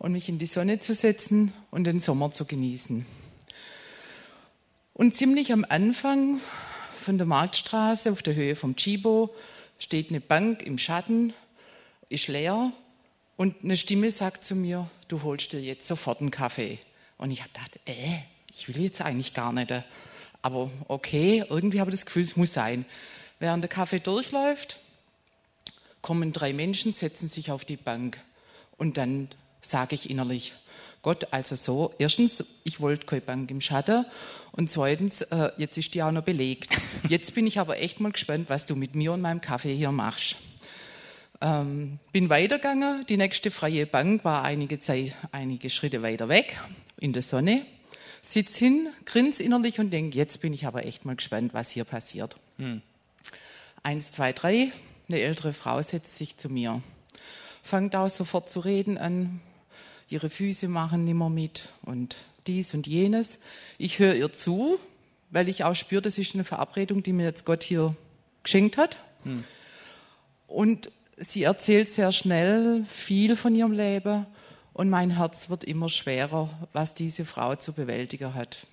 und 0.05 0.13
mich 0.13 0.29
in 0.29 0.37
die 0.37 0.45
Sonne 0.45 0.81
zu 0.81 0.95
setzen 0.95 1.55
und 1.71 1.85
den 1.85 1.99
Sommer 1.99 2.31
zu 2.31 2.45
genießen. 2.45 3.07
Und 4.93 5.17
ziemlich 5.17 5.51
am 5.51 5.65
Anfang 5.67 6.43
von 7.03 7.17
der 7.17 7.27
Marktstraße 7.27 8.13
auf 8.13 8.23
der 8.23 8.35
Höhe 8.35 8.55
vom 8.55 8.77
Chibo 8.77 9.35
steht 9.79 10.11
eine 10.11 10.21
Bank 10.21 10.61
im 10.61 10.77
Schatten, 10.77 11.33
ist 12.11 12.29
leer 12.29 12.71
und 13.39 13.65
eine 13.65 13.79
Stimme 13.79 14.11
sagt 14.11 14.45
zu 14.45 14.55
mir, 14.55 14.91
du 15.09 15.23
holst 15.23 15.55
dir 15.55 15.63
jetzt 15.63 15.89
sofort 15.89 16.21
einen 16.21 16.31
Kaffee. 16.31 16.81
Und 17.17 17.31
ich 17.31 17.41
habe 17.41 17.53
gedacht, 17.55 17.81
äh, 17.87 18.19
ich 18.53 18.69
will 18.69 18.83
jetzt 18.83 19.01
eigentlich 19.01 19.33
gar 19.33 19.55
nicht. 19.55 19.73
Aber 20.43 20.71
okay, 20.87 21.45
irgendwie 21.49 21.81
habe 21.81 21.91
ich 21.91 21.97
das 21.97 22.05
Gefühl, 22.05 22.25
es 22.25 22.37
muss 22.37 22.53
sein. 22.53 22.85
Während 23.39 23.65
der 23.65 23.71
Kaffee 23.71 24.01
durchläuft, 24.01 24.81
kommen 26.03 26.35
drei 26.35 26.53
Menschen, 26.53 26.93
setzen 26.93 27.31
sich 27.31 27.51
auf 27.51 27.65
die 27.65 27.79
Bank 27.79 28.21
und 28.77 28.99
dann 28.99 29.31
sage 29.65 29.95
ich 29.95 30.11
innerlich. 30.11 30.53
Gott, 31.03 31.29
also 31.33 31.55
so, 31.55 31.95
erstens, 31.99 32.45
ich 32.63 32.81
wollte 32.81 33.05
keine 33.05 33.21
Bank 33.21 33.51
im 33.51 33.61
Schatten 33.61 34.07
und 34.53 34.71
zweitens, 34.71 35.21
äh, 35.21 35.51
jetzt 35.59 35.77
ist 35.77 35.93
die 35.93 36.03
auch 36.03 36.13
noch 36.13 36.23
belegt. 36.23 36.75
Jetzt 37.09 37.35
bin 37.35 37.47
ich 37.47 37.59
aber 37.59 37.79
echt 37.79 38.01
mal 38.01 38.13
gespannt, 38.13 38.49
was 38.49 38.65
du 38.65 38.75
mit 38.75 38.95
mir 38.95 39.13
und 39.13 39.21
meinem 39.21 39.43
Kaffee 39.43 39.75
hier 39.75 39.93
machst. 39.93 40.37
Ähm, 41.43 41.99
bin 42.13 42.31
weitergegangen, 42.31 43.05
die 43.07 43.19
nächste 43.19 43.51
freie 43.51 43.85
Bank 43.85 44.25
war 44.25 44.45
einige 44.45 44.81
Zeit, 44.81 45.15
einige 45.31 45.69
Schritte 45.69 46.03
weiter 46.03 46.31
weg, 46.31 46.57
in 46.99 47.13
der 47.13 47.21
Sonne. 47.21 47.67
Sitz 48.23 48.57
hin, 48.57 48.89
grins 49.05 49.41
innerlich 49.41 49.81
und 49.81 49.91
denke, 49.91 50.17
jetzt 50.17 50.41
bin 50.41 50.55
ich 50.55 50.65
aber 50.67 50.87
echt 50.87 51.05
mal 51.05 51.17
gespannt, 51.17 51.53
was 51.53 51.69
hier 51.69 51.85
passiert. 51.85 52.37
Hm. 52.57 52.81
Eins, 53.83 54.13
zwei, 54.13 54.33
drei, 54.33 54.73
eine 55.09 55.21
ältere 55.21 55.53
Frau 55.53 55.83
setzt 55.83 56.17
sich 56.17 56.39
zu 56.39 56.49
mir, 56.49 56.81
fängt 57.63 57.95
auch 57.95 58.09
sofort 58.09 58.49
zu 58.49 58.61
reden 58.61 58.97
an, 58.97 59.43
ihre 60.09 60.31
Füße 60.31 60.69
machen 60.69 61.05
nimmer 61.05 61.31
mit 61.31 61.69
und 61.83 62.17
dies 62.47 62.75
und 62.75 62.87
jenes. 62.87 63.39
Ich 63.79 63.99
höre 63.99 64.15
ihr 64.15 64.33
zu, 64.33 64.79
weil 65.31 65.49
ich 65.49 65.65
auch 65.65 65.75
spüre, 65.75 66.03
das 66.03 66.19
ist 66.19 66.35
eine 66.35 66.45
Verabredung, 66.45 67.03
die 67.03 67.13
mir 67.13 67.25
jetzt 67.25 67.45
Gott 67.45 67.63
hier 67.63 67.97
geschenkt 68.43 68.77
hat. 68.77 68.99
Hm. 69.25 69.45
Und 70.47 70.91
sie 71.17 71.45
erzählt 71.45 71.91
sehr 71.91 72.13
schnell 72.13 72.85
viel 72.87 73.37
von 73.37 73.55
ihrem 73.55 73.73
Leben 73.73 74.27
und 74.73 74.91
mein 74.91 75.17
Herz 75.17 75.49
wird 75.49 75.65
immer 75.65 75.89
schwerer, 75.89 76.51
was 76.73 76.95
diese 76.95 77.25
Frau 77.25 77.55
zu 77.55 77.73
bewältigen 77.73 78.35
hat. 78.35 78.67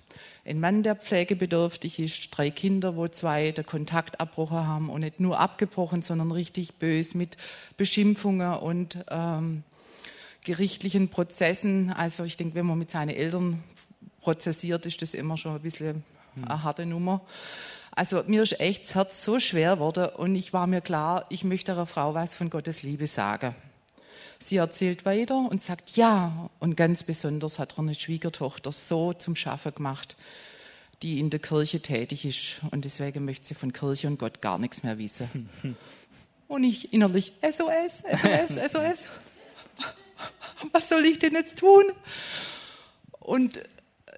Ein 0.44 0.58
Mann, 0.58 0.82
der 0.82 0.96
pflegebedürftig 0.96 2.00
ist, 2.00 2.30
drei 2.32 2.50
Kinder, 2.50 2.96
wo 2.96 3.06
zwei 3.06 3.52
den 3.52 3.64
Kontakt 3.64 4.20
abbrochen 4.20 4.66
haben 4.66 4.90
und 4.90 5.02
nicht 5.02 5.20
nur 5.20 5.38
abgebrochen, 5.38 6.02
sondern 6.02 6.32
richtig 6.32 6.74
bös 6.74 7.14
mit 7.14 7.36
Beschimpfungen 7.76 8.54
und 8.54 8.98
ähm, 9.08 9.62
gerichtlichen 10.44 11.08
Prozessen. 11.08 11.92
Also 11.92 12.24
ich 12.24 12.36
denke, 12.36 12.54
wenn 12.54 12.66
man 12.66 12.78
mit 12.78 12.90
seinen 12.90 13.10
Eltern 13.10 13.62
prozessiert, 14.20 14.86
ist 14.86 15.02
das 15.02 15.14
immer 15.14 15.36
schon 15.36 15.54
ein 15.54 15.62
bisschen 15.62 16.04
eine 16.36 16.62
harte 16.62 16.86
Nummer. 16.86 17.20
Also 17.94 18.22
mir 18.26 18.42
ist 18.42 18.58
echt 18.58 18.84
das 18.84 18.94
Herz 18.94 19.24
so 19.24 19.38
schwer 19.38 19.74
geworden 19.74 20.08
und 20.16 20.34
ich 20.34 20.52
war 20.52 20.66
mir 20.66 20.80
klar, 20.80 21.26
ich 21.28 21.44
möchte 21.44 21.72
einer 21.72 21.86
Frau 21.86 22.14
was 22.14 22.34
von 22.34 22.48
Gottes 22.48 22.82
Liebe 22.82 23.06
sagen. 23.06 23.54
Sie 24.38 24.56
erzählt 24.56 25.04
weiter 25.04 25.36
und 25.36 25.62
sagt, 25.62 25.94
ja, 25.96 26.50
und 26.58 26.76
ganz 26.76 27.02
besonders 27.02 27.58
hat 27.58 27.74
er 27.74 27.80
eine 27.80 27.94
Schwiegertochter 27.94 28.72
so 28.72 29.12
zum 29.12 29.36
Schaffen 29.36 29.74
gemacht, 29.74 30.16
die 31.02 31.20
in 31.20 31.30
der 31.30 31.38
Kirche 31.38 31.80
tätig 31.80 32.24
ist 32.24 32.60
und 32.70 32.84
deswegen 32.84 33.24
möchte 33.24 33.46
sie 33.46 33.54
von 33.54 33.72
Kirche 33.72 34.06
und 34.06 34.18
Gott 34.18 34.40
gar 34.40 34.58
nichts 34.58 34.82
mehr 34.82 34.98
wissen. 34.98 35.48
Und 36.48 36.64
ich 36.64 36.92
innerlich, 36.92 37.32
SOS, 37.40 38.04
SOS, 38.20 38.72
SOS 38.72 39.06
was 40.72 40.88
soll 40.88 41.04
ich 41.04 41.18
denn 41.18 41.34
jetzt 41.34 41.58
tun? 41.58 41.84
Und 43.18 43.60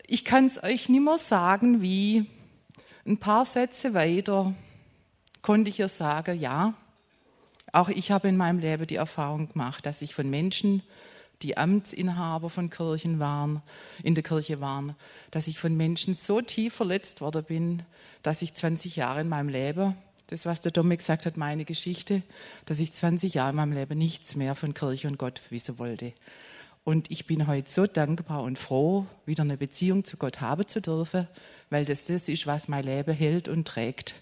ich 0.07 0.25
kann 0.25 0.47
es 0.47 0.63
euch 0.63 0.89
nicht 0.89 1.03
mehr 1.03 1.19
sagen, 1.19 1.83
wie 1.83 2.27
ein 3.07 3.19
paar 3.19 3.45
Sätze 3.45 3.95
weiter 3.95 4.55
konnte 5.43 5.71
ich 5.71 5.79
ihr 5.79 5.89
sagen, 5.89 6.41
ja, 6.41 6.75
auch 7.73 7.89
ich 7.89 8.11
habe 8.11 8.29
in 8.29 8.37
meinem 8.37 8.61
Leben 8.61 8.87
die 8.87 8.97
Erfahrung 8.97 9.49
gemacht, 9.49 9.85
dass 9.85 10.01
ich 10.01 10.15
von 10.15 10.31
Menschen, 10.31 10.83
die 11.43 11.59
Amtsinhaber 11.59 12.49
von 12.49 12.71
Kirchen 12.71 13.19
waren, 13.19 13.61
in 14.03 14.15
der 14.15 14.23
Kirche 14.23 14.61
waren, 14.61 14.95
dass 15.31 15.49
ich 15.49 15.59
von 15.59 15.77
Menschen 15.77 16.15
so 16.15 16.41
tief 16.41 16.75
verletzt 16.75 17.21
worden 17.21 17.45
bin, 17.45 17.83
dass 18.23 18.41
ich 18.41 18.55
20 18.55 18.97
Jahre 18.97 19.23
in 19.23 19.29
meinem 19.29 19.49
Leben 19.49 19.97
das, 20.29 20.47
was 20.47 20.61
der 20.61 20.73
Dominik 20.73 21.01
gesagt 21.01 21.27
hat, 21.27 21.37
meine 21.37 21.65
Geschichte, 21.65 22.23
dass 22.67 22.81
ich 22.81 22.93
20 22.93 23.35
Jahre 23.35 23.51
in 23.51 23.57
meinem 23.57 23.73
Leben 23.73 23.99
nichts 23.99 24.35
mehr 24.37 24.55
von 24.55 24.75
Kirche 24.75 25.09
und 25.09 25.19
Gott 25.19 25.43
wissen 25.51 25.79
wollte. 25.79 26.13
Und 26.85 27.11
ich 27.11 27.27
bin 27.27 27.47
heute 27.47 27.71
so 27.71 27.87
dankbar 27.87 28.43
und 28.43 28.59
froh, 28.59 29.07
wieder 29.25 29.43
eine 29.43 29.57
Beziehung 29.57 30.05
zu 30.05 30.17
Gott 30.17 30.41
haben 30.41 30.69
zu 30.69 30.81
dürfen, 30.81 31.29
weil 31.71 31.85
das 31.85 32.07
das 32.07 32.29
ist, 32.29 32.47
was 32.47 32.69
mein 32.69 32.85
Leben 32.85 33.15
hält 33.15 33.49
und 33.49 33.67
trägt. 33.67 34.15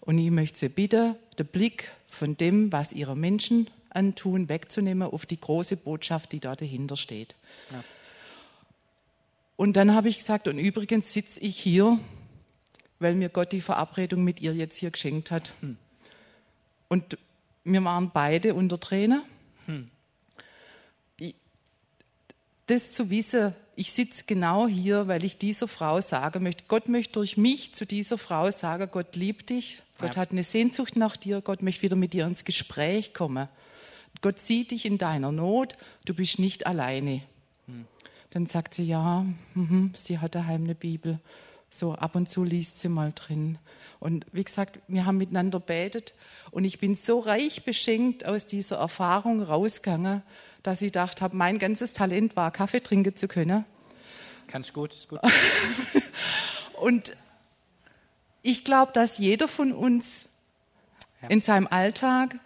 Und 0.00 0.18
ich 0.18 0.30
möchte 0.30 0.58
Sie 0.58 0.68
bitten, 0.68 1.14
den 1.38 1.46
Blick 1.46 1.90
von 2.08 2.36
dem, 2.36 2.72
was 2.72 2.92
Ihre 2.92 3.16
Menschen 3.16 3.68
antun, 3.90 4.48
wegzunehmen 4.48 5.08
auf 5.08 5.26
die 5.26 5.40
große 5.40 5.76
Botschaft, 5.76 6.32
die 6.32 6.40
da 6.40 6.56
dahinter 6.56 6.96
steht. 6.96 7.34
Ja. 7.70 7.84
Und 9.56 9.76
dann 9.76 9.94
habe 9.94 10.08
ich 10.08 10.18
gesagt, 10.18 10.46
und 10.48 10.58
übrigens 10.58 11.12
sitze 11.12 11.40
ich 11.40 11.58
hier 11.58 11.98
weil 12.98 13.14
mir 13.14 13.28
Gott 13.28 13.52
die 13.52 13.60
Verabredung 13.60 14.24
mit 14.24 14.40
ihr 14.40 14.54
jetzt 14.54 14.76
hier 14.76 14.90
geschenkt 14.90 15.30
hat. 15.30 15.52
Hm. 15.60 15.76
Und 16.88 17.18
wir 17.64 17.84
waren 17.84 18.10
beide 18.12 18.54
unter 18.54 18.80
Tränen. 18.80 19.22
Hm. 19.66 19.88
Das 22.68 22.92
zu 22.92 23.08
wissen, 23.08 23.54
ich 23.76 23.92
sitze 23.92 24.24
genau 24.26 24.68
hier, 24.68 25.08
weil 25.08 25.24
ich 25.24 25.38
dieser 25.38 25.68
Frau 25.68 26.02
sagen 26.02 26.42
möchte, 26.42 26.64
Gott 26.68 26.86
möchte 26.86 27.14
durch 27.14 27.38
mich 27.38 27.74
zu 27.74 27.86
dieser 27.86 28.18
Frau 28.18 28.50
sagen, 28.50 28.90
Gott 28.92 29.16
liebt 29.16 29.48
dich, 29.48 29.80
Gott 29.98 30.16
ja. 30.16 30.20
hat 30.20 30.32
eine 30.32 30.44
Sehnsucht 30.44 30.94
nach 30.94 31.16
dir, 31.16 31.40
Gott 31.40 31.62
möchte 31.62 31.82
wieder 31.82 31.96
mit 31.96 32.12
dir 32.12 32.26
ins 32.26 32.44
Gespräch 32.44 33.14
kommen. 33.14 33.48
Gott 34.20 34.38
sieht 34.38 34.72
dich 34.72 34.84
in 34.84 34.98
deiner 34.98 35.32
Not, 35.32 35.76
du 36.04 36.12
bist 36.12 36.38
nicht 36.38 36.66
alleine. 36.66 37.22
Hm. 37.66 37.86
Dann 38.30 38.44
sagt 38.44 38.74
sie, 38.74 38.84
ja, 38.84 39.24
mh, 39.54 39.90
sie 39.94 40.18
hat 40.18 40.34
daheim 40.34 40.64
eine 40.64 40.74
Bibel. 40.74 41.20
So 41.70 41.94
ab 41.94 42.14
und 42.14 42.28
zu 42.28 42.44
liest 42.44 42.80
sie 42.80 42.88
mal 42.88 43.12
drin. 43.14 43.58
Und 44.00 44.26
wie 44.32 44.44
gesagt, 44.44 44.78
wir 44.88 45.06
haben 45.06 45.18
miteinander 45.18 45.60
betet 45.60 46.14
und 46.50 46.64
ich 46.64 46.78
bin 46.78 46.94
so 46.94 47.18
reich 47.18 47.64
beschenkt 47.64 48.24
aus 48.24 48.46
dieser 48.46 48.76
Erfahrung 48.76 49.42
rausgegangen, 49.42 50.22
dass 50.62 50.82
ich 50.82 50.88
gedacht 50.88 51.20
habe, 51.20 51.36
mein 51.36 51.58
ganzes 51.58 51.92
Talent 51.92 52.36
war, 52.36 52.50
Kaffee 52.50 52.80
trinken 52.80 53.16
zu 53.16 53.28
können. 53.28 53.64
Ganz 54.46 54.72
gut, 54.72 54.94
ist 54.94 55.08
gut. 55.08 55.20
und 56.80 57.16
ich 58.42 58.64
glaube, 58.64 58.92
dass 58.92 59.18
jeder 59.18 59.48
von 59.48 59.72
uns 59.72 60.24
ja. 61.22 61.28
in 61.28 61.42
seinem 61.42 61.66
Alltag 61.66 62.36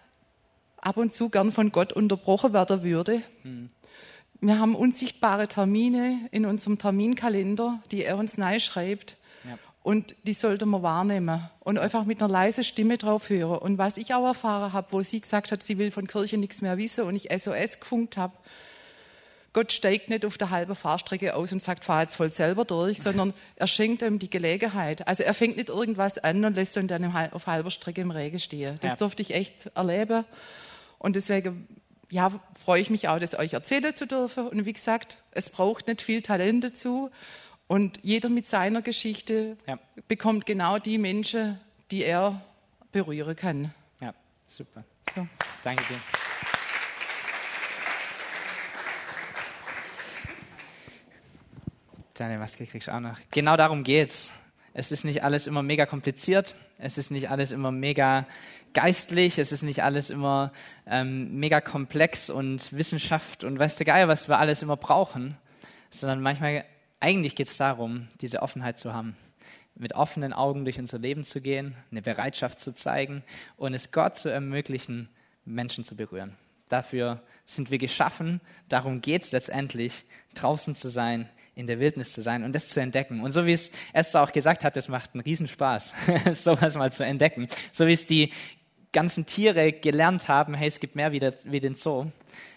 ab 0.78 0.96
und 0.96 1.12
zu 1.12 1.28
gern 1.28 1.52
von 1.52 1.70
Gott 1.70 1.92
unterbrochen 1.92 2.52
werden 2.52 2.82
würde. 2.82 3.22
Hm. 3.42 3.70
Wir 4.44 4.58
haben 4.58 4.74
unsichtbare 4.74 5.46
Termine 5.46 6.28
in 6.32 6.46
unserem 6.46 6.76
Terminkalender, 6.76 7.80
die 7.92 8.04
er 8.04 8.18
uns 8.18 8.36
neu 8.36 8.58
schreibt. 8.58 9.16
Ja. 9.44 9.56
Und 9.84 10.16
die 10.24 10.34
sollte 10.34 10.66
man 10.66 10.82
wahrnehmen 10.82 11.48
und 11.60 11.78
einfach 11.78 12.04
mit 12.04 12.20
einer 12.20 12.30
leisen 12.30 12.64
Stimme 12.64 12.98
drauf 12.98 13.30
hören. 13.30 13.58
Und 13.58 13.78
was 13.78 13.96
ich 13.96 14.12
auch 14.14 14.26
erfahren 14.26 14.72
habe, 14.72 14.90
wo 14.90 15.02
sie 15.02 15.20
gesagt 15.20 15.52
hat, 15.52 15.62
sie 15.62 15.78
will 15.78 15.92
von 15.92 16.08
Kirche 16.08 16.38
nichts 16.38 16.60
mehr 16.60 16.76
wissen 16.76 17.04
und 17.04 17.14
ich 17.14 17.28
SOS 17.30 17.78
gefunkt 17.78 18.16
habe, 18.16 18.34
Gott 19.52 19.70
steigt 19.70 20.08
nicht 20.08 20.24
auf 20.24 20.38
der 20.38 20.50
halben 20.50 20.74
Fahrstrecke 20.74 21.36
aus 21.36 21.52
und 21.52 21.62
sagt, 21.62 21.84
fahr 21.84 22.02
jetzt 22.02 22.16
voll 22.16 22.32
selber 22.32 22.64
durch, 22.64 23.00
sondern 23.00 23.34
er 23.54 23.68
schenkt 23.68 24.02
ihm 24.02 24.18
die 24.18 24.30
Gelegenheit. 24.30 25.06
Also 25.06 25.22
er 25.22 25.34
fängt 25.34 25.56
nicht 25.56 25.68
irgendwas 25.68 26.18
an 26.18 26.44
und 26.44 26.54
lässt 26.54 26.76
ihn 26.76 26.88
dann 26.88 27.04
auf 27.32 27.46
halber 27.46 27.70
Strecke 27.70 28.00
im 28.00 28.10
Regen 28.10 28.40
stehen. 28.40 28.76
Das 28.80 28.92
ja. 28.92 28.96
durfte 28.96 29.22
ich 29.22 29.34
echt 29.34 29.70
erleben. 29.76 30.24
Und 30.98 31.16
deswegen 31.16 31.68
ja, 32.12 32.30
freue 32.62 32.82
ich 32.82 32.90
mich 32.90 33.08
auch, 33.08 33.18
das 33.18 33.34
euch 33.34 33.54
erzählen 33.54 33.96
zu 33.96 34.06
dürfen. 34.06 34.46
Und 34.46 34.66
wie 34.66 34.74
gesagt, 34.74 35.16
es 35.30 35.48
braucht 35.48 35.86
nicht 35.86 36.02
viel 36.02 36.20
Talent 36.20 36.62
dazu. 36.62 37.10
Und 37.68 38.00
jeder 38.02 38.28
mit 38.28 38.46
seiner 38.46 38.82
Geschichte 38.82 39.56
ja. 39.66 39.78
bekommt 40.08 40.44
genau 40.44 40.78
die 40.78 40.98
Menschen, 40.98 41.58
die 41.90 42.04
er 42.04 42.42
berühren 42.92 43.34
kann. 43.34 43.74
Ja, 44.02 44.12
super. 44.46 44.84
So. 45.14 45.26
Danke 45.64 45.84
dir. 45.84 45.98
Deine 52.12 52.36
Maske 52.36 52.66
kriegst 52.66 52.88
du 52.88 52.94
auch 52.94 53.00
noch. 53.00 53.18
Genau 53.30 53.56
darum 53.56 53.84
geht's. 53.84 54.32
Es 54.74 54.90
ist 54.90 55.04
nicht 55.04 55.22
alles 55.22 55.46
immer 55.46 55.62
mega 55.62 55.84
kompliziert, 55.84 56.54
es 56.78 56.96
ist 56.96 57.10
nicht 57.10 57.30
alles 57.30 57.50
immer 57.50 57.70
mega 57.70 58.26
geistlich, 58.72 59.38
es 59.38 59.52
ist 59.52 59.62
nicht 59.62 59.82
alles 59.82 60.08
immer 60.08 60.52
ähm, 60.86 61.38
mega 61.38 61.60
komplex 61.60 62.30
und 62.30 62.72
Wissenschaft 62.72 63.44
und 63.44 63.58
weißt 63.58 63.78
du 63.80 63.84
geil, 63.84 64.08
was 64.08 64.28
wir 64.28 64.38
alles 64.38 64.62
immer 64.62 64.78
brauchen, 64.78 65.36
sondern 65.90 66.22
manchmal, 66.22 66.64
eigentlich 67.00 67.36
geht 67.36 67.48
es 67.48 67.56
darum, 67.58 68.08
diese 68.22 68.40
Offenheit 68.40 68.78
zu 68.78 68.94
haben, 68.94 69.14
mit 69.74 69.94
offenen 69.94 70.32
Augen 70.32 70.64
durch 70.64 70.78
unser 70.78 70.98
Leben 70.98 71.24
zu 71.24 71.42
gehen, 71.42 71.76
eine 71.90 72.00
Bereitschaft 72.00 72.58
zu 72.60 72.74
zeigen 72.74 73.22
und 73.56 73.74
es 73.74 73.92
Gott 73.92 74.16
zu 74.16 74.30
ermöglichen, 74.30 75.10
Menschen 75.44 75.84
zu 75.84 75.96
berühren. 75.96 76.36
Dafür 76.70 77.20
sind 77.44 77.70
wir 77.70 77.78
geschaffen, 77.78 78.40
darum 78.70 79.02
geht 79.02 79.22
es 79.22 79.32
letztendlich, 79.32 80.04
draußen 80.34 80.74
zu 80.74 80.88
sein, 80.88 81.28
in 81.54 81.66
der 81.66 81.78
Wildnis 81.80 82.12
zu 82.12 82.22
sein 82.22 82.44
und 82.44 82.54
das 82.54 82.68
zu 82.68 82.80
entdecken. 82.80 83.20
Und 83.20 83.32
so 83.32 83.44
wie 83.46 83.52
es 83.52 83.70
Esther 83.92 84.22
auch 84.22 84.32
gesagt 84.32 84.64
hat, 84.64 84.76
es 84.76 84.88
macht 84.88 85.14
einen 85.14 85.22
Riesenspaß, 85.22 85.94
sowas 86.32 86.76
mal 86.76 86.92
zu 86.92 87.04
entdecken. 87.04 87.48
So 87.72 87.86
wie 87.86 87.92
es 87.92 88.06
die 88.06 88.32
ganzen 88.92 89.26
Tiere 89.26 89.72
gelernt 89.72 90.28
haben, 90.28 90.54
hey, 90.54 90.68
es 90.68 90.80
gibt 90.80 90.96
mehr 90.96 91.12
wie, 91.12 91.60
den 91.60 91.74
Zoo. 91.74 92.06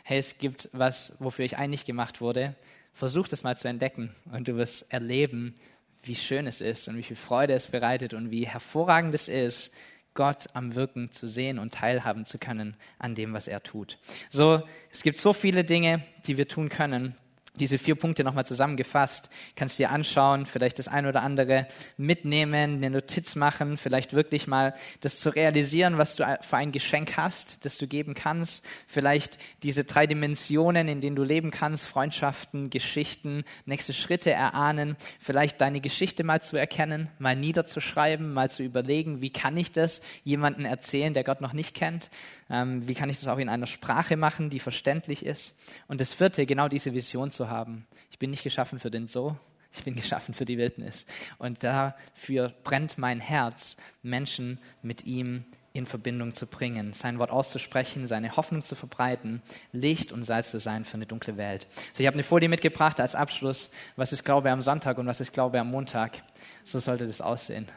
Hey, 0.04 0.20
es 0.20 0.38
gibt 0.38 0.70
was, 0.74 1.16
wofür 1.20 1.46
ich 1.46 1.58
einig 1.58 1.86
gemacht 1.86 2.22
wurde. 2.22 2.56
Versuch 2.94 3.28
das 3.28 3.44
mal 3.44 3.58
zu 3.58 3.68
entdecken 3.68 4.16
und 4.32 4.48
du 4.48 4.56
wirst 4.56 4.92
erleben, 4.92 5.56
wie 6.04 6.16
schön 6.16 6.48
es 6.48 6.62
ist 6.62 6.88
und 6.88 6.98
wie 6.98 7.04
viel 7.04 7.16
Freude 7.16 7.54
es 7.54 7.68
bereitet 7.68 8.14
und 8.14 8.32
wie 8.32 8.48
hervorragend 8.48 9.14
es 9.14 9.28
ist, 9.28 9.74
Gott 10.14 10.48
am 10.54 10.76
Wirken 10.76 11.12
zu 11.12 11.28
sehen 11.28 11.60
und 11.60 11.74
teilhaben 11.74 12.24
zu 12.24 12.38
können 12.38 12.78
an 13.00 13.16
dem, 13.16 13.34
was 13.34 13.50
er 13.50 13.64
tut. 13.64 13.98
So, 14.30 14.64
es 14.90 15.04
gibt 15.04 15.18
so 15.18 15.34
viele 15.34 15.66
Dinge, 15.66 16.04
die 16.26 16.38
wir 16.38 16.48
tun 16.48 16.70
können 16.70 17.16
diese 17.60 17.78
vier 17.78 17.96
Punkte 17.96 18.24
nochmal 18.24 18.46
zusammengefasst. 18.46 19.30
Kannst 19.56 19.80
dir 19.80 19.92
anschauen, 19.92 20.46
vielleicht 20.46 20.80
das 20.80 20.88
ein 20.88 21.06
oder 21.06 21.22
andere 21.22 21.68
mitnehmen, 21.98 22.76
eine 22.76 22.90
Notiz 22.90 23.36
machen, 23.36 23.78
vielleicht 23.78 24.14
wirklich 24.14 24.48
mal 24.48 24.74
das 25.02 25.20
zu 25.20 25.30
realisieren, 25.30 25.98
was 25.98 26.16
du 26.16 26.24
für 26.42 26.58
ein 26.58 26.72
Geschenk 26.72 27.18
hast, 27.18 27.66
das 27.66 27.78
du 27.78 27.88
geben 27.88 28.14
kannst. 28.14 28.66
Vielleicht 28.88 29.38
diese 29.64 29.84
drei 29.84 30.08
Dimensionen, 30.08 30.88
in 30.88 31.02
denen 31.02 31.16
du 31.16 31.24
leben 31.24 31.52
kannst, 31.52 31.88
Freundschaften, 31.88 32.70
Geschichten, 32.70 33.44
nächste 33.66 33.94
Schritte 33.94 34.32
erahnen, 34.32 34.96
vielleicht 35.20 35.62
deine 35.62 35.82
Geschichte 35.82 36.24
mal 36.24 36.42
zu 36.42 36.58
erkennen, 36.58 37.10
mal 37.20 37.36
niederzuschreiben, 37.36 38.34
mal 38.34 38.52
zu 38.52 38.64
überlegen, 38.64 39.22
wie 39.22 39.32
kann 39.32 39.58
ich 39.58 39.72
das 39.72 40.02
jemandem 40.24 40.66
erzählen, 40.66 41.14
der 41.14 41.24
Gott 41.24 41.42
noch 41.42 41.54
nicht 41.54 41.74
kennt? 41.76 42.10
Ähm, 42.50 42.88
wie 42.88 42.94
kann 42.94 43.10
ich 43.10 43.20
das 43.20 43.28
auch 43.28 43.38
in 43.38 43.50
einer 43.50 43.68
Sprache 43.68 44.18
machen, 44.18 44.50
die 44.50 44.60
verständlich 44.60 45.26
ist? 45.26 45.56
Und 45.88 46.02
das 46.02 46.14
vierte, 46.14 46.46
genau 46.46 46.68
diese 46.68 46.94
Vision 46.94 47.32
zu 47.32 47.50
haben. 47.50 47.88
Ich 48.12 48.20
bin 48.20 48.30
nicht 48.30 48.44
geschaffen 48.44 48.80
für 48.80 48.92
den 48.92 49.08
So, 49.08 49.38
ich 49.74 49.84
bin 49.84 49.96
geschaffen 49.96 50.34
für 50.34 50.46
die 50.46 50.58
Wildnis. 50.58 51.06
Und 51.38 51.64
dafür 51.64 52.54
brennt 52.64 52.98
mein 52.98 53.20
Herz, 53.20 53.78
Menschen 54.04 54.60
mit 54.82 55.06
ihm 55.06 55.46
in 55.74 55.86
Verbindung 55.86 56.34
zu 56.34 56.48
bringen, 56.48 56.94
sein 56.94 57.20
Wort 57.20 57.32
auszusprechen, 57.32 58.08
seine 58.08 58.38
Hoffnung 58.38 58.62
zu 58.62 58.76
verbreiten, 58.76 59.42
Licht 59.74 60.14
und 60.14 60.24
Salz 60.24 60.52
zu 60.52 60.60
sein 60.60 60.86
für 60.86 60.94
eine 60.94 61.06
dunkle 61.06 61.36
Welt. 61.36 61.68
So, 61.92 62.02
ich 62.02 62.08
habe 62.08 62.16
eine 62.16 62.24
Folie 62.24 62.48
mitgebracht 62.48 63.02
als 63.02 63.14
Abschluss, 63.14 63.72
was 63.98 64.14
ist 64.14 64.24
Glaube 64.24 64.52
am 64.52 64.62
Sonntag 64.62 64.98
und 64.98 65.08
was 65.08 65.20
ist 65.20 65.34
Glaube 65.34 65.60
am 65.60 65.70
Montag. 65.70 66.24
So 66.64 66.80
sollte 66.80 67.06
das 67.06 67.20
aussehen. 67.20 67.68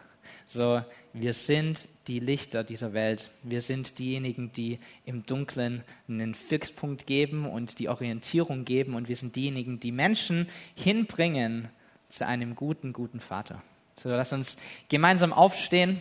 So, 0.47 0.83
wir 1.12 1.33
sind 1.33 1.89
die 2.07 2.20
Lichter 2.20 2.64
dieser 2.64 2.93
Welt. 2.93 3.31
Wir 3.43 3.61
sind 3.61 3.99
diejenigen, 3.99 4.51
die 4.53 4.79
im 5.05 5.26
Dunkeln 5.26 5.85
einen 6.09 6.35
Fixpunkt 6.35 7.07
geben 7.07 7.47
und 7.47 7.79
die 7.79 7.89
Orientierung 7.89 8.64
geben. 8.64 8.95
Und 8.95 9.09
wir 9.09 9.16
sind 9.16 9.37
diejenigen, 9.37 9.81
die 9.81 9.93
Menschen 9.93 10.49
hinbringen 10.74 11.68
zu 12.09 12.26
einem 12.26 12.55
guten, 12.55 12.93
guten 12.93 13.20
Vater. 13.20 13.62
So, 13.97 14.09
lass 14.11 14.33
uns 14.33 14.57
gemeinsam 14.89 15.33
aufstehen 15.33 16.01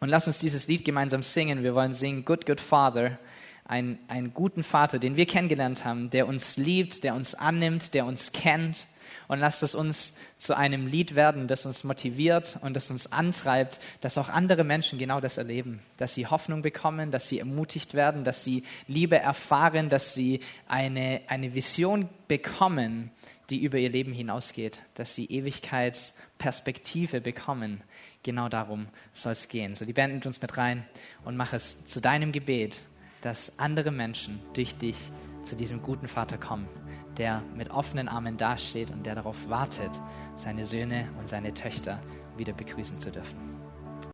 und 0.00 0.08
lass 0.08 0.26
uns 0.26 0.38
dieses 0.38 0.68
Lied 0.68 0.84
gemeinsam 0.84 1.22
singen. 1.22 1.62
Wir 1.62 1.74
wollen 1.74 1.94
singen 1.94 2.24
Good, 2.24 2.46
Good 2.46 2.60
Father. 2.60 3.18
Ein, 3.64 3.98
einen 4.08 4.32
guten 4.32 4.64
Vater, 4.64 4.98
den 4.98 5.16
wir 5.16 5.26
kennengelernt 5.26 5.84
haben, 5.84 6.10
der 6.10 6.26
uns 6.26 6.56
liebt, 6.56 7.04
der 7.04 7.14
uns 7.14 7.34
annimmt, 7.34 7.92
der 7.94 8.06
uns 8.06 8.32
kennt 8.32 8.86
und 9.26 9.38
lasst 9.38 9.62
es 9.62 9.74
uns 9.74 10.14
zu 10.38 10.56
einem 10.56 10.86
Lied 10.86 11.14
werden, 11.14 11.48
das 11.48 11.66
uns 11.66 11.84
motiviert 11.84 12.58
und 12.62 12.74
das 12.74 12.90
uns 12.90 13.12
antreibt, 13.12 13.80
dass 14.00 14.18
auch 14.18 14.28
andere 14.28 14.64
Menschen 14.64 14.98
genau 14.98 15.20
das 15.20 15.38
erleben, 15.38 15.80
dass 15.96 16.14
sie 16.14 16.26
Hoffnung 16.26 16.62
bekommen, 16.62 17.10
dass 17.10 17.28
sie 17.28 17.38
ermutigt 17.38 17.94
werden, 17.94 18.24
dass 18.24 18.44
sie 18.44 18.62
Liebe 18.86 19.18
erfahren, 19.18 19.88
dass 19.88 20.14
sie 20.14 20.40
eine, 20.66 21.22
eine 21.28 21.54
Vision 21.54 22.08
bekommen, 22.28 23.10
die 23.50 23.62
über 23.62 23.78
ihr 23.78 23.90
Leben 23.90 24.12
hinausgeht, 24.12 24.78
dass 24.94 25.14
sie 25.14 25.26
Ewigkeitsperspektive 25.26 27.20
bekommen. 27.20 27.82
Genau 28.22 28.48
darum 28.48 28.88
soll 29.12 29.32
es 29.32 29.48
gehen. 29.48 29.74
So, 29.74 29.84
die 29.84 29.92
Band 29.92 30.12
nimmt 30.12 30.26
uns 30.26 30.42
mit 30.42 30.56
rein 30.56 30.84
und 31.24 31.36
mach 31.36 31.52
es 31.52 31.84
zu 31.86 32.00
deinem 32.00 32.32
Gebet, 32.32 32.80
dass 33.22 33.58
andere 33.58 33.90
Menschen 33.90 34.40
durch 34.52 34.76
dich 34.76 34.96
zu 35.44 35.56
diesem 35.56 35.82
guten 35.82 36.08
Vater 36.08 36.36
kommen 36.36 36.68
der 37.18 37.42
mit 37.54 37.70
offenen 37.70 38.08
Armen 38.08 38.36
dasteht 38.36 38.90
und 38.90 39.04
der 39.04 39.16
darauf 39.16 39.48
wartet, 39.48 40.00
seine 40.36 40.64
Söhne 40.64 41.08
und 41.18 41.28
seine 41.28 41.52
Töchter 41.52 42.00
wieder 42.36 42.52
begrüßen 42.52 43.00
zu 43.00 43.10
dürfen. 43.10 43.57